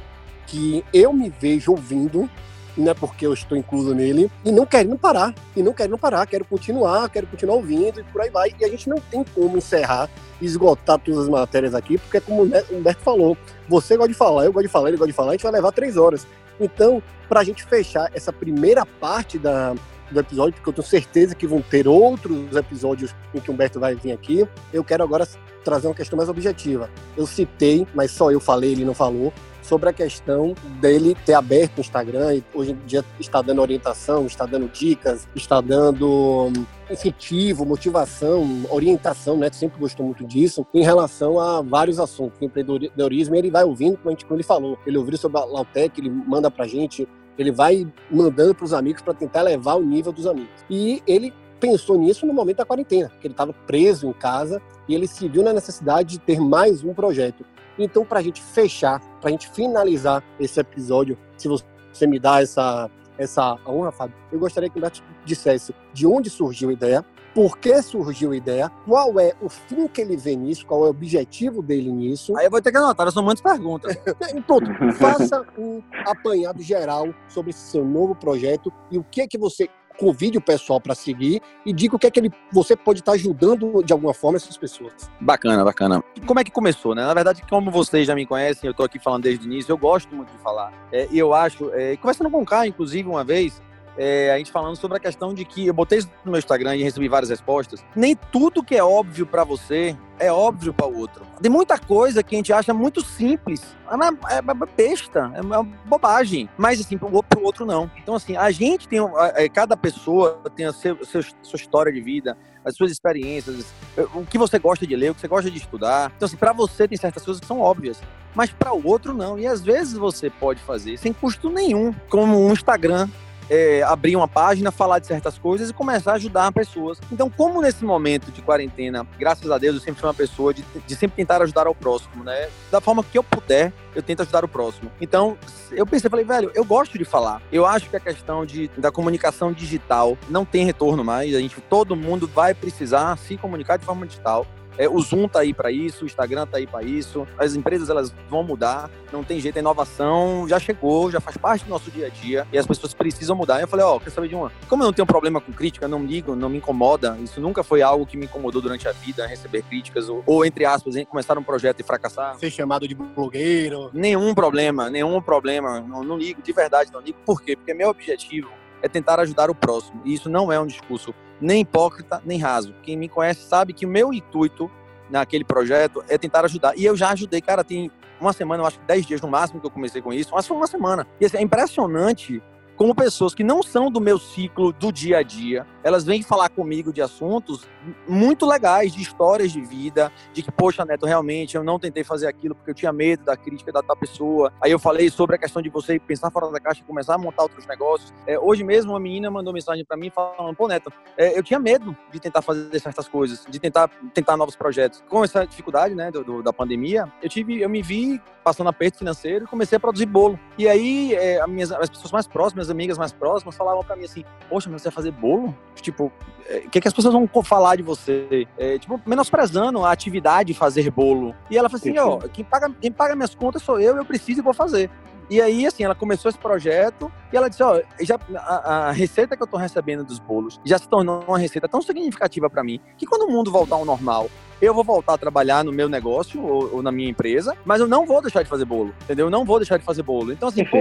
que 0.46 0.84
eu 0.92 1.12
me 1.12 1.30
vejo 1.30 1.72
ouvindo 1.72 2.28
né, 2.76 2.94
porque 2.94 3.26
eu 3.26 3.32
estou 3.32 3.56
incluso 3.56 3.94
nele, 3.94 4.30
e 4.44 4.50
não 4.50 4.64
querendo 4.64 4.96
parar, 4.96 5.34
e 5.56 5.62
não 5.62 5.72
querendo 5.72 5.98
parar, 5.98 6.26
quero 6.26 6.44
continuar, 6.44 7.08
quero 7.10 7.26
continuar 7.26 7.56
ouvindo 7.56 8.00
e 8.00 8.04
por 8.04 8.20
aí 8.20 8.30
vai. 8.30 8.54
E 8.58 8.64
a 8.64 8.68
gente 8.68 8.88
não 8.88 8.98
tem 8.98 9.24
como 9.34 9.56
encerrar, 9.56 10.08
esgotar 10.40 10.98
todas 10.98 11.20
as 11.20 11.28
matérias 11.28 11.74
aqui, 11.74 11.98
porque 11.98 12.20
como 12.20 12.42
o 12.42 12.76
Humberto 12.76 13.02
falou, 13.02 13.36
você 13.68 13.96
gosta 13.96 14.12
de 14.12 14.18
falar, 14.18 14.44
eu 14.44 14.52
gosto 14.52 14.66
de 14.66 14.72
falar, 14.72 14.88
ele 14.88 14.96
gosta 14.96 15.10
de 15.10 15.16
falar, 15.16 15.30
a 15.30 15.32
gente 15.32 15.42
vai 15.42 15.52
levar 15.52 15.72
três 15.72 15.96
horas. 15.96 16.26
Então, 16.60 17.02
para 17.28 17.40
a 17.40 17.44
gente 17.44 17.64
fechar 17.64 18.10
essa 18.14 18.32
primeira 18.32 18.84
parte 18.84 19.38
da, 19.38 19.74
do 20.10 20.20
episódio, 20.20 20.54
porque 20.54 20.68
eu 20.68 20.74
tenho 20.74 20.86
certeza 20.86 21.34
que 21.34 21.46
vão 21.46 21.60
ter 21.60 21.88
outros 21.88 22.54
episódios 22.54 23.14
em 23.34 23.40
que 23.40 23.50
o 23.50 23.54
Humberto 23.54 23.80
vai 23.80 23.94
vir 23.94 24.12
aqui, 24.12 24.46
eu 24.72 24.84
quero 24.84 25.02
agora 25.02 25.26
trazer 25.64 25.86
uma 25.86 25.94
questão 25.94 26.16
mais 26.16 26.28
objetiva. 26.28 26.90
Eu 27.16 27.26
citei, 27.26 27.86
mas 27.94 28.10
só 28.10 28.30
eu 28.30 28.40
falei, 28.40 28.72
ele 28.72 28.84
não 28.84 28.94
falou, 28.94 29.32
sobre 29.62 29.88
a 29.88 29.92
questão 29.92 30.54
dele 30.80 31.16
ter 31.24 31.34
aberto 31.34 31.78
o 31.78 31.80
Instagram 31.80 32.34
e 32.34 32.44
hoje 32.52 32.72
em 32.72 32.86
dia 32.86 33.04
está 33.18 33.40
dando 33.40 33.62
orientação, 33.62 34.26
está 34.26 34.44
dando 34.44 34.68
dicas, 34.68 35.26
está 35.34 35.60
dando 35.60 36.48
hum, 36.48 36.66
incentivo, 36.90 37.64
motivação, 37.64 38.44
orientação, 38.68 39.36
né? 39.36 39.50
Sempre 39.52 39.78
gostou 39.78 40.04
muito 40.04 40.24
disso, 40.24 40.66
em 40.74 40.82
relação 40.82 41.38
a 41.38 41.62
vários 41.62 41.98
assuntos, 41.98 42.40
empreendedorismo, 42.42 43.34
ele 43.34 43.50
vai 43.50 43.64
ouvindo, 43.64 43.96
como, 43.96 44.08
a 44.08 44.12
gente, 44.12 44.24
como 44.24 44.36
ele 44.36 44.44
falou, 44.44 44.78
ele 44.86 44.98
ouviu 44.98 45.16
sobre 45.16 45.38
a 45.38 45.44
Lautec, 45.44 45.98
ele 45.98 46.10
manda 46.10 46.50
pra 46.50 46.66
gente, 46.66 47.08
ele 47.38 47.50
vai 47.50 47.86
mandando 48.10 48.54
para 48.54 48.64
os 48.64 48.72
amigos 48.72 49.02
para 49.02 49.14
tentar 49.14 49.42
levar 49.42 49.74
o 49.74 49.82
nível 49.82 50.12
dos 50.12 50.26
amigos. 50.26 50.52
E 50.68 51.02
ele 51.06 51.32
pensou 51.58 51.96
nisso 51.96 52.26
no 52.26 52.34
momento 52.34 52.56
da 52.56 52.64
quarentena, 52.64 53.10
que 53.20 53.26
ele 53.26 53.34
estava 53.34 53.52
preso 53.52 54.08
em 54.08 54.12
casa 54.12 54.60
e 54.88 54.94
ele 54.94 55.06
se 55.06 55.28
viu 55.28 55.44
na 55.44 55.52
necessidade 55.52 56.10
de 56.10 56.18
ter 56.18 56.40
mais 56.40 56.82
um 56.82 56.92
projeto. 56.92 57.44
Então, 57.78 58.04
para 58.04 58.18
a 58.18 58.22
gente 58.22 58.42
fechar, 58.42 59.00
para 59.22 59.28
a 59.28 59.32
gente 59.32 59.48
finalizar 59.50 60.22
esse 60.38 60.58
episódio, 60.58 61.16
se 61.38 61.48
você 61.48 62.06
me 62.08 62.18
dá 62.18 62.42
essa, 62.42 62.90
essa 63.16 63.56
honra, 63.64 63.92
Fábio, 63.92 64.16
eu 64.32 64.38
gostaria 64.38 64.68
que 64.68 64.78
o 64.78 64.82
Beto 64.82 65.02
dissesse 65.24 65.72
de 65.94 66.06
onde 66.06 66.28
surgiu 66.28 66.70
a 66.70 66.72
ideia, 66.72 67.04
por 67.32 67.56
que 67.56 67.80
surgiu 67.80 68.32
a 68.32 68.36
ideia, 68.36 68.70
qual 68.86 69.18
é 69.18 69.32
o 69.40 69.48
fim 69.48 69.86
que 69.86 70.00
ele 70.00 70.16
vê 70.16 70.36
nisso, 70.36 70.66
qual 70.66 70.84
é 70.84 70.86
o 70.88 70.90
objetivo 70.90 71.62
dele 71.62 71.90
nisso. 71.90 72.36
Aí 72.36 72.46
eu 72.46 72.50
vou 72.50 72.60
ter 72.60 72.70
que 72.70 72.76
anotar, 72.76 73.10
são 73.10 73.22
muitas 73.22 73.40
perguntas. 73.40 73.96
Pronto, 74.46 74.70
faça 74.94 75.46
um 75.56 75.80
apanhado 76.04 76.60
geral 76.62 77.06
sobre 77.28 77.50
esse 77.50 77.70
seu 77.70 77.84
novo 77.84 78.14
projeto 78.14 78.72
e 78.90 78.98
o 78.98 79.04
que 79.04 79.22
é 79.22 79.26
que 79.26 79.38
você 79.38 79.70
convide 80.02 80.36
o 80.36 80.40
pessoal 80.40 80.80
para 80.80 80.96
seguir 80.96 81.40
e 81.64 81.72
diga 81.72 81.94
o 81.94 81.98
que 81.98 82.08
é 82.08 82.10
que 82.10 82.18
ele, 82.18 82.32
você 82.50 82.74
pode 82.74 82.98
estar 82.98 83.12
tá 83.12 83.16
ajudando 83.16 83.84
de 83.84 83.92
alguma 83.92 84.12
forma 84.12 84.36
essas 84.36 84.56
pessoas. 84.56 85.08
Bacana, 85.20 85.64
bacana. 85.64 86.02
Como 86.26 86.40
é 86.40 86.44
que 86.44 86.50
começou, 86.50 86.92
né? 86.92 87.04
Na 87.04 87.14
verdade, 87.14 87.40
como 87.48 87.70
vocês 87.70 88.08
já 88.08 88.14
me 88.16 88.26
conhecem, 88.26 88.66
eu 88.66 88.72
estou 88.72 88.84
aqui 88.84 88.98
falando 88.98 89.22
desde 89.22 89.46
o 89.46 89.52
início, 89.52 89.70
eu 89.70 89.78
gosto 89.78 90.12
muito 90.12 90.32
de 90.32 90.38
falar. 90.38 90.72
É, 90.90 91.06
e 91.08 91.16
eu 91.16 91.32
acho, 91.32 91.70
é, 91.72 91.96
conversando 91.96 92.28
com 92.30 92.42
o 92.42 92.44
Caio, 92.44 92.70
inclusive, 92.70 93.08
uma 93.08 93.22
vez, 93.22 93.62
é, 93.96 94.32
a 94.32 94.38
gente 94.38 94.50
falando 94.50 94.76
sobre 94.76 94.96
a 94.96 95.00
questão 95.00 95.34
de 95.34 95.44
que 95.44 95.66
eu 95.66 95.74
botei 95.74 95.98
isso 95.98 96.10
no 96.24 96.32
meu 96.32 96.38
Instagram 96.38 96.76
e 96.76 96.82
recebi 96.82 97.08
várias 97.08 97.30
respostas. 97.30 97.84
Nem 97.94 98.16
tudo 98.30 98.62
que 98.62 98.76
é 98.76 98.82
óbvio 98.82 99.26
para 99.26 99.44
você 99.44 99.96
é 100.18 100.32
óbvio 100.32 100.72
para 100.72 100.86
o 100.86 100.96
outro. 100.96 101.26
Tem 101.40 101.50
muita 101.50 101.76
coisa 101.78 102.22
que 102.22 102.34
a 102.34 102.38
gente 102.38 102.52
acha 102.52 102.72
muito 102.72 103.00
simples. 103.04 103.76
É, 103.90 104.34
é, 104.34 104.38
é 104.38 104.66
besta, 104.76 105.32
é 105.34 105.40
uma 105.40 105.64
bobagem. 105.84 106.48
Mas, 106.56 106.80
assim, 106.80 106.96
para 106.96 107.08
o 107.08 107.42
outro 107.42 107.66
não. 107.66 107.90
Então, 107.96 108.14
assim, 108.14 108.36
a 108.36 108.50
gente 108.50 108.86
tem. 108.86 109.00
É, 109.34 109.48
cada 109.48 109.76
pessoa 109.76 110.40
tem 110.54 110.66
a 110.66 110.72
seu, 110.72 110.96
sua 111.04 111.56
história 111.56 111.92
de 111.92 112.00
vida, 112.00 112.38
as 112.64 112.76
suas 112.76 112.92
experiências, 112.92 113.66
o 114.14 114.24
que 114.24 114.38
você 114.38 114.58
gosta 114.58 114.86
de 114.86 114.94
ler, 114.94 115.10
o 115.10 115.14
que 115.14 115.20
você 115.20 115.28
gosta 115.28 115.50
de 115.50 115.58
estudar. 115.58 116.12
Então, 116.16 116.26
assim, 116.26 116.36
para 116.36 116.52
você 116.52 116.86
tem 116.86 116.96
certas 116.96 117.24
coisas 117.24 117.40
que 117.40 117.46
são 117.46 117.60
óbvias, 117.60 118.00
mas 118.34 118.50
para 118.50 118.72
o 118.72 118.86
outro 118.86 119.12
não. 119.12 119.38
E 119.38 119.46
às 119.46 119.60
vezes 119.60 119.94
você 119.94 120.30
pode 120.30 120.60
fazer 120.62 120.96
sem 120.98 121.12
custo 121.12 121.50
nenhum, 121.50 121.92
como 122.08 122.46
um 122.46 122.52
Instagram 122.52 123.08
é, 123.52 123.82
abrir 123.82 124.16
uma 124.16 124.26
página, 124.26 124.72
falar 124.72 124.98
de 124.98 125.06
certas 125.06 125.36
coisas 125.36 125.68
e 125.68 125.74
começar 125.74 126.12
a 126.12 126.14
ajudar 126.14 126.50
pessoas. 126.52 126.98
Então, 127.12 127.28
como 127.28 127.60
nesse 127.60 127.84
momento 127.84 128.32
de 128.32 128.40
quarentena, 128.40 129.06
graças 129.18 129.50
a 129.50 129.58
Deus, 129.58 129.74
eu 129.74 129.80
sempre 129.82 130.00
fui 130.00 130.08
uma 130.08 130.14
pessoa 130.14 130.54
de, 130.54 130.64
de 130.86 130.96
sempre 130.96 131.16
tentar 131.16 131.42
ajudar 131.42 131.66
ao 131.66 131.74
próximo, 131.74 132.24
né? 132.24 132.48
Da 132.70 132.80
forma 132.80 133.04
que 133.04 133.18
eu 133.18 133.22
puder, 133.22 133.70
eu 133.94 134.02
tento 134.02 134.22
ajudar 134.22 134.42
o 134.42 134.48
próximo. 134.48 134.90
Então, 134.98 135.36
eu 135.70 135.86
pensei, 135.86 136.08
falei, 136.08 136.24
velho, 136.24 136.50
eu 136.54 136.64
gosto 136.64 136.96
de 136.96 137.04
falar. 137.04 137.42
Eu 137.52 137.66
acho 137.66 137.90
que 137.90 137.96
a 137.96 138.00
questão 138.00 138.46
de, 138.46 138.68
da 138.78 138.90
comunicação 138.90 139.52
digital 139.52 140.16
não 140.30 140.46
tem 140.46 140.64
retorno 140.64 141.04
mais. 141.04 141.34
A 141.34 141.38
gente, 141.38 141.60
todo 141.60 141.94
mundo 141.94 142.26
vai 142.26 142.54
precisar 142.54 143.18
se 143.18 143.36
comunicar 143.36 143.76
de 143.76 143.84
forma 143.84 144.06
digital. 144.06 144.46
É, 144.78 144.88
o 144.88 144.98
Zoom 145.00 145.28
tá 145.28 145.40
aí 145.40 145.52
para 145.52 145.70
isso, 145.70 146.04
o 146.04 146.06
Instagram 146.06 146.46
tá 146.46 146.58
aí 146.58 146.66
para 146.66 146.82
isso. 146.82 147.26
As 147.38 147.54
empresas 147.54 147.90
elas 147.90 148.14
vão 148.28 148.42
mudar, 148.42 148.90
não 149.12 149.22
tem 149.22 149.40
jeito, 149.40 149.56
a 149.56 149.60
inovação 149.60 150.46
já 150.48 150.58
chegou, 150.58 151.10
já 151.10 151.20
faz 151.20 151.36
parte 151.36 151.64
do 151.64 151.70
nosso 151.70 151.90
dia 151.90 152.06
a 152.06 152.08
dia 152.08 152.46
e 152.52 152.58
as 152.58 152.66
pessoas 152.66 152.94
precisam 152.94 153.36
mudar. 153.36 153.58
E 153.58 153.62
eu 153.62 153.68
falei, 153.68 153.84
ó, 153.84 153.96
oh, 153.96 154.00
quer 154.00 154.10
saber 154.10 154.28
de 154.28 154.34
uma? 154.34 154.52
Como 154.68 154.82
eu 154.82 154.86
não 154.86 154.92
tenho 154.92 155.06
problema 155.06 155.40
com 155.40 155.52
crítica, 155.52 155.86
não 155.86 156.04
ligo, 156.04 156.34
não 156.34 156.48
me 156.48 156.58
incomoda. 156.58 157.16
Isso 157.22 157.40
nunca 157.40 157.62
foi 157.62 157.82
algo 157.82 158.06
que 158.06 158.16
me 158.16 158.26
incomodou 158.26 158.62
durante 158.62 158.88
a 158.88 158.92
vida, 158.92 159.26
receber 159.26 159.62
críticas 159.62 160.08
ou, 160.08 160.22
ou 160.26 160.44
entre 160.44 160.64
aspas, 160.64 160.94
começar 161.08 161.36
um 161.38 161.42
projeto 161.42 161.80
e 161.80 161.82
fracassar. 161.82 162.36
Ser 162.38 162.50
chamado 162.50 162.86
de 162.88 162.94
blogueiro. 162.94 163.90
Nenhum 163.92 164.34
problema, 164.34 164.88
nenhum 164.88 165.20
problema. 165.20 165.80
Não, 165.80 166.02
não 166.02 166.16
ligo, 166.16 166.42
de 166.42 166.52
verdade, 166.52 166.90
não 166.92 167.00
ligo. 167.00 167.18
Por 167.24 167.42
quê? 167.42 167.56
Porque 167.56 167.74
meu 167.74 167.88
objetivo 167.88 168.50
é 168.82 168.88
tentar 168.88 169.20
ajudar 169.20 169.48
o 169.48 169.54
próximo. 169.54 170.02
E 170.04 170.12
isso 170.12 170.28
não 170.28 170.52
é 170.52 170.58
um 170.58 170.66
discurso 170.66 171.14
nem 171.42 171.60
hipócrita, 171.60 172.22
nem 172.24 172.38
raso. 172.38 172.74
Quem 172.82 172.96
me 172.96 173.08
conhece 173.08 173.42
sabe 173.42 173.72
que 173.72 173.84
o 173.84 173.88
meu 173.88 174.12
intuito 174.12 174.70
naquele 175.10 175.44
projeto 175.44 176.02
é 176.08 176.16
tentar 176.16 176.44
ajudar. 176.44 176.76
E 176.76 176.84
eu 176.84 176.96
já 176.96 177.10
ajudei, 177.10 177.40
cara, 177.40 177.62
tem 177.62 177.90
uma 178.20 178.32
semana, 178.32 178.62
eu 178.62 178.66
acho 178.66 178.78
que 178.78 178.86
10 178.86 179.06
dias 179.06 179.20
no 179.20 179.28
máximo 179.28 179.60
que 179.60 179.66
eu 179.66 179.70
comecei 179.70 180.00
com 180.00 180.12
isso, 180.12 180.30
mas 180.32 180.46
foi 180.46 180.56
uma 180.56 180.66
semana. 180.66 181.06
E 181.20 181.26
assim, 181.26 181.36
é 181.38 181.42
impressionante 181.42 182.42
como 182.76 182.94
pessoas 182.94 183.34
que 183.34 183.44
não 183.44 183.62
são 183.62 183.90
do 183.90 184.00
meu 184.00 184.18
ciclo 184.18 184.72
do 184.72 184.92
dia 184.92 185.18
a 185.18 185.22
dia, 185.22 185.66
elas 185.82 186.04
vêm 186.04 186.22
falar 186.22 186.48
comigo 186.48 186.92
de 186.92 187.02
assuntos 187.02 187.66
muito 188.08 188.46
legais, 188.46 188.92
de 188.92 189.02
histórias 189.02 189.52
de 189.52 189.60
vida, 189.60 190.12
de 190.32 190.42
que, 190.42 190.50
poxa, 190.50 190.84
Neto, 190.84 191.06
realmente 191.06 191.56
eu 191.56 191.64
não 191.64 191.78
tentei 191.78 192.04
fazer 192.04 192.26
aquilo 192.26 192.54
porque 192.54 192.70
eu 192.70 192.74
tinha 192.74 192.92
medo 192.92 193.24
da 193.24 193.36
crítica 193.36 193.72
da 193.72 193.82
tal 193.82 193.96
pessoa. 193.96 194.52
Aí 194.60 194.70
eu 194.70 194.78
falei 194.78 195.10
sobre 195.10 195.36
a 195.36 195.38
questão 195.38 195.60
de 195.60 195.68
você 195.68 195.98
pensar 195.98 196.30
fora 196.30 196.50
da 196.50 196.60
caixa 196.60 196.80
e 196.80 196.84
começar 196.84 197.14
a 197.14 197.18
montar 197.18 197.42
outros 197.42 197.66
negócios. 197.66 198.12
É, 198.26 198.38
hoje 198.38 198.62
mesmo, 198.62 198.92
uma 198.92 199.00
menina 199.00 199.30
mandou 199.30 199.52
mensagem 199.52 199.84
para 199.84 199.96
mim 199.96 200.10
falando: 200.10 200.54
pô, 200.54 200.68
Neto, 200.68 200.92
é, 201.16 201.36
eu 201.36 201.42
tinha 201.42 201.58
medo 201.58 201.96
de 202.12 202.20
tentar 202.20 202.42
fazer 202.42 202.78
certas 202.80 203.08
coisas, 203.08 203.44
de 203.48 203.58
tentar 203.58 203.88
tentar 204.14 204.36
novos 204.36 204.56
projetos. 204.56 205.02
Com 205.08 205.24
essa 205.24 205.46
dificuldade, 205.46 205.94
né, 205.94 206.10
do, 206.10 206.22
do, 206.22 206.42
da 206.42 206.52
pandemia, 206.52 207.10
eu 207.22 207.28
tive, 207.28 207.60
eu 207.60 207.68
me 207.68 207.82
vi 207.82 208.20
passando 208.44 208.68
aperto 208.68 208.98
financeiro 208.98 209.44
e 209.44 209.48
comecei 209.48 209.76
a 209.76 209.80
produzir 209.80 210.06
bolo. 210.06 210.38
E 210.58 210.68
aí, 210.68 211.14
é, 211.14 211.40
as, 211.40 211.48
minhas, 211.48 211.72
as 211.72 211.88
pessoas 211.88 212.12
mais 212.12 212.26
próximas, 212.26 212.68
amigas 212.72 212.98
mais 212.98 213.12
próximas, 213.12 213.56
falavam 213.56 213.84
para 213.84 213.96
mim 213.96 214.04
assim: 214.04 214.24
Poxa, 214.48 214.68
mas 214.70 214.82
você 214.82 214.88
vai 214.88 214.94
fazer 214.94 215.10
bolo? 215.12 215.54
Tipo, 215.76 216.06
o 216.06 216.12
é, 216.48 216.60
que, 216.60 216.80
que 216.80 216.88
as 216.88 216.94
pessoas 216.94 217.14
vão 217.14 217.28
falar 217.42 217.76
de 217.76 217.82
você? 217.82 218.46
É, 218.58 218.78
tipo, 218.78 219.00
menosprezando 219.06 219.84
a 219.84 219.92
atividade 219.92 220.52
de 220.52 220.58
fazer 220.58 220.90
bolo. 220.90 221.34
E 221.50 221.56
ela 221.56 221.68
falou 221.68 221.80
assim: 221.80 221.98
Ó, 221.98 222.18
quem 222.28 222.44
paga, 222.44 222.70
quem 222.80 222.90
paga 222.90 223.14
minhas 223.14 223.34
contas 223.34 223.62
sou 223.62 223.80
eu, 223.80 223.96
eu 223.96 224.04
preciso 224.04 224.40
e 224.40 224.42
vou 224.42 224.54
fazer. 224.54 224.90
E 225.30 225.40
aí, 225.40 225.66
assim, 225.66 225.84
ela 225.84 225.94
começou 225.94 226.28
esse 226.28 226.38
projeto 226.38 227.10
e 227.32 227.36
ela 227.36 227.48
disse: 227.48 227.62
Ó, 227.62 227.80
já, 228.00 228.18
a, 228.36 228.88
a, 228.88 228.92
receita 228.92 229.36
que 229.36 229.42
eu 229.42 229.46
tô 229.46 229.56
recebendo 229.56 230.04
dos 230.04 230.18
bolos 230.18 230.60
já 230.64 230.78
se 230.78 230.88
tornou 230.88 231.24
uma 231.26 231.38
receita 231.38 231.68
tão 231.68 231.80
significativa 231.80 232.50
para 232.50 232.62
mim 232.62 232.80
que 232.98 233.06
quando 233.06 233.22
o 233.22 233.30
mundo 233.30 233.50
voltar 233.50 233.76
ao 233.76 233.84
normal, 233.84 234.28
eu 234.60 234.74
vou 234.74 234.84
voltar 234.84 235.14
a 235.14 235.18
trabalhar 235.18 235.64
no 235.64 235.72
meu 235.72 235.88
negócio 235.88 236.44
ou, 236.44 236.74
ou, 236.74 236.82
na 236.82 236.92
minha 236.92 237.08
empresa, 237.08 237.56
mas 237.64 237.80
eu 237.80 237.88
não 237.88 238.06
vou 238.06 238.20
deixar 238.20 238.42
de 238.42 238.48
fazer 238.48 238.64
bolo, 238.64 238.94
entendeu? 239.02 239.26
Eu 239.26 239.30
não 239.30 239.44
vou 239.44 239.58
deixar 239.58 239.76
de 239.76 239.84
fazer 239.84 240.02
bolo. 240.02 240.32
Então, 240.32 240.48
assim, 240.48 240.64
pô, 240.64 240.78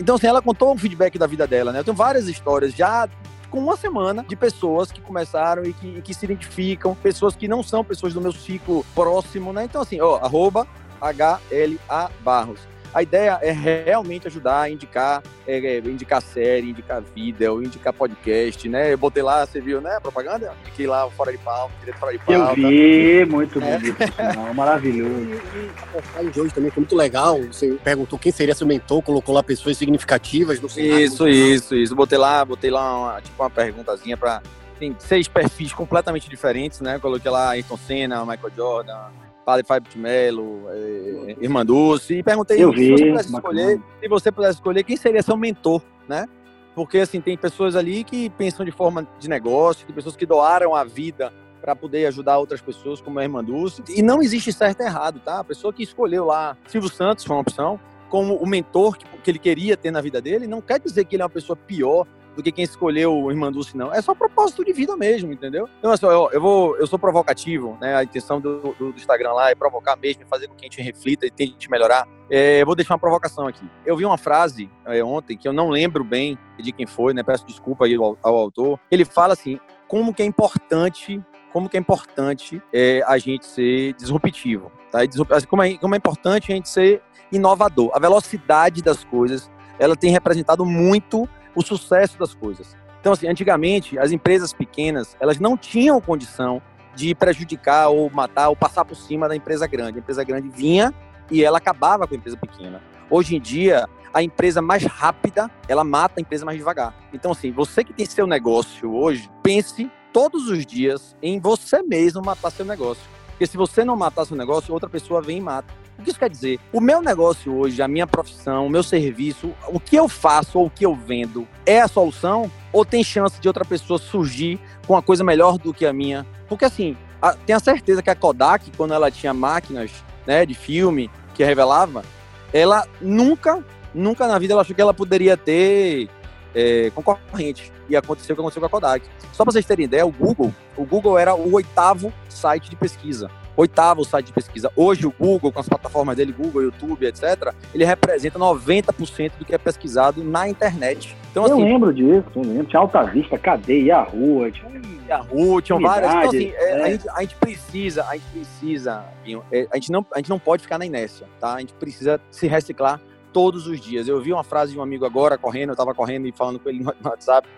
então, 0.00 0.16
assim, 0.16 0.26
ela 0.26 0.42
contou 0.42 0.74
o 0.74 0.78
feedback 0.78 1.18
da 1.18 1.26
vida 1.26 1.46
dela, 1.46 1.72
né? 1.72 1.80
Eu 1.80 1.84
tenho 1.84 1.96
várias 1.96 2.28
histórias 2.28 2.74
já 2.74 3.08
com 3.50 3.58
uma 3.58 3.76
semana 3.76 4.24
de 4.28 4.36
pessoas 4.36 4.90
que 4.90 5.00
começaram 5.00 5.64
e 5.64 5.72
que, 5.72 5.86
e 5.86 6.02
que, 6.02 6.12
se 6.12 6.24
identificam, 6.24 6.94
pessoas 6.94 7.34
que 7.34 7.48
não 7.48 7.62
são 7.62 7.84
pessoas 7.84 8.12
do 8.12 8.20
meu 8.20 8.32
ciclo 8.32 8.84
próximo, 8.94 9.52
né? 9.52 9.64
Então, 9.64 9.80
assim, 9.80 10.00
ó, 10.00 10.16
arroba 10.16 10.66
HLA 11.00 12.10
Barros. 12.20 12.60
A 12.96 13.02
ideia 13.02 13.38
é 13.42 13.52
realmente 13.52 14.26
ajudar 14.26 14.62
a 14.62 14.70
indicar, 14.70 15.22
é, 15.46 15.58
é, 15.58 15.78
indicar 15.80 16.22
série, 16.22 16.70
indicar 16.70 17.02
vídeo, 17.14 17.62
indicar 17.62 17.92
podcast, 17.92 18.66
né? 18.70 18.90
Eu 18.94 18.96
botei 18.96 19.22
lá, 19.22 19.44
você 19.44 19.60
viu, 19.60 19.82
né? 19.82 19.98
Propaganda? 20.00 20.54
Fiquei 20.64 20.86
lá 20.86 21.06
fora 21.10 21.30
de 21.30 21.36
pauta, 21.36 21.74
direto 21.80 21.98
fora 21.98 22.12
de 22.12 22.18
pauta. 22.20 22.32
Eu 22.32 22.54
vi, 22.54 23.26
muito 23.26 23.62
é. 23.62 23.78
bonito, 23.78 23.98
não, 24.34 24.54
maravilhoso. 24.54 25.12
E, 25.12 25.34
e 25.34 25.70
a 25.76 25.86
postagem 25.88 26.30
de 26.30 26.40
hoje 26.40 26.54
também 26.54 26.70
foi 26.70 26.80
muito 26.80 26.96
legal. 26.96 27.38
Você 27.42 27.76
perguntou 27.84 28.18
quem 28.18 28.32
seria 28.32 28.54
seu 28.54 28.66
mentor, 28.66 29.02
colocou 29.02 29.34
lá 29.34 29.42
pessoas 29.42 29.76
significativas 29.76 30.58
no 30.58 30.70
cenário. 30.70 31.04
Isso, 31.04 31.28
isso, 31.28 31.76
isso. 31.76 31.94
Botei 31.94 32.16
lá, 32.16 32.42
botei 32.46 32.70
lá 32.70 32.98
uma, 32.98 33.20
tipo 33.20 33.42
uma 33.42 33.50
perguntazinha 33.50 34.16
para 34.16 34.40
tem 34.78 34.96
seis 34.98 35.28
perfis 35.28 35.70
completamente 35.74 36.30
diferentes, 36.30 36.80
né? 36.80 36.98
Coloquei 36.98 37.30
lá 37.30 37.50
Ayrton 37.50 37.76
Senna, 37.76 38.24
Michael 38.24 38.52
Jordan, 38.56 39.10
Padre 39.46 39.64
Fábio 39.64 39.88
de 39.92 39.96
Mello, 39.96 40.64
é, 40.70 41.36
Irmã 41.40 41.64
Dulce, 41.64 42.14
e 42.14 42.22
perguntei 42.24 42.60
Eu 42.60 42.72
vi, 42.72 42.98
se 42.98 43.04
você 43.04 43.04
pudesse 43.04 43.32
escolher, 43.32 43.80
se 44.00 44.08
você 44.08 44.32
pudesse 44.32 44.54
escolher, 44.54 44.82
quem 44.82 44.96
seria 44.96 45.22
seu 45.22 45.36
mentor, 45.36 45.80
né? 46.08 46.26
Porque 46.74 46.98
assim, 46.98 47.20
tem 47.20 47.36
pessoas 47.38 47.76
ali 47.76 48.02
que 48.02 48.28
pensam 48.30 48.66
de 48.66 48.72
forma 48.72 49.06
de 49.20 49.28
negócio, 49.28 49.86
tem 49.86 49.94
pessoas 49.94 50.16
que 50.16 50.26
doaram 50.26 50.74
a 50.74 50.82
vida 50.82 51.32
para 51.60 51.76
poder 51.76 52.06
ajudar 52.06 52.38
outras 52.38 52.60
pessoas, 52.60 53.00
como 53.00 53.20
a 53.20 53.22
Irmã 53.22 53.42
Dulce. 53.42 53.84
E 53.88 54.02
não 54.02 54.20
existe 54.20 54.52
certo 54.52 54.80
e 54.80 54.84
errado, 54.84 55.20
tá? 55.20 55.38
A 55.38 55.44
pessoa 55.44 55.72
que 55.72 55.84
escolheu 55.84 56.24
lá 56.24 56.56
Silvio 56.66 56.90
Santos 56.90 57.24
foi 57.24 57.36
uma 57.36 57.42
opção, 57.42 57.78
como 58.08 58.34
o 58.34 58.46
mentor 58.48 58.96
que, 58.96 59.06
que 59.06 59.30
ele 59.30 59.38
queria 59.38 59.76
ter 59.76 59.92
na 59.92 60.00
vida 60.00 60.20
dele, 60.20 60.48
não 60.48 60.60
quer 60.60 60.80
dizer 60.80 61.04
que 61.04 61.14
ele 61.14 61.22
é 61.22 61.24
uma 61.24 61.30
pessoa 61.30 61.56
pior 61.56 62.04
do 62.36 62.42
que 62.42 62.52
quem 62.52 62.64
escolheu 62.64 63.12
o 63.12 63.30
Irmã 63.30 63.50
Dulce, 63.50 63.76
não. 63.76 63.92
É 63.92 64.00
só 64.02 64.14
propósito 64.14 64.64
de 64.64 64.72
vida 64.72 64.94
mesmo, 64.96 65.32
entendeu? 65.32 65.68
Então, 65.78 65.90
assim, 65.90 66.06
eu, 66.06 66.28
eu, 66.32 66.40
vou, 66.40 66.76
eu 66.76 66.86
sou 66.86 66.98
provocativo, 66.98 67.76
né? 67.80 67.96
A 67.96 68.04
intenção 68.04 68.40
do, 68.40 68.60
do, 68.60 68.92
do 68.92 68.96
Instagram 68.96 69.32
lá 69.32 69.50
é 69.50 69.54
provocar 69.54 69.96
mesmo, 69.96 70.26
fazer 70.28 70.46
com 70.46 70.54
que 70.54 70.66
a 70.66 70.68
gente 70.68 70.82
reflita 70.82 71.26
e 71.26 71.30
tente 71.30 71.70
melhorar. 71.70 72.06
É, 72.30 72.60
eu 72.60 72.66
vou 72.66 72.74
deixar 72.74 72.94
uma 72.94 73.00
provocação 73.00 73.46
aqui. 73.46 73.66
Eu 73.84 73.96
vi 73.96 74.04
uma 74.04 74.18
frase 74.18 74.70
é, 74.84 75.02
ontem, 75.02 75.36
que 75.36 75.48
eu 75.48 75.52
não 75.52 75.70
lembro 75.70 76.04
bem 76.04 76.38
de 76.58 76.72
quem 76.72 76.86
foi, 76.86 77.14
né? 77.14 77.22
Peço 77.22 77.46
desculpa 77.46 77.86
aí 77.86 77.94
ao, 77.94 78.18
ao 78.22 78.36
autor. 78.36 78.78
Ele 78.90 79.04
fala 79.04 79.32
assim, 79.32 79.58
como 79.88 80.12
que 80.12 80.22
é 80.22 80.26
importante 80.26 81.24
como 81.52 81.70
que 81.70 81.76
é 81.78 81.80
importante 81.80 82.62
é, 82.70 83.02
a 83.06 83.16
gente 83.16 83.46
ser 83.46 83.94
disruptivo, 83.94 84.70
tá? 84.92 84.98
Assim, 85.30 85.46
como, 85.46 85.62
é, 85.62 85.74
como 85.78 85.94
é 85.94 85.96
importante 85.96 86.52
a 86.52 86.54
gente 86.54 86.68
ser 86.68 87.02
inovador. 87.32 87.90
A 87.94 87.98
velocidade 87.98 88.82
das 88.82 89.04
coisas, 89.04 89.50
ela 89.78 89.96
tem 89.96 90.10
representado 90.10 90.66
muito 90.66 91.26
o 91.56 91.62
sucesso 91.62 92.18
das 92.18 92.34
coisas. 92.34 92.76
Então, 93.00 93.12
assim, 93.12 93.26
antigamente, 93.26 93.98
as 93.98 94.12
empresas 94.12 94.52
pequenas, 94.52 95.16
elas 95.18 95.40
não 95.40 95.56
tinham 95.56 96.00
condição 96.00 96.62
de 96.94 97.14
prejudicar 97.14 97.88
ou 97.88 98.10
matar 98.10 98.48
ou 98.48 98.56
passar 98.56 98.84
por 98.84 98.94
cima 98.94 99.28
da 99.28 99.34
empresa 99.34 99.66
grande. 99.66 99.98
A 99.98 100.00
empresa 100.00 100.22
grande 100.22 100.48
vinha 100.48 100.94
e 101.30 101.42
ela 101.42 101.58
acabava 101.58 102.06
com 102.06 102.14
a 102.14 102.16
empresa 102.16 102.36
pequena. 102.36 102.82
Hoje 103.10 103.36
em 103.36 103.40
dia, 103.40 103.88
a 104.12 104.22
empresa 104.22 104.60
mais 104.62 104.82
rápida, 104.84 105.50
ela 105.68 105.84
mata 105.84 106.14
a 106.18 106.20
empresa 106.20 106.44
mais 106.44 106.58
devagar. 106.58 106.94
Então, 107.12 107.32
assim, 107.32 107.52
você 107.52 107.84
que 107.84 107.92
tem 107.92 108.06
seu 108.06 108.26
negócio 108.26 108.94
hoje, 108.94 109.30
pense 109.42 109.90
todos 110.12 110.48
os 110.48 110.64
dias 110.64 111.16
em 111.22 111.38
você 111.38 111.82
mesmo 111.82 112.22
matar 112.22 112.50
seu 112.50 112.64
negócio. 112.64 113.02
Porque 113.28 113.46
se 113.46 113.56
você 113.56 113.84
não 113.84 113.94
matar 113.94 114.24
seu 114.24 114.36
negócio, 114.36 114.72
outra 114.72 114.88
pessoa 114.88 115.20
vem 115.20 115.38
e 115.38 115.40
mata. 115.42 115.72
O 115.98 116.02
que 116.02 116.10
isso 116.10 116.18
quer 116.18 116.28
dizer? 116.28 116.60
O 116.72 116.80
meu 116.80 117.00
negócio 117.00 117.54
hoje, 117.54 117.80
a 117.80 117.88
minha 117.88 118.06
profissão, 118.06 118.66
o 118.66 118.70
meu 118.70 118.82
serviço, 118.82 119.54
o 119.68 119.80
que 119.80 119.96
eu 119.96 120.08
faço 120.08 120.58
ou 120.58 120.66
o 120.66 120.70
que 120.70 120.84
eu 120.84 120.94
vendo 120.94 121.48
é 121.64 121.80
a 121.80 121.88
solução? 121.88 122.50
Ou 122.72 122.84
tem 122.84 123.02
chance 123.02 123.40
de 123.40 123.48
outra 123.48 123.64
pessoa 123.64 123.98
surgir 123.98 124.60
com 124.86 124.92
uma 124.92 125.02
coisa 125.02 125.24
melhor 125.24 125.56
do 125.56 125.72
que 125.72 125.86
a 125.86 125.92
minha? 125.92 126.26
Porque 126.48 126.66
assim, 126.66 126.96
a, 127.20 127.32
tenho 127.32 127.56
a 127.56 127.60
certeza 127.60 128.02
que 128.02 128.10
a 128.10 128.14
Kodak, 128.14 128.70
quando 128.76 128.92
ela 128.92 129.10
tinha 129.10 129.32
máquinas 129.32 129.90
né, 130.26 130.44
de 130.44 130.54
filme 130.54 131.10
que 131.34 131.42
revelava, 131.42 132.04
ela 132.52 132.86
nunca, 133.00 133.64
nunca 133.94 134.28
na 134.28 134.38
vida 134.38 134.52
ela 134.52 134.62
achou 134.62 134.76
que 134.76 134.82
ela 134.82 134.94
poderia 134.94 135.36
ter 135.36 136.10
é, 136.54 136.90
concorrente. 136.90 137.72
E 137.88 137.96
aconteceu 137.96 138.34
o 138.34 138.36
que 138.36 138.40
aconteceu 138.42 138.60
com 138.60 138.66
a 138.66 138.70
Kodak. 138.70 139.06
Só 139.32 139.44
para 139.44 139.52
vocês 139.52 139.64
terem 139.64 139.86
ideia, 139.86 140.04
o 140.04 140.12
Google, 140.12 140.52
o 140.76 140.84
Google 140.84 141.18
era 141.18 141.34
o 141.34 141.54
oitavo 141.54 142.12
site 142.28 142.68
de 142.68 142.76
pesquisa 142.76 143.30
oitavo 143.56 144.04
site 144.04 144.26
de 144.26 144.32
pesquisa. 144.32 144.70
Hoje 144.76 145.06
o 145.06 145.14
Google, 145.18 145.50
com 145.50 145.60
as 145.60 145.68
plataformas 145.68 146.16
dele, 146.16 146.32
Google, 146.32 146.62
YouTube, 146.62 147.06
etc., 147.06 147.54
ele 147.74 147.84
representa 147.84 148.38
90% 148.38 149.32
do 149.38 149.44
que 149.44 149.54
é 149.54 149.58
pesquisado 149.58 150.22
na 150.22 150.48
internet. 150.48 151.16
Então, 151.30 151.46
eu 151.46 151.54
assim, 151.54 151.64
lembro 151.64 151.92
disso, 151.92 152.24
eu 152.34 152.42
lembro. 152.42 152.64
Tinha 152.64 152.80
Alta 152.80 153.02
Vista, 153.04 153.38
Cadeia, 153.38 153.86
Yahoo, 153.86 154.50
tinha 154.50 154.76
Yahoo, 155.08 155.60
tinham 155.60 155.80
várias. 155.80 156.10
Então, 156.10 156.28
assim, 156.28 156.52
é, 156.54 156.82
a, 156.82 156.90
gente, 156.90 157.08
a, 157.08 157.20
gente, 157.20 157.34
precisa, 157.36 158.04
a 158.04 158.14
gente 158.14 158.26
precisa, 158.32 159.04
é, 159.52 159.66
a 159.70 159.76
gente, 159.76 159.92
não, 159.92 160.04
a 160.12 160.18
gente 160.18 160.28
não 160.28 160.38
pode 160.38 160.62
ficar 160.62 160.78
na 160.78 160.86
inércia, 160.86 161.26
tá? 161.40 161.54
A 161.54 161.60
gente 161.60 161.72
precisa 161.74 162.20
se 162.30 162.46
reciclar 162.46 163.00
todos 163.32 163.66
os 163.66 163.80
dias. 163.80 164.08
Eu 164.08 164.20
vi 164.20 164.32
uma 164.32 164.44
frase 164.44 164.72
de 164.72 164.78
um 164.78 164.82
amigo 164.82 165.04
agora, 165.04 165.38
correndo, 165.38 165.70
eu 165.70 165.74
estava 165.74 165.94
correndo 165.94 166.26
e 166.26 166.32
falando 166.32 166.58
com 166.58 166.68
ele 166.68 166.82
no 166.82 166.92
WhatsApp, 167.04 167.48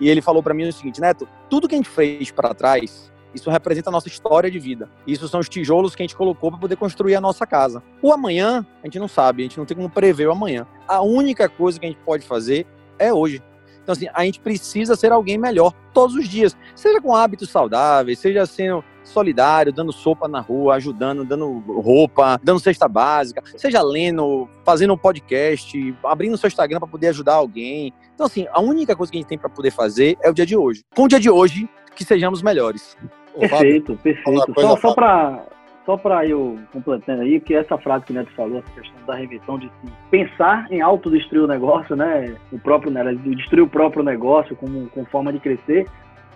e 0.00 0.08
ele 0.08 0.20
falou 0.20 0.42
para 0.42 0.54
mim 0.54 0.66
o 0.66 0.72
seguinte, 0.72 1.00
Neto, 1.00 1.28
tudo 1.48 1.68
que 1.68 1.74
a 1.74 1.78
gente 1.78 1.88
fez 1.88 2.30
para 2.30 2.54
trás, 2.54 3.12
isso 3.34 3.50
representa 3.50 3.90
a 3.90 3.92
nossa 3.92 4.08
história 4.08 4.50
de 4.50 4.58
vida. 4.58 4.88
Isso 5.06 5.28
são 5.28 5.40
os 5.40 5.48
tijolos 5.48 5.94
que 5.94 6.02
a 6.02 6.04
gente 6.04 6.16
colocou 6.16 6.50
para 6.50 6.60
poder 6.60 6.76
construir 6.76 7.14
a 7.14 7.20
nossa 7.20 7.46
casa. 7.46 7.82
O 8.00 8.12
amanhã, 8.12 8.64
a 8.82 8.86
gente 8.86 8.98
não 8.98 9.08
sabe, 9.08 9.42
a 9.42 9.46
gente 9.46 9.58
não 9.58 9.66
tem 9.66 9.76
como 9.76 9.90
prever 9.90 10.28
o 10.28 10.32
amanhã. 10.32 10.66
A 10.86 11.02
única 11.02 11.48
coisa 11.48 11.78
que 11.78 11.86
a 11.86 11.88
gente 11.88 12.00
pode 12.04 12.24
fazer 12.24 12.66
é 12.98 13.12
hoje. 13.12 13.42
Então, 13.82 13.92
assim, 13.92 14.08
a 14.14 14.24
gente 14.24 14.40
precisa 14.40 14.96
ser 14.96 15.12
alguém 15.12 15.36
melhor 15.36 15.72
todos 15.92 16.16
os 16.16 16.26
dias. 16.26 16.56
Seja 16.74 17.00
com 17.02 17.14
hábitos 17.14 17.50
saudáveis, 17.50 18.18
seja 18.18 18.46
sendo 18.46 18.82
solidário, 19.04 19.72
dando 19.72 19.92
sopa 19.92 20.26
na 20.26 20.40
rua, 20.40 20.76
ajudando, 20.76 21.22
dando 21.22 21.58
roupa, 21.58 22.40
dando 22.42 22.58
cesta 22.58 22.88
básica, 22.88 23.42
seja 23.56 23.82
lendo, 23.82 24.48
fazendo 24.64 24.94
um 24.94 24.96
podcast, 24.96 25.94
abrindo 26.02 26.32
o 26.32 26.38
seu 26.38 26.48
Instagram 26.48 26.78
para 26.78 26.88
poder 26.88 27.08
ajudar 27.08 27.34
alguém. 27.34 27.92
Então, 28.14 28.24
assim, 28.24 28.46
a 28.50 28.60
única 28.60 28.96
coisa 28.96 29.12
que 29.12 29.18
a 29.18 29.20
gente 29.20 29.28
tem 29.28 29.38
para 29.38 29.50
poder 29.50 29.70
fazer 29.70 30.16
é 30.22 30.30
o 30.30 30.34
dia 30.34 30.46
de 30.46 30.56
hoje. 30.56 30.82
Com 30.96 31.04
o 31.04 31.08
dia 31.08 31.20
de 31.20 31.28
hoje, 31.28 31.68
que 31.94 32.04
sejamos 32.04 32.40
melhores. 32.40 32.96
Perfeito, 33.38 33.98
perfeito. 34.02 34.54
Só, 34.60 34.76
só 34.76 34.94
para 34.94 35.44
só 35.84 35.98
para 35.98 36.26
eu 36.26 36.58
completando 36.72 37.22
aí, 37.22 37.38
que 37.38 37.54
essa 37.54 37.76
frase 37.76 38.06
que 38.06 38.12
o 38.12 38.14
Neto 38.14 38.32
falou, 38.34 38.58
essa 38.58 38.80
questão 38.80 39.06
da 39.06 39.14
remissão 39.16 39.58
de 39.58 39.70
pensar 40.10 40.66
em 40.70 40.80
autodestruir 40.80 41.44
o 41.44 41.46
negócio, 41.46 41.94
né? 41.94 42.34
O 42.50 42.58
próprio, 42.58 42.90
né? 42.90 43.14
Destruir 43.14 43.62
o 43.62 43.68
próprio 43.68 44.02
negócio 44.02 44.56
como, 44.56 44.88
com 44.88 45.04
forma 45.04 45.30
de 45.30 45.40
crescer, 45.40 45.86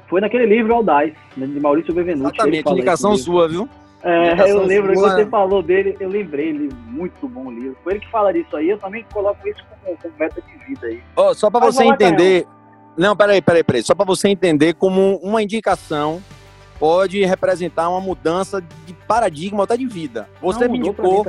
foi 0.07 0.20
naquele 0.20 0.46
livro 0.46 0.74
Audaz, 0.74 1.12
né, 1.36 1.46
de 1.46 1.61
Maurício 1.61 1.94
Bevenuti. 1.94 2.36
Exatamente, 2.36 2.70
indicação 2.72 3.16
sua, 3.16 3.49
viu? 3.49 3.68
É, 4.03 4.51
eu 4.51 4.64
lembro 4.64 4.92
que 4.92 4.99
você 4.99 5.26
falou 5.26 5.62
dele, 5.62 5.96
eu 5.99 6.09
lembrei, 6.09 6.51
ele 6.51 6.70
muito 6.86 7.28
bom 7.28 7.51
livro. 7.51 7.76
Foi 7.82 7.94
ele 7.94 8.01
que 8.01 8.11
fala 8.11 8.32
disso 8.32 8.57
aí, 8.57 8.70
eu 8.70 8.78
também 8.78 9.05
coloco 9.12 9.46
isso 9.49 9.62
como, 9.68 9.96
como 9.96 10.14
meta 10.18 10.40
de 10.40 10.66
vida 10.66 10.86
aí. 10.86 11.03
Oh, 11.16 11.34
só 11.34 11.51
para 11.51 11.66
você 11.66 11.84
entender, 11.84 12.46
não, 12.96 13.16
peraí, 13.16 13.42
peraí, 13.42 13.64
peraí, 13.64 13.82
só 13.82 13.94
para 13.94 14.07
você 14.07 14.28
entender 14.28 14.74
como 14.74 15.16
uma 15.16 15.42
indicação 15.42 16.22
pode 16.79 17.24
representar 17.24 17.89
uma 17.89 18.01
mudança 18.01 18.61
de 18.87 18.95
paradigma 19.07 19.64
até 19.64 19.76
de 19.76 19.87
vida. 19.87 20.29
Você 20.41 20.64
Não, 20.64 20.72
me 20.72 20.79
indicou. 20.79 21.26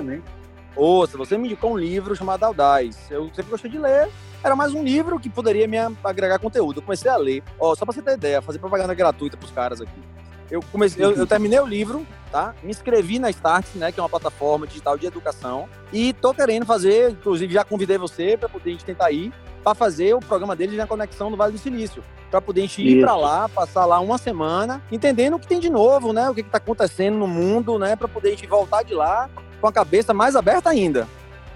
Ouça, 0.76 1.18
você 1.18 1.38
me 1.38 1.48
indicou 1.48 1.74
um 1.74 1.78
livro 1.78 2.16
chamado 2.16 2.44
Audaz. 2.44 2.98
Eu 3.10 3.30
sempre 3.34 3.52
gostei 3.52 3.70
de 3.70 3.78
ler. 3.78 4.10
Era 4.42 4.56
mais 4.56 4.74
um 4.74 4.82
livro 4.82 5.20
que 5.20 5.30
poderia 5.30 5.68
me 5.68 5.78
agregar 6.04 6.40
conteúdo. 6.40 6.78
Eu 6.80 6.84
comecei 6.84 7.12
a 7.12 7.18
ler. 7.18 7.44
Ó, 7.60 7.76
só 7.76 7.86
pra 7.86 7.94
você 7.94 8.02
ter 8.02 8.14
ideia, 8.14 8.42
fazer 8.42 8.60
propaganda 8.60 8.94
gratuita 8.94 9.36
pros 9.36 9.52
caras 9.52 9.82
aqui. 9.82 10.02
Eu, 10.50 10.62
comecei, 10.72 11.04
eu, 11.04 11.12
eu, 11.12 11.28
terminei 11.28 11.60
o 11.60 11.66
livro, 11.66 12.06
tá? 12.32 12.54
Me 12.64 12.72
inscrevi 12.72 13.20
na 13.20 13.30
Starts, 13.30 13.76
né? 13.76 13.92
Que 13.92 14.00
é 14.00 14.04
uma 14.04 14.10
plataforma 14.10 14.68
digital 14.68 14.98
de 14.98 15.06
educação. 15.06 15.68
E 15.92 16.14
tô 16.14 16.34
querendo 16.34 16.66
fazer, 16.66 17.12
inclusive 17.12 17.54
já 17.54 17.64
convidei 17.64 17.98
você 17.98 18.38
para 18.38 18.50
poder 18.50 18.70
a 18.70 18.74
gente 18.74 18.86
tentar 18.86 19.12
ir 19.12 19.32
para 19.64 19.76
fazer 19.76 20.14
o 20.16 20.20
programa 20.20 20.56
deles 20.56 20.78
na 20.78 20.88
conexão 20.88 21.30
do 21.30 21.38
Vale 21.38 21.52
do 21.52 21.58
Silício, 21.58 22.04
para 22.32 22.40
poder 22.40 22.62
a 22.62 22.64
gente 22.64 22.82
ir 22.82 23.02
para 23.02 23.16
lá, 23.16 23.50
passar 23.50 23.86
lá 23.86 24.00
uma 24.00 24.18
semana, 24.18 24.82
entendendo 24.92 25.36
o 25.36 25.40
que 25.40 25.48
tem 25.48 25.60
de 25.60 25.70
novo, 25.70 26.14
né? 26.14 26.30
O 26.30 26.34
que 26.34 26.42
está 26.42 26.58
acontecendo 26.58 27.18
no 27.18 27.28
mundo, 27.28 27.78
né? 27.78 27.96
Para 27.96 28.08
poder 28.08 28.30
a 28.30 28.32
gente 28.32 28.48
voltar 28.48 28.84
de 28.84 28.94
lá 28.94 29.30
com 29.60 29.68
a 29.68 29.72
cabeça 29.72 30.14
mais 30.14 30.36
aberta 30.36 30.70
ainda. 30.70 31.08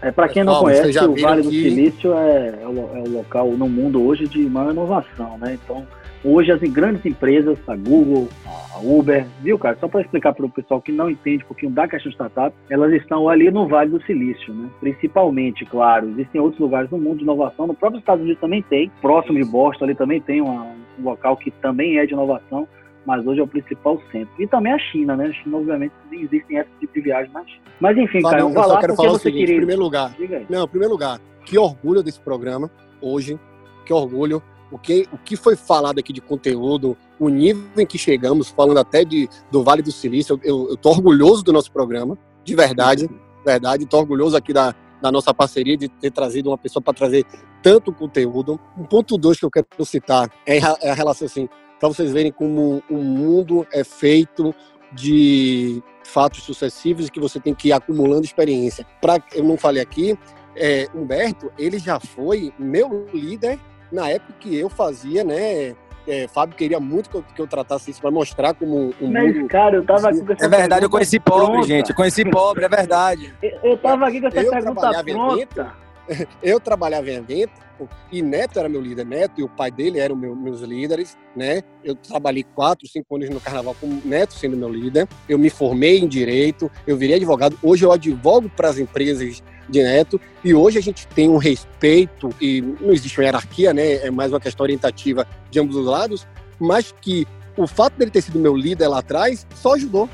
É, 0.01 0.11
para 0.11 0.27
quem 0.27 0.43
não 0.43 0.59
conhece, 0.59 0.99
o 0.99 1.15
Vale 1.15 1.43
do 1.43 1.49
Silício 1.49 2.13
é, 2.13 2.59
é, 2.61 2.67
o, 2.67 2.97
é 2.97 2.99
o 3.07 3.09
local 3.09 3.47
no 3.51 3.69
mundo 3.69 4.05
hoje 4.05 4.27
de 4.27 4.39
maior 4.49 4.71
inovação, 4.71 5.37
né? 5.37 5.57
Então, 5.63 5.87
Hoje 6.25 6.51
as 6.51 6.61
grandes 6.61 7.05
empresas, 7.05 7.57
a 7.67 7.75
Google, 7.75 8.29
a 8.45 8.79
Uber, 8.79 9.25
viu, 9.41 9.59
cara? 9.59 9.77
Só 9.79 9.89
para 9.89 10.01
explicar 10.01 10.33
para 10.33 10.45
o 10.45 10.49
pessoal 10.49 10.81
que 10.81 10.91
não 10.91 11.09
entende 11.09 11.43
um 11.43 11.47
pouquinho 11.47 11.71
da 11.71 11.85
questão 11.85 12.09
de 12.09 12.15
startup, 12.15 12.55
elas 12.69 12.93
estão 12.93 13.27
ali 13.27 13.51
no 13.51 13.67
Vale 13.67 13.89
do 13.89 14.01
Silício, 14.03 14.53
né? 14.53 14.69
Principalmente, 14.79 15.65
claro. 15.65 16.09
Existem 16.09 16.39
outros 16.39 16.61
lugares 16.61 16.89
no 16.89 16.97
mundo 16.97 17.17
de 17.17 17.23
inovação. 17.23 17.67
No 17.67 17.73
próprio 17.73 17.99
Estados 17.99 18.23
Unidos 18.23 18.39
também 18.39 18.61
tem. 18.61 18.89
Próximo 19.01 19.37
de 19.37 19.43
Boston 19.43 19.83
ali 19.83 19.95
também 19.95 20.21
tem 20.21 20.39
uma, 20.39 20.63
um 20.97 21.03
local 21.03 21.35
que 21.35 21.51
também 21.51 21.97
é 21.97 22.05
de 22.05 22.13
inovação 22.13 22.67
mas 23.05 23.25
hoje 23.25 23.41
é 23.41 23.43
o 23.43 23.47
principal 23.47 24.01
centro. 24.11 24.33
E 24.39 24.47
também 24.47 24.71
a 24.71 24.79
China, 24.79 25.15
né? 25.15 25.27
A 25.27 25.33
China, 25.33 25.57
obviamente, 25.57 25.93
existem 26.11 26.57
esse 26.57 26.69
tipo 26.79 26.93
de 26.93 27.01
viagem 27.01 27.31
na 27.33 27.45
China. 27.45 27.61
Mas 27.79 27.97
enfim, 27.97 28.21
cara, 28.21 28.39
eu, 28.39 28.53
só 28.53 28.79
quero 28.79 28.95
falar 28.95 29.11
o 29.11 29.19
seguinte, 29.19 29.51
em 29.51 29.57
primeiro 29.57 29.81
lugar. 29.81 30.15
Não, 30.49 30.63
em 30.63 30.67
primeiro 30.67 30.93
lugar, 30.93 31.19
que 31.45 31.57
orgulho 31.57 32.01
desse 32.01 32.19
programa 32.19 32.71
hoje, 33.01 33.37
que 33.85 33.93
orgulho 33.93 34.41
o 34.73 34.79
que, 34.79 35.07
o 35.11 35.17
que 35.19 35.35
foi 35.35 35.55
falado 35.55 35.99
aqui 35.99 36.11
de 36.11 36.19
conteúdo, 36.19 36.97
o 37.19 37.29
nível 37.29 37.63
em 37.77 37.85
que 37.85 37.97
chegamos, 37.97 38.49
falando 38.49 38.79
até 38.79 39.05
de, 39.05 39.29
do 39.51 39.63
Vale 39.63 39.83
do 39.83 39.91
Silício, 39.91 40.39
eu, 40.43 40.73
estou 40.73 40.93
orgulhoso 40.93 41.43
do 41.43 41.53
nosso 41.53 41.71
programa, 41.71 42.17
de 42.43 42.55
verdade, 42.55 43.07
verdade, 43.45 43.83
estou 43.83 43.99
orgulhoso 43.99 44.35
aqui 44.35 44.51
da, 44.51 44.73
da 44.99 45.11
nossa 45.11 45.31
parceria, 45.31 45.77
de 45.77 45.87
ter 45.87 46.11
trazido 46.11 46.49
uma 46.49 46.57
pessoa 46.57 46.81
para 46.81 46.93
trazer 46.93 47.23
tanto 47.61 47.93
conteúdo. 47.93 48.59
Um 48.75 48.83
ponto 48.83 49.15
dois 49.15 49.39
que 49.39 49.45
eu 49.45 49.51
quero 49.51 49.67
citar 49.85 50.29
é, 50.45 50.57
é 50.57 50.89
a 50.89 50.95
relação 50.95 51.27
assim, 51.27 51.47
para 51.79 51.87
vocês 51.89 52.11
verem 52.11 52.31
como 52.31 52.81
o 52.89 52.97
mundo 52.97 53.67
é 53.71 53.83
feito 53.83 54.55
de 54.91 55.83
fatos 56.03 56.43
sucessivos 56.43 57.07
e 57.07 57.11
que 57.11 57.19
você 57.19 57.39
tem 57.39 57.53
que 57.53 57.67
ir 57.67 57.73
acumulando 57.73 58.25
experiência. 58.25 58.85
Pra, 58.99 59.21
eu 59.33 59.43
não 59.43 59.55
falei 59.55 59.83
aqui, 59.83 60.17
é, 60.55 60.87
Humberto, 60.95 61.51
ele 61.57 61.77
já 61.77 61.99
foi 61.99 62.51
meu 62.57 63.07
líder 63.13 63.59
na 63.93 64.09
época 64.09 64.33
que 64.39 64.57
eu 64.57 64.69
fazia, 64.69 65.23
né? 65.23 65.75
É, 66.05 66.27
Fábio 66.27 66.57
queria 66.57 66.81
muito 66.81 67.09
que 67.09 67.15
eu, 67.15 67.23
que 67.35 67.41
eu 67.41 67.47
tratasse 67.47 67.89
isso 67.91 68.01
para 68.01 68.11
mostrar 68.11 68.53
como 68.53 68.93
um 68.99 69.09
Mas, 69.09 69.33
mundo... 69.33 69.47
cara, 69.47 69.77
eu 69.77 69.85
tava 69.85 70.09
aqui 70.09 70.21
com 70.21 70.33
essa 70.33 70.45
É 70.45 70.49
verdade, 70.49 70.85
eu 70.85 70.89
conheci 70.89 71.17
pobre, 71.17 71.45
pronta. 71.45 71.67
gente. 71.67 71.89
Eu 71.91 71.95
conheci 71.95 72.29
pobre, 72.29 72.65
é 72.65 72.67
verdade. 72.69 73.33
Eu, 73.41 73.51
eu 73.63 73.77
tava 73.77 74.07
aqui 74.07 74.19
com 74.19 74.27
essa 74.27 74.41
eu 74.41 74.49
pergunta 74.49 75.03
pronta. 75.03 75.82
eu 76.41 76.59
trabalhava 76.59 77.09
em 77.09 77.15
evento 77.15 77.63
e 78.11 78.21
Neto 78.21 78.59
era 78.59 78.69
meu 78.69 78.81
líder. 78.81 79.05
Neto 79.05 79.39
e 79.39 79.43
o 79.43 79.49
pai 79.49 79.71
dele 79.71 79.99
eram 79.99 80.15
meu, 80.15 80.35
meus 80.35 80.61
líderes, 80.61 81.17
né? 81.35 81.61
Eu 81.83 81.95
trabalhei 81.95 82.43
quatro, 82.43 82.87
cinco 82.87 83.15
anos 83.15 83.29
no 83.29 83.39
carnaval 83.39 83.75
com 83.79 83.87
Neto 84.05 84.33
sendo 84.33 84.55
meu 84.55 84.69
líder. 84.69 85.07
Eu 85.27 85.37
me 85.37 85.49
formei 85.49 85.99
em 85.99 86.07
direito, 86.07 86.69
eu 86.85 86.95
virei 86.95 87.15
advogado. 87.15 87.57
Hoje 87.61 87.85
eu 87.85 87.91
advogo 87.91 88.49
para 88.49 88.69
as 88.69 88.77
empresas 88.77 89.43
de 89.69 89.83
Neto. 89.83 90.19
E 90.43 90.53
hoje 90.53 90.77
a 90.77 90.81
gente 90.81 91.07
tem 91.07 91.29
um 91.29 91.37
respeito, 91.37 92.29
e 92.39 92.61
não 92.61 92.91
existe 92.91 93.17
uma 93.19 93.25
hierarquia, 93.25 93.73
né? 93.73 93.93
É 93.95 94.11
mais 94.11 94.31
uma 94.31 94.39
questão 94.39 94.63
orientativa 94.63 95.27
de 95.49 95.59
ambos 95.59 95.75
os 95.75 95.85
lados, 95.85 96.27
mas 96.59 96.93
que 97.01 97.27
o 97.57 97.67
fato 97.67 97.97
dele 97.97 98.11
ter 98.11 98.21
sido 98.21 98.39
meu 98.39 98.55
líder 98.55 98.87
lá 98.87 98.99
atrás 98.99 99.47
só 99.55 99.75
ajudou. 99.75 100.09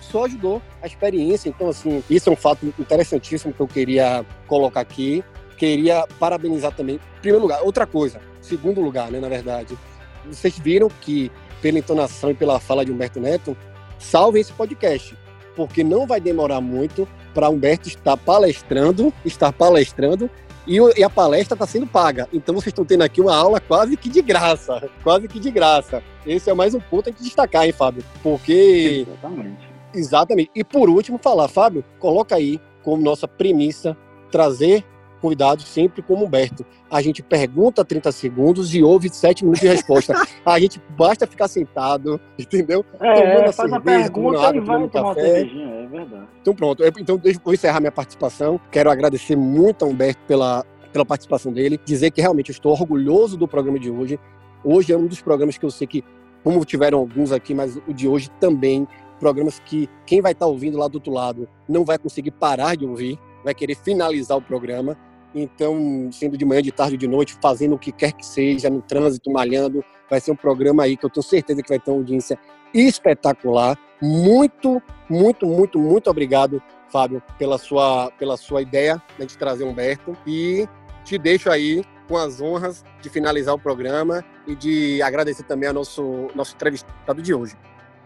Só 0.00 0.26
ajudou 0.26 0.60
a 0.82 0.86
experiência. 0.86 1.48
Então, 1.48 1.68
assim, 1.68 2.02
isso 2.10 2.28
é 2.28 2.32
um 2.32 2.36
fato 2.36 2.66
interessantíssimo 2.78 3.52
que 3.52 3.60
eu 3.60 3.66
queria 3.66 4.26
colocar 4.46 4.80
aqui. 4.80 5.24
Queria 5.62 6.08
parabenizar 6.18 6.72
também. 6.72 6.96
Em 6.96 7.20
primeiro 7.20 7.40
lugar, 7.40 7.62
outra 7.62 7.86
coisa, 7.86 8.20
segundo 8.40 8.80
lugar, 8.80 9.12
né, 9.12 9.20
na 9.20 9.28
verdade. 9.28 9.78
Vocês 10.26 10.58
viram 10.58 10.88
que, 11.00 11.30
pela 11.60 11.78
entonação 11.78 12.32
e 12.32 12.34
pela 12.34 12.58
fala 12.58 12.84
de 12.84 12.90
Humberto 12.90 13.20
Neto, 13.20 13.56
salve 13.96 14.40
esse 14.40 14.52
podcast, 14.52 15.16
porque 15.54 15.84
não 15.84 16.04
vai 16.04 16.20
demorar 16.20 16.60
muito 16.60 17.06
para 17.32 17.48
Humberto 17.48 17.86
estar 17.86 18.16
palestrando, 18.16 19.14
estar 19.24 19.52
palestrando 19.52 20.28
e, 20.66 20.78
e 20.98 21.04
a 21.04 21.08
palestra 21.08 21.54
está 21.54 21.64
sendo 21.64 21.86
paga. 21.86 22.28
Então 22.32 22.56
vocês 22.56 22.72
estão 22.72 22.84
tendo 22.84 23.02
aqui 23.02 23.20
uma 23.20 23.36
aula 23.36 23.60
quase 23.60 23.96
que 23.96 24.08
de 24.08 24.20
graça, 24.20 24.90
quase 25.04 25.28
que 25.28 25.38
de 25.38 25.52
graça. 25.52 26.02
Esse 26.26 26.50
é 26.50 26.54
mais 26.54 26.74
um 26.74 26.80
ponto 26.80 27.08
a 27.08 27.12
gente 27.12 27.22
destacar, 27.22 27.66
hein, 27.66 27.72
Fábio? 27.72 28.04
Porque 28.20 29.06
exatamente. 29.06 29.68
Exatamente. 29.94 30.50
E 30.56 30.64
por 30.64 30.90
último, 30.90 31.18
falar, 31.18 31.46
Fábio, 31.46 31.84
coloca 32.00 32.34
aí 32.34 32.60
como 32.82 33.00
nossa 33.00 33.28
premissa 33.28 33.96
trazer 34.28 34.84
convidados 35.22 35.64
sempre 35.68 36.02
como 36.02 36.24
Humberto. 36.24 36.66
A 36.90 37.00
gente 37.00 37.22
pergunta 37.22 37.84
30 37.84 38.10
segundos 38.10 38.74
e 38.74 38.82
ouve 38.82 39.08
7 39.08 39.44
minutos 39.44 39.60
de 39.60 39.68
resposta. 39.68 40.14
a 40.44 40.58
gente 40.58 40.82
basta 40.98 41.26
ficar 41.28 41.46
sentado, 41.46 42.20
entendeu? 42.36 42.84
É, 43.00 43.14
tomando 43.14 43.52
faz 43.52 43.70
cerveja, 43.70 43.78
a 43.78 44.10
pergunta 44.10 44.48
água, 44.48 44.56
e 44.56 44.60
vai 44.60 44.88
tomar 44.88 45.14
café. 45.14 45.40
é 45.40 45.86
verdade. 45.86 46.28
Então 46.40 46.54
pronto, 46.54 46.82
então 46.98 47.20
eu 47.22 47.34
vou 47.44 47.54
encerrar 47.54 47.78
minha 47.78 47.92
participação. 47.92 48.60
Quero 48.70 48.90
agradecer 48.90 49.36
muito 49.36 49.84
a 49.84 49.88
Humberto 49.88 50.20
pela, 50.26 50.64
pela 50.92 51.06
participação 51.06 51.52
dele, 51.52 51.78
dizer 51.84 52.10
que 52.10 52.20
realmente 52.20 52.50
eu 52.50 52.54
estou 52.54 52.72
orgulhoso 52.72 53.36
do 53.36 53.46
programa 53.46 53.78
de 53.78 53.90
hoje. 53.90 54.18
Hoje 54.64 54.92
é 54.92 54.96
um 54.96 55.06
dos 55.06 55.22
programas 55.22 55.56
que 55.56 55.64
eu 55.64 55.70
sei 55.70 55.86
que, 55.86 56.04
como 56.42 56.64
tiveram 56.64 56.98
alguns 56.98 57.30
aqui, 57.30 57.54
mas 57.54 57.76
o 57.86 57.94
de 57.94 58.08
hoje 58.08 58.28
também, 58.40 58.88
programas 59.20 59.60
que 59.60 59.88
quem 60.04 60.20
vai 60.20 60.32
estar 60.32 60.46
ouvindo 60.46 60.76
lá 60.76 60.88
do 60.88 60.96
outro 60.96 61.12
lado 61.12 61.48
não 61.68 61.84
vai 61.84 61.96
conseguir 61.96 62.32
parar 62.32 62.76
de 62.76 62.84
ouvir, 62.84 63.18
vai 63.44 63.54
querer 63.54 63.76
finalizar 63.76 64.36
o 64.36 64.42
programa. 64.42 64.96
Então, 65.34 66.10
sendo 66.12 66.36
de 66.36 66.44
manhã, 66.44 66.62
de 66.62 66.72
tarde, 66.72 66.96
de 66.96 67.08
noite, 67.08 67.36
fazendo 67.40 67.74
o 67.74 67.78
que 67.78 67.90
quer 67.90 68.12
que 68.12 68.24
seja, 68.24 68.68
no 68.68 68.82
trânsito, 68.82 69.30
malhando, 69.30 69.84
vai 70.10 70.20
ser 70.20 70.30
um 70.30 70.36
programa 70.36 70.82
aí 70.82 70.96
que 70.96 71.06
eu 71.06 71.10
tenho 71.10 71.24
certeza 71.24 71.62
que 71.62 71.68
vai 71.68 71.78
ter 71.78 71.90
uma 71.90 71.98
audiência 71.98 72.38
espetacular. 72.74 73.78
Muito, 74.00 74.82
muito, 75.08 75.46
muito, 75.46 75.78
muito 75.78 76.10
obrigado, 76.10 76.62
Fábio, 76.90 77.22
pela 77.38 77.56
sua, 77.56 78.10
pela 78.18 78.36
sua 78.36 78.60
ideia 78.60 79.02
né, 79.18 79.24
de 79.24 79.38
trazer 79.38 79.64
Humberto. 79.64 80.16
E 80.26 80.68
te 81.04 81.16
deixo 81.16 81.50
aí 81.50 81.82
com 82.08 82.16
as 82.16 82.40
honras 82.40 82.84
de 83.00 83.08
finalizar 83.08 83.54
o 83.54 83.58
programa 83.58 84.22
e 84.46 84.54
de 84.54 85.00
agradecer 85.02 85.44
também 85.44 85.68
ao 85.68 85.74
nosso, 85.74 86.28
nosso 86.34 86.54
entrevistado 86.54 87.22
de 87.22 87.32
hoje. 87.32 87.54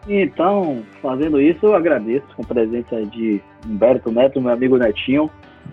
Então, 0.09 0.85
fazendo 1.03 1.41
isso, 1.41 1.67
eu 1.67 1.75
agradeço 1.75 2.27
com 2.37 2.43
a 2.43 2.47
presença 2.47 3.05
de 3.07 3.43
Humberto 3.67 4.13
Neto, 4.13 4.41
meu 4.41 4.53
amigo 4.53 4.77
Netinho 4.77 5.29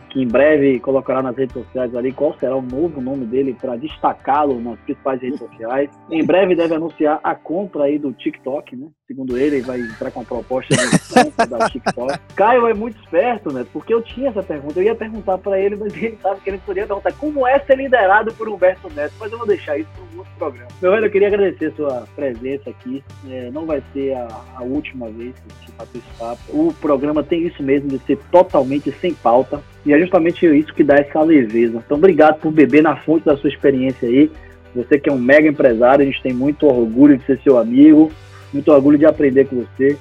que 0.09 0.21
em 0.21 0.27
breve 0.27 0.79
colocará 0.79 1.21
nas 1.21 1.35
redes 1.35 1.53
sociais 1.53 1.95
ali 1.95 2.11
qual 2.11 2.33
será 2.37 2.55
o 2.55 2.61
novo 2.61 3.01
nome 3.01 3.25
dele 3.25 3.55
para 3.59 3.75
destacá-lo 3.75 4.59
nas 4.59 4.79
principais 4.81 5.21
redes 5.21 5.39
sociais. 5.39 5.89
Em 6.09 6.23
breve 6.23 6.55
deve 6.55 6.75
anunciar 6.75 7.19
a 7.23 7.35
compra 7.35 7.85
aí 7.85 7.97
do 7.97 8.13
TikTok, 8.13 8.75
né? 8.75 8.87
Segundo 9.05 9.37
ele, 9.37 9.57
ele 9.57 9.65
vai 9.65 9.81
entrar 9.81 10.11
com 10.11 10.21
a 10.21 10.23
proposta 10.23 10.73
de 10.73 11.31
da 11.47 11.69
TikTok. 11.69 12.19
Caio 12.35 12.67
é 12.67 12.73
muito 12.73 12.97
esperto, 13.01 13.51
né? 13.51 13.65
Porque 13.73 13.93
eu 13.93 14.01
tinha 14.01 14.29
essa 14.29 14.41
pergunta, 14.41 14.79
eu 14.79 14.83
ia 14.83 14.95
perguntar 14.95 15.37
para 15.39 15.59
ele, 15.59 15.75
mas 15.75 15.93
ele 15.95 16.17
sabe 16.21 16.39
que 16.39 16.49
ele 16.49 16.57
poderia 16.59 16.87
perguntar 16.87 17.11
como 17.13 17.45
é 17.45 17.59
ser 17.59 17.77
liderado 17.77 18.33
por 18.33 18.47
Humberto 18.47 18.89
Neto, 18.93 19.13
mas 19.19 19.29
eu 19.29 19.37
vou 19.37 19.45
deixar 19.45 19.77
isso 19.77 19.89
para 19.93 20.03
um 20.03 20.19
outro 20.19 20.33
programa. 20.37 20.69
Meu 20.81 20.91
velho, 20.91 21.05
eu 21.05 21.11
queria 21.11 21.27
agradecer 21.27 21.65
a 21.65 21.71
sua 21.73 22.07
presença 22.15 22.69
aqui. 22.69 23.03
É, 23.29 23.51
não 23.51 23.65
vai 23.65 23.83
ser 23.91 24.13
a, 24.13 24.27
a 24.55 24.63
última 24.63 25.09
vez 25.09 25.35
que 25.35 25.73
a 25.77 25.85
gente. 25.85 26.03
O 26.49 26.73
programa 26.73 27.21
tem 27.23 27.45
isso 27.45 27.61
mesmo 27.61 27.89
de 27.89 27.99
ser 27.99 28.17
totalmente 28.31 28.89
sem 29.01 29.13
pauta. 29.13 29.61
E 29.85 29.91
é 29.91 29.99
justamente 29.99 30.45
isso 30.45 30.73
que 30.73 30.83
dá 30.83 30.95
essa 30.95 31.21
leveza. 31.21 31.83
Então, 31.85 31.97
obrigado 31.97 32.39
por 32.39 32.53
beber 32.53 32.81
na 32.81 32.95
fonte 32.95 33.25
da 33.25 33.35
sua 33.35 33.49
experiência 33.49 34.07
aí. 34.07 34.31
Você 34.73 34.97
que 34.97 35.09
é 35.09 35.13
um 35.13 35.19
mega 35.19 35.47
empresário, 35.47 36.03
a 36.03 36.05
gente 36.05 36.23
tem 36.23 36.33
muito 36.33 36.65
orgulho 36.65 37.17
de 37.17 37.25
ser 37.25 37.39
seu 37.41 37.57
amigo, 37.57 38.09
muito 38.53 38.71
orgulho 38.71 38.97
de 38.97 39.05
aprender 39.05 39.45
com 39.45 39.57
você. 39.57 39.97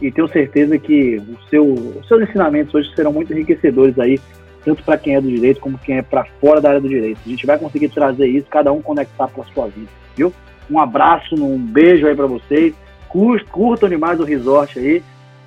E 0.00 0.10
tenho 0.10 0.28
certeza 0.28 0.78
que 0.78 1.16
o 1.16 1.48
seu, 1.48 1.64
os 1.64 2.08
seus 2.08 2.22
ensinamentos 2.22 2.74
hoje 2.74 2.94
serão 2.94 3.12
muito 3.12 3.32
enriquecedores 3.32 3.98
aí, 3.98 4.18
tanto 4.64 4.82
para 4.82 4.96
quem 4.96 5.14
é 5.14 5.20
do 5.20 5.28
direito 5.28 5.60
como 5.60 5.78
quem 5.78 5.98
é 5.98 6.02
para 6.02 6.24
fora 6.40 6.60
da 6.60 6.70
área 6.70 6.80
do 6.80 6.88
direito. 6.88 7.20
A 7.24 7.28
gente 7.28 7.46
vai 7.46 7.58
conseguir 7.58 7.90
trazer 7.90 8.26
isso, 8.26 8.46
cada 8.48 8.72
um 8.72 8.80
conectar 8.80 9.28
para 9.28 9.42
a 9.42 9.46
sua 9.46 9.66
vida, 9.66 9.88
viu? 10.16 10.32
Um 10.70 10.78
abraço, 10.78 11.34
um 11.34 11.58
beijo 11.58 12.06
aí 12.06 12.14
para 12.14 12.26
vocês. 12.26 12.74
Curtam 13.08 13.88
demais 13.88 14.20
o 14.20 14.24
resort 14.24 14.78
aí 14.78 15.02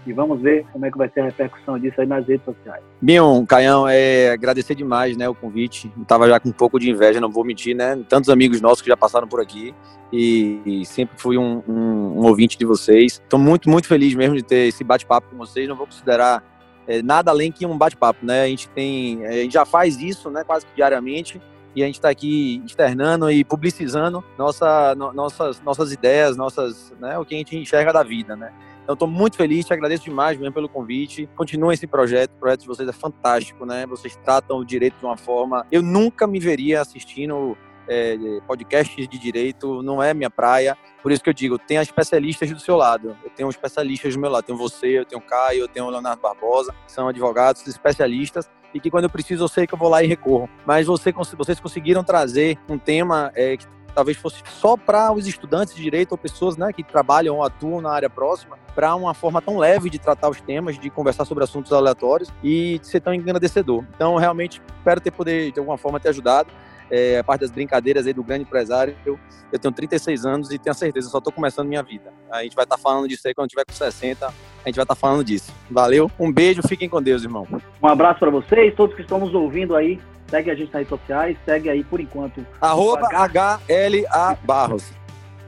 e 0.05 0.13
vamos 0.13 0.41
ver 0.41 0.65
como 0.71 0.85
é 0.85 0.91
que 0.91 0.97
vai 0.97 1.09
ser 1.09 1.21
a 1.21 1.25
repercussão 1.25 1.79
disso 1.79 1.99
aí 1.99 2.07
nas 2.07 2.25
redes 2.27 2.45
sociais. 2.45 2.83
Binho, 3.01 3.45
Caião, 3.47 3.87
é, 3.87 4.31
agradecer 4.31 4.75
demais 4.75 5.15
né, 5.17 5.27
o 5.27 5.35
convite. 5.35 5.91
Estava 6.01 6.27
já 6.27 6.39
com 6.39 6.49
um 6.49 6.53
pouco 6.53 6.79
de 6.79 6.89
inveja, 6.89 7.21
não 7.21 7.31
vou 7.31 7.43
mentir, 7.43 7.75
né? 7.75 7.99
Tantos 8.07 8.29
amigos 8.29 8.61
nossos 8.61 8.81
que 8.81 8.87
já 8.87 8.97
passaram 8.97 9.27
por 9.27 9.41
aqui 9.41 9.73
e, 10.11 10.61
e 10.65 10.85
sempre 10.85 11.15
fui 11.17 11.37
um, 11.37 11.63
um, 11.67 12.19
um, 12.19 12.25
ouvinte 12.25 12.57
de 12.57 12.65
vocês. 12.65 13.13
Estou 13.13 13.39
muito, 13.39 13.69
muito 13.69 13.87
feliz 13.87 14.13
mesmo 14.13 14.35
de 14.35 14.43
ter 14.43 14.67
esse 14.67 14.83
bate-papo 14.83 15.29
com 15.29 15.37
vocês. 15.37 15.67
Não 15.67 15.75
vou 15.75 15.87
considerar 15.87 16.43
é, 16.87 17.01
nada 17.01 17.31
além 17.31 17.51
que 17.51 17.65
um 17.65 17.77
bate-papo, 17.77 18.25
né? 18.25 18.43
A 18.43 18.47
gente 18.47 18.69
tem, 18.69 19.25
a 19.25 19.33
gente 19.33 19.53
já 19.53 19.65
faz 19.65 19.99
isso, 19.99 20.29
né? 20.29 20.43
Quase 20.43 20.65
que 20.65 20.75
diariamente 20.75 21.41
e 21.75 21.81
a 21.81 21.85
gente 21.85 21.95
está 21.95 22.09
aqui 22.09 22.61
externando 22.65 23.31
e 23.31 23.43
publicizando 23.43 24.23
nossa, 24.37 24.93
no, 24.95 25.11
nossas, 25.11 25.59
nossas 25.61 25.91
ideias, 25.91 26.37
nossas, 26.37 26.93
né, 26.99 27.17
o 27.17 27.25
que 27.25 27.33
a 27.33 27.37
gente 27.37 27.57
enxerga 27.57 27.91
da 27.91 28.03
vida, 28.03 28.35
né? 28.35 28.51
Então, 28.83 28.93
estou 28.93 29.07
muito 29.07 29.37
feliz, 29.37 29.65
te 29.65 29.73
agradeço 29.73 30.03
demais 30.03 30.37
mesmo 30.37 30.53
pelo 30.53 30.69
convite. 30.69 31.27
Continua 31.35 31.73
esse 31.73 31.87
projeto, 31.87 32.31
o 32.31 32.39
projeto 32.39 32.61
de 32.61 32.67
vocês 32.67 32.87
é 32.87 32.91
fantástico, 32.91 33.65
né? 33.65 33.85
Vocês 33.85 34.15
tratam 34.17 34.57
o 34.57 34.65
direito 34.65 34.97
de 34.99 35.05
uma 35.05 35.17
forma. 35.17 35.65
Eu 35.71 35.81
nunca 35.81 36.27
me 36.27 36.39
veria 36.39 36.81
assistindo 36.81 37.57
é, 37.87 38.17
podcasts 38.45 39.07
de 39.07 39.17
direito, 39.17 39.81
não 39.81 40.01
é 40.01 40.13
minha 40.13 40.29
praia. 40.29 40.77
Por 41.01 41.11
isso 41.11 41.23
que 41.23 41.29
eu 41.29 41.33
digo, 41.33 41.57
tem 41.57 41.77
especialistas 41.77 42.51
do 42.51 42.59
seu 42.59 42.75
lado. 42.75 43.15
Eu 43.23 43.29
tenho 43.29 43.49
especialistas 43.49 44.13
do 44.13 44.19
meu 44.19 44.29
lado. 44.29 44.45
Tenho 44.45 44.57
você, 44.57 44.99
eu 44.99 45.05
tenho 45.05 45.21
o 45.21 45.25
Caio, 45.25 45.61
eu 45.61 45.67
tenho 45.67 45.85
o 45.85 45.89
Leonardo 45.89 46.21
Barbosa, 46.21 46.73
que 46.85 46.91
são 46.91 47.07
advogados, 47.07 47.65
especialistas 47.67 48.49
e 48.73 48.79
que 48.79 48.89
quando 48.89 49.03
eu 49.03 49.09
preciso 49.09 49.43
eu 49.43 49.47
sei 49.47 49.67
que 49.67 49.73
eu 49.73 49.77
vou 49.77 49.89
lá 49.89 50.03
e 50.03 50.07
recorro. 50.07 50.49
Mas 50.65 50.87
você, 50.87 51.11
vocês 51.11 51.59
conseguiram 51.59 52.03
trazer 52.03 52.57
um 52.67 52.77
tema 52.77 53.31
é, 53.35 53.55
que 53.55 53.67
talvez 53.93 54.17
fosse 54.17 54.41
só 54.45 54.75
para 54.75 55.11
os 55.11 55.27
estudantes 55.27 55.75
de 55.75 55.81
direito 55.81 56.11
ou 56.11 56.17
pessoas 56.17 56.57
né, 56.57 56.71
que 56.73 56.83
trabalham 56.83 57.35
ou 57.35 57.43
atuam 57.43 57.81
na 57.81 57.91
área 57.91 58.09
próxima, 58.09 58.57
para 58.75 58.95
uma 58.95 59.13
forma 59.13 59.41
tão 59.41 59.57
leve 59.57 59.89
de 59.89 59.99
tratar 59.99 60.29
os 60.29 60.41
temas, 60.41 60.79
de 60.79 60.89
conversar 60.89 61.25
sobre 61.25 61.43
assuntos 61.43 61.71
aleatórios 61.71 62.29
e 62.43 62.79
de 62.79 62.87
ser 62.87 62.99
tão 63.01 63.13
engrandecedor. 63.13 63.83
Então, 63.95 64.15
realmente, 64.15 64.61
espero 64.77 64.99
ter 64.99 65.11
poder, 65.11 65.51
de 65.51 65.59
alguma 65.59 65.77
forma, 65.77 65.99
ter 65.99 66.09
ajudado 66.09 66.49
é, 66.89 67.19
a 67.19 67.23
parte 67.23 67.41
das 67.41 67.51
brincadeiras 67.51 68.05
aí 68.05 68.13
do 68.13 68.23
grande 68.23 68.43
empresário. 68.43 68.95
Eu, 69.05 69.19
eu 69.51 69.59
tenho 69.59 69.73
36 69.73 70.25
anos 70.25 70.51
e 70.51 70.57
tenho 70.57 70.73
certeza, 70.73 71.09
só 71.09 71.17
estou 71.17 71.33
começando 71.33 71.67
minha 71.67 71.83
vida. 71.83 72.13
A 72.31 72.43
gente 72.43 72.55
vai 72.55 72.65
estar 72.65 72.77
tá 72.77 72.81
falando 72.81 73.07
disso 73.07 73.27
aí 73.27 73.33
quando 73.33 73.49
tiver 73.49 73.65
com 73.65 73.73
60, 73.73 74.25
a 74.27 74.31
gente 74.65 74.75
vai 74.75 74.83
estar 74.83 74.85
tá 74.85 74.95
falando 74.95 75.23
disso. 75.23 75.53
Valeu, 75.69 76.09
um 76.19 76.31
beijo, 76.31 76.61
fiquem 76.67 76.89
com 76.89 77.01
Deus, 77.01 77.23
irmão. 77.23 77.47
Um 77.81 77.87
abraço 77.87 78.19
para 78.19 78.29
vocês, 78.29 78.73
todos 78.75 78.95
que 78.95 79.01
estão 79.01 79.19
nos 79.19 79.33
ouvindo 79.33 79.75
aí. 79.75 79.99
Segue 80.27 80.49
a 80.49 80.55
gente 80.55 80.73
nas 80.73 80.87
redes 80.87 80.89
sociais, 80.89 81.37
segue 81.45 81.69
aí 81.69 81.83
por 81.83 81.99
enquanto. 81.99 82.45
Arroba 82.59 83.07
HLA 83.07 84.37
Barros. 84.43 84.91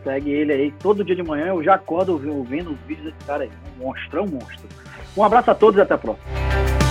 Segue 0.03 0.29
ele 0.29 0.53
aí 0.53 0.71
todo 0.79 1.03
dia 1.03 1.15
de 1.15 1.23
manhã. 1.23 1.47
Eu 1.47 1.63
já 1.63 1.73
acordo 1.73 2.13
ouvindo 2.13 2.71
os 2.71 2.79
vídeos 2.81 3.11
desse 3.11 3.25
cara 3.25 3.43
aí. 3.43 3.51
Um 3.79 3.85
monstro, 3.85 4.19
é 4.19 4.21
um 4.21 4.27
monstro. 4.27 4.67
Um 5.17 5.23
abraço 5.23 5.49
a 5.49 5.55
todos 5.55 5.79
e 5.79 5.81
até 5.81 5.95
a 5.95 5.97
próxima. 5.97 6.84